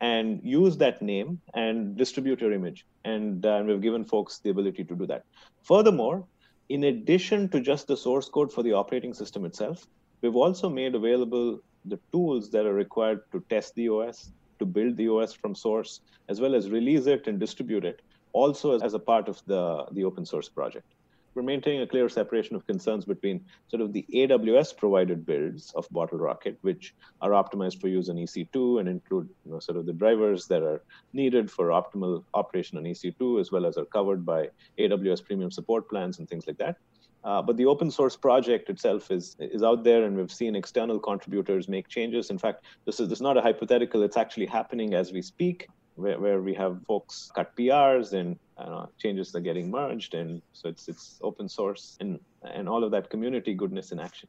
[0.00, 2.86] and use that name and distribute your image.
[3.04, 5.24] And uh, we've given folks the ability to do that.
[5.64, 6.24] Furthermore,
[6.68, 9.86] in addition to just the source code for the operating system itself,
[10.20, 14.96] we've also made available the tools that are required to test the OS, to build
[14.96, 18.02] the OS from source, as well as release it and distribute it
[18.32, 20.86] also as, a part of the, the open source project.
[21.34, 25.88] We're maintaining a clear separation of concerns between sort of the AWS provided builds of
[25.90, 29.86] Bottle Rocket, which are optimized for use on EC2 and include you know, sort of
[29.86, 30.82] the drivers that are
[31.14, 34.48] needed for optimal operation on EC2, as well as are covered by
[34.78, 36.76] AWS premium support plans and things like that.
[37.24, 40.98] Uh, but the open source project itself is is out there, and we've seen external
[40.98, 42.30] contributors make changes.
[42.30, 45.68] In fact, this is this is not a hypothetical; it's actually happening as we speak
[45.94, 50.68] where, where we have folks cut PRs and uh, changes are getting merged, and so
[50.68, 54.28] it's it's open source and and all of that community goodness in action.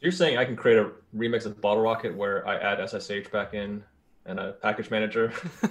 [0.00, 3.54] You're saying I can create a remix of Bottle Rocket where I add SSH back
[3.54, 3.82] in
[4.26, 5.32] and a package manager.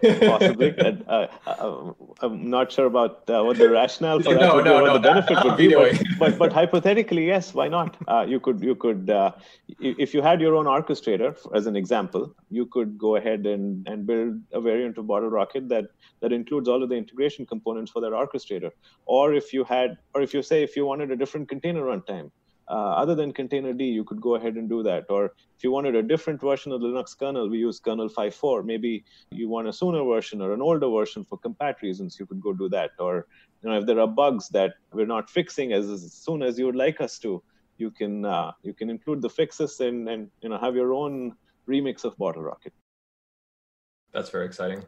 [0.00, 0.74] Possibly.
[0.78, 1.92] Uh, uh,
[2.22, 4.92] I'm not sure about uh, what the rationale for that no, would no, be, no,
[4.92, 5.74] what the benefit that, would be.
[5.74, 7.96] But, but, but, hypothetically, yes, why not?
[8.08, 9.32] Uh, you could, you could, uh,
[9.80, 14.06] if you had your own orchestrator, as an example, you could go ahead and, and
[14.06, 15.86] build a variant of Bottle Rocket that,
[16.20, 18.70] that includes all of the integration components for that orchestrator.
[19.04, 22.30] Or if you had, or if you say, if you wanted a different container runtime,
[22.70, 25.04] uh, other than containerd, you could go ahead and do that.
[25.10, 28.64] Or if you wanted a different version of the Linux kernel, we use kernel 5.4.
[28.64, 32.40] Maybe you want a sooner version or an older version for compat reasons, you could
[32.40, 32.90] go do that.
[33.00, 33.26] Or
[33.62, 36.66] you know, if there are bugs that we're not fixing as, as soon as you
[36.66, 37.42] would like us to,
[37.76, 41.34] you can uh, you can include the fixes and and you know have your own
[41.66, 42.72] remix of Bottle Rocket.
[44.12, 44.84] That's very exciting.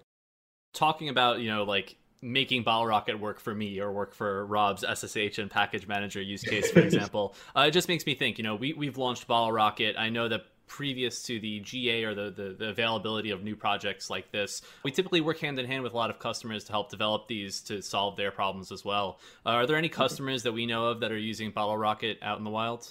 [0.73, 4.85] Talking about you know like making Bottle Rocket work for me or work for Rob's
[4.85, 7.35] SSH and package manager use case, for example.
[7.57, 9.97] uh, it just makes me think, you know, we, we've launched Bottle Rocket.
[9.99, 14.09] I know that previous to the GA or the, the, the, availability of new projects
[14.09, 16.89] like this, we typically work hand in hand with a lot of customers to help
[16.89, 19.19] develop these to solve their problems as well.
[19.45, 22.39] Uh, are there any customers that we know of that are using Bottle Rocket out
[22.39, 22.89] in the wild?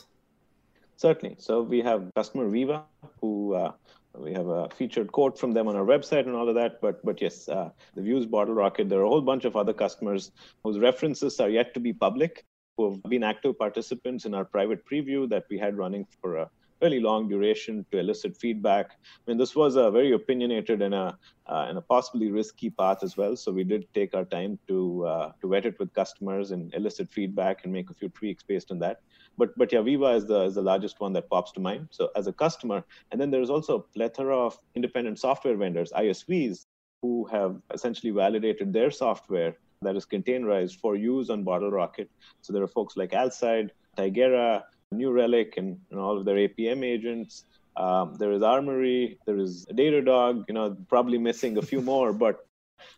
[0.98, 1.38] Certainly.
[1.40, 2.84] So we have customer Viva
[3.20, 3.72] who uh,
[4.18, 6.82] we have a featured quote from them on our website and all of that.
[6.82, 8.90] But but yes, uh, the Views Bottle Rocket.
[8.90, 10.32] There are a whole bunch of other customers
[10.64, 12.46] whose references are yet to be public,
[12.78, 16.50] who have been active participants in our private preview that we had running for a
[16.82, 18.92] fairly long duration to elicit feedback.
[18.92, 21.18] I mean, this was a very opinionated and a
[21.48, 23.36] uh, and a possibly risky path as well.
[23.36, 27.10] So we did take our time to uh, to vet it with customers and elicit
[27.12, 29.02] feedback and make a few tweaks based on that.
[29.38, 31.88] But but yeah, Viva is the is the largest one that pops to mind.
[31.92, 36.66] So as a customer, and then there's also a plethora of independent software vendors, ISVs,
[37.02, 42.10] who have essentially validated their software that is containerized for use on Bottle Rocket.
[42.42, 46.84] So there are folks like Alcide, Tigera, New Relic, and, and all of their APM
[46.84, 47.46] agents.
[47.78, 52.46] Um, there is Armory, there is Datadog, you know, probably missing a few more, but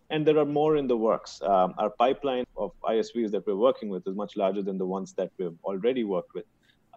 [0.10, 1.42] and there are more in the works.
[1.42, 5.14] Um, our pipeline of ISVs that we're working with is much larger than the ones
[5.14, 6.46] that we've already worked with.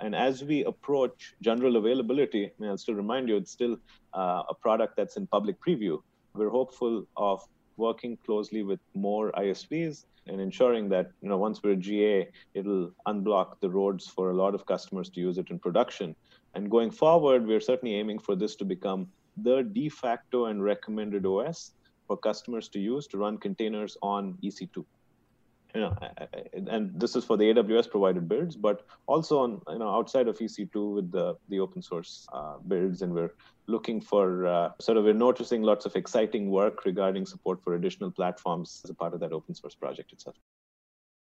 [0.01, 3.77] And as we approach general availability, I mean, I'll still remind you, it's still
[4.14, 6.01] uh, a product that's in public preview.
[6.35, 7.43] We're hopeful of
[7.77, 13.61] working closely with more ISVs and ensuring that you know once we're GA, it'll unblock
[13.61, 16.15] the roads for a lot of customers to use it in production.
[16.55, 21.27] And going forward, we're certainly aiming for this to become the de facto and recommended
[21.27, 21.73] OS
[22.07, 24.85] for customers to use to run containers on EC2.
[25.77, 25.94] You know,
[26.73, 30.39] and this is for the AWS provided builds, but also on you know outside of
[30.39, 33.35] EC2 with the the open source uh, builds, and we're
[33.66, 38.11] looking for uh, sort of we're noticing lots of exciting work regarding support for additional
[38.11, 40.36] platforms as a part of that open source project itself.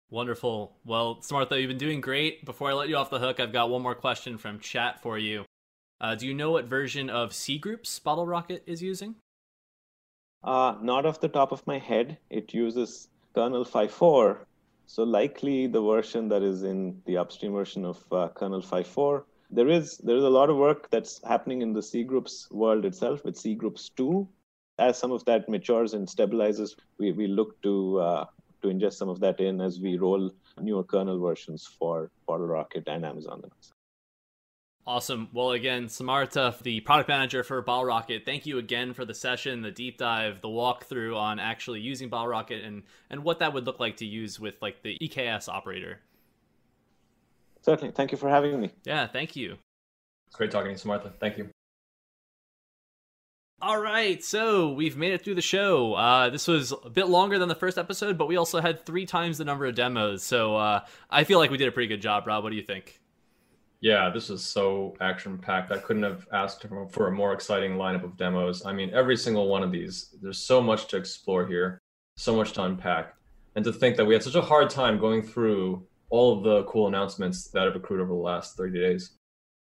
[0.10, 0.78] Wonderful.
[0.86, 2.46] Well, Samartha, you've been doing great.
[2.46, 5.18] Before I let you off the hook, I've got one more question from chat for
[5.18, 5.44] you.
[6.00, 9.16] Uh, do you know what version of cgroups Bottle Rocket is using?
[10.42, 12.18] Uh, not off the top of my head.
[12.30, 14.40] It uses kernel 5.4,
[14.88, 19.26] so likely the version that is in the upstream version of uh, kernel 5.4.
[19.52, 23.24] There is there is a lot of work that's happening in the cgroups world itself
[23.24, 24.28] with cgroups 2.
[24.80, 28.26] As some of that matures and stabilizes, we, we look to uh,
[28.64, 32.88] to ingest some of that in as we roll newer kernel versions for Bottle Rocket
[32.88, 33.44] and Amazon.
[34.88, 35.28] Awesome.
[35.34, 39.62] Well, again, Samartha, the product manager for Bottle Rocket, thank you again for the session,
[39.62, 43.66] the deep dive, the walkthrough on actually using Bottle Rocket and, and what that would
[43.66, 46.00] look like to use with like the EKS operator.
[47.64, 47.96] Certainly.
[47.96, 48.72] Thank you for having me.
[48.86, 49.58] Yeah, thank you.
[50.28, 51.12] It's great talking to you, Samartha.
[51.20, 51.50] Thank you.
[53.62, 55.96] All right, so we've made it through the show.
[55.96, 59.06] Uh, this was a bit longer than the first episode, but we also had three
[59.06, 60.24] times the number of demos.
[60.24, 62.44] So uh, I feel like we did a pretty good job, Rob.
[62.44, 63.02] What do you think?
[63.80, 65.72] Yeah, this is so action packed.
[65.72, 68.66] I couldn't have asked for a more exciting lineup of demos.
[68.66, 71.80] I mean, every single one of these, there's so much to explore here,
[72.16, 73.14] so much to unpack.
[73.56, 76.64] And to think that we had such a hard time going through all of the
[76.64, 79.12] cool announcements that have accrued over the last 30 days.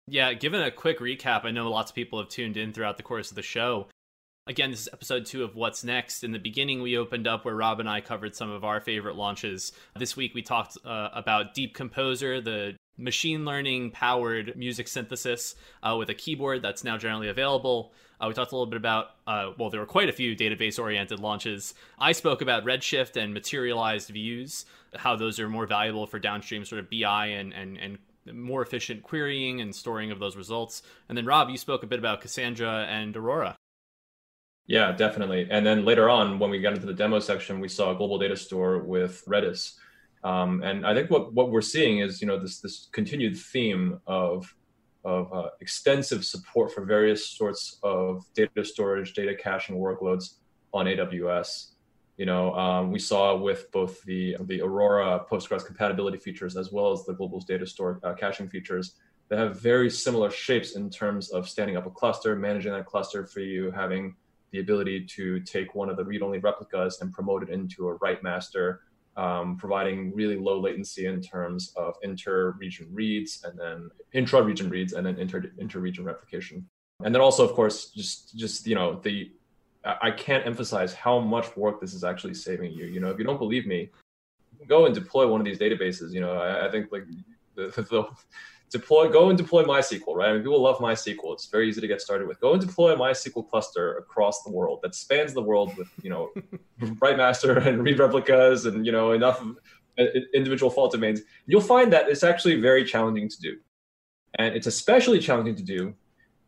[0.06, 3.02] Yeah, given a quick recap, I know lots of people have tuned in throughout the
[3.02, 3.88] course of the show.
[4.46, 6.24] Again, this is episode two of What's Next.
[6.24, 9.16] In the beginning, we opened up where Rob and I covered some of our favorite
[9.16, 9.72] launches.
[9.96, 16.10] This week, we talked uh, about DeepComposer, the machine learning powered music synthesis uh, with
[16.10, 17.92] a keyboard that's now generally available.
[18.20, 20.78] Uh, we talked a little bit about, uh, well, there were quite a few database
[20.78, 21.74] oriented launches.
[21.98, 24.66] I spoke about Redshift and materialized views,
[24.96, 27.98] how those are more valuable for downstream sort of BI and, and, and
[28.32, 30.82] more efficient querying and storing of those results.
[31.08, 33.56] And then, Rob, you spoke a bit about Cassandra and Aurora.
[34.66, 35.46] Yeah, definitely.
[35.50, 38.18] And then later on, when we got into the demo section, we saw a global
[38.18, 39.78] data store with Redis.
[40.24, 44.00] Um, and I think what, what we're seeing is, you know, this this continued theme
[44.06, 44.54] of
[45.04, 50.34] of uh, extensive support for various sorts of data storage, data caching workloads
[50.74, 51.68] on AWS.
[52.16, 56.92] You know, um, we saw with both the the Aurora Postgres compatibility features as well
[56.92, 58.94] as the Global's Data Store uh, caching features
[59.28, 63.26] that have very similar shapes in terms of standing up a cluster, managing that cluster
[63.26, 64.16] for you, having
[64.50, 68.22] the ability to take one of the read-only replicas and promote it into a write
[68.22, 68.80] master
[69.18, 75.04] um, providing really low latency in terms of inter-region reads and then intra-region reads and
[75.04, 76.64] then inter inter-region replication.
[77.04, 79.30] And then also, of course, just just you know the
[79.84, 82.86] I can't emphasize how much work this is actually saving you.
[82.86, 83.90] You know, if you don't believe me,
[84.66, 86.12] go and deploy one of these databases.
[86.12, 87.04] You know, I, I think like
[87.54, 88.04] the, the,
[88.70, 90.30] deploy, go and deploy MySQL, right?
[90.30, 91.32] I mean, people love MySQL.
[91.32, 92.40] It's very easy to get started with.
[92.40, 96.10] Go and deploy a MySQL cluster across the world that spans the world with, you
[96.10, 96.30] know,
[97.00, 99.42] write master and read replicas and, you know, enough
[100.34, 101.20] individual fault domains.
[101.46, 103.56] You'll find that it's actually very challenging to do.
[104.38, 105.94] And it's especially challenging to do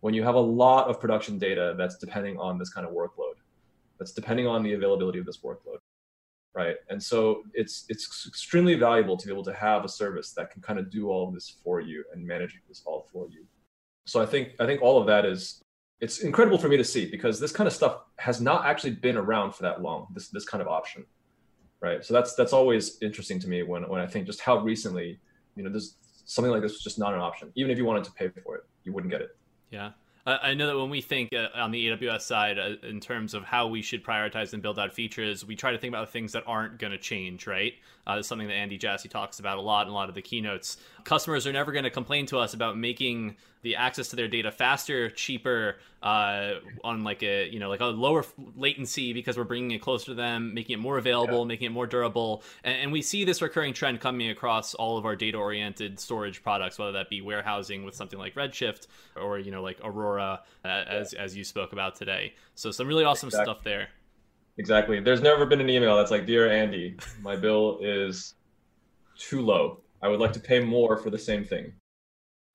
[0.00, 3.34] when you have a lot of production data that's depending on this kind of workload,
[3.98, 5.78] that's depending on the availability of this workload
[6.54, 6.76] right?
[6.88, 10.62] And so it's it's extremely valuable to be able to have a service that can
[10.62, 13.44] kind of do all of this for you and manage this all for you.
[14.06, 15.62] So I think I think all of that is
[16.00, 19.16] it's incredible for me to see because this kind of stuff has not actually been
[19.16, 20.06] around for that long.
[20.14, 21.04] This this kind of option,
[21.80, 22.04] right?
[22.04, 25.20] So that's that's always interesting to me when when I think just how recently,
[25.56, 27.52] you know, this something like this was just not an option.
[27.54, 29.36] Even if you wanted to pay for it, you wouldn't get it.
[29.70, 29.90] Yeah.
[30.26, 33.44] I know that when we think uh, on the AWS side uh, in terms of
[33.44, 36.32] how we should prioritize and build out features, we try to think about the things
[36.32, 37.72] that aren't going to change, right?
[38.06, 40.76] Uh, something that Andy Jassy talks about a lot in a lot of the keynotes.
[41.04, 44.50] Customers are never going to complain to us about making the access to their data
[44.50, 48.24] faster, cheaper, uh, on like a you know like a lower
[48.56, 51.44] latency because we're bringing it closer to them, making it more available, yeah.
[51.44, 55.04] making it more durable, and, and, we see this recurring trend coming across all of
[55.04, 58.86] our data-oriented storage products, whether that be warehousing with something like Redshift
[59.16, 62.34] or you know like Aurora, uh, as as you spoke about today.
[62.54, 63.52] So some really awesome exactly.
[63.52, 63.88] stuff there.
[64.56, 65.00] Exactly.
[65.00, 68.34] There's never been an email that's like, "Dear Andy, my bill is
[69.18, 69.80] too low.
[70.02, 71.72] I would like to pay more for the same thing."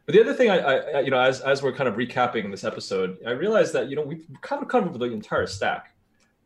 [0.05, 2.63] But the other thing, I, I, you know, as as we're kind of recapping this
[2.63, 5.95] episode, I realized that you know we've kind of covered the entire stack,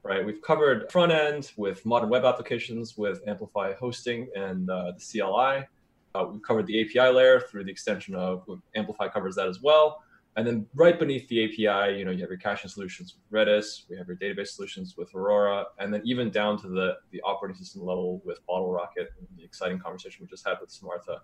[0.04, 0.26] right?
[0.26, 5.68] We've covered front end with modern web applications with Amplify hosting and uh, the CLI.
[6.16, 8.44] Uh, we've covered the API layer through the extension of
[8.76, 10.02] Amplify covers that as well.
[10.40, 13.84] And then right beneath the API, you know, you have your caching solutions with Redis,
[13.90, 17.58] we have your database solutions with Aurora, and then even down to the the operating
[17.58, 21.20] system level with Bottle Rocket, the exciting conversation we just had with Samartha.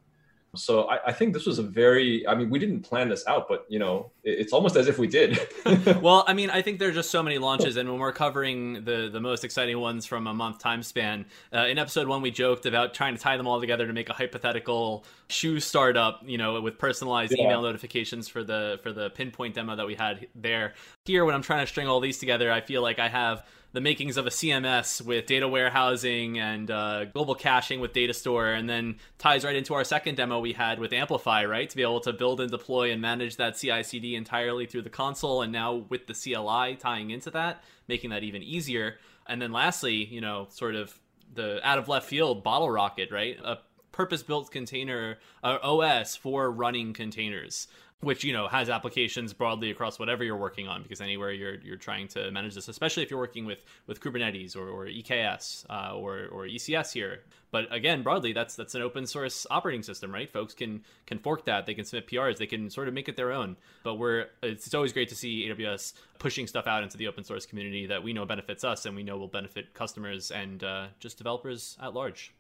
[0.56, 3.48] So I, I, think this was a very, I mean, we didn't plan this out,
[3.48, 5.40] but you know, it, it's almost as if we did.
[6.02, 8.86] well, I mean, I think there are just so many launches, and when we're covering
[8.86, 12.32] the the most exciting ones from a month time span, uh, in episode one we
[12.32, 16.38] joked about trying to tie them all together to make a hypothetical shoe startup, you
[16.38, 17.46] know, with personalized yeah.
[17.46, 20.74] email notifications for the for the pinpoint demo that we had there.
[21.06, 23.46] Here, when I'm trying to string all these together, I feel like I have
[23.76, 28.48] the makings of a CMS with data warehousing and uh, global caching with data store,
[28.54, 31.70] and then ties right into our second demo we had with Amplify, right?
[31.70, 35.42] To be able to build and deploy and manage that CI/CD entirely through the console,
[35.42, 38.96] and now with the CLI tying into that, making that even easier.
[39.28, 40.98] And then lastly, you know, sort of
[41.34, 43.38] the out of left field bottle rocket, right?
[43.44, 43.58] A
[43.92, 47.68] purpose-built container uh, OS for running containers
[48.02, 51.78] which you know has applications broadly across whatever you're working on because anywhere you're you're
[51.78, 55.94] trying to manage this especially if you're working with with kubernetes or, or eks uh,
[55.96, 57.22] or, or ecs here.
[57.52, 60.30] But again broadly that's that's an open source operating system right?
[60.32, 63.16] Folks can can fork that they can submit prs they can sort of make it
[63.16, 63.56] their own.
[63.84, 67.24] But we're it's, it's always great to see aws pushing stuff out into the open
[67.24, 70.88] source community that we know benefits us and we know will benefit customers and uh,
[71.00, 72.34] just developers at large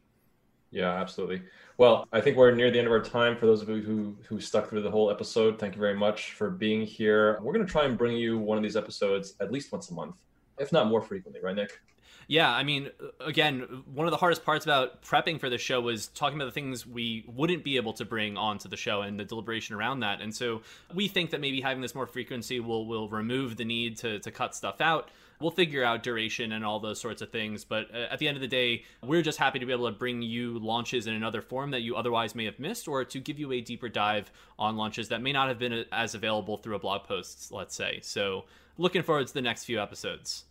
[0.76, 1.41] yeah, absolutely.
[1.77, 3.38] Well, I think we're near the end of our time.
[3.38, 6.34] For those of you who who stuck through the whole episode, thank you very much
[6.34, 7.39] for being here.
[7.41, 9.93] We're going to try and bring you one of these episodes at least once a
[9.93, 10.15] month,
[10.60, 11.80] if not more frequently, right, Nick?
[12.27, 12.89] Yeah, I mean,
[13.19, 16.52] again, one of the hardest parts about prepping for the show was talking about the
[16.52, 20.22] things we wouldn't be able to bring onto the show and the deliberation around that.
[20.22, 20.61] And so
[20.93, 24.31] we think that maybe having this more frequency will will remove the need to to
[24.31, 27.63] cut stuff out we'll figure out duration and all those sorts of things.
[27.63, 29.97] But uh, at the end of the day, we're just happy to be able to
[29.97, 33.39] bring you launches in another form that you otherwise may have missed, or to give
[33.39, 36.75] you a deeper dive on launches that may not have been uh, as available through
[36.75, 37.99] a blog post, let's say.
[38.01, 38.45] So
[38.77, 40.45] looking forward to the next few episodes.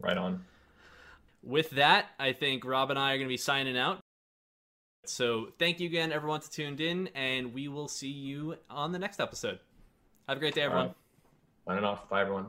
[0.00, 0.44] Right on.
[1.42, 4.00] With that, I think Rob and I are going to be signing out.
[5.06, 8.98] So thank you again, everyone, to tuned in, and we will see you on the
[8.98, 9.58] next episode.
[10.28, 10.94] Have a great day, everyone.
[11.66, 12.08] Signing off.
[12.10, 12.46] Bye, everyone.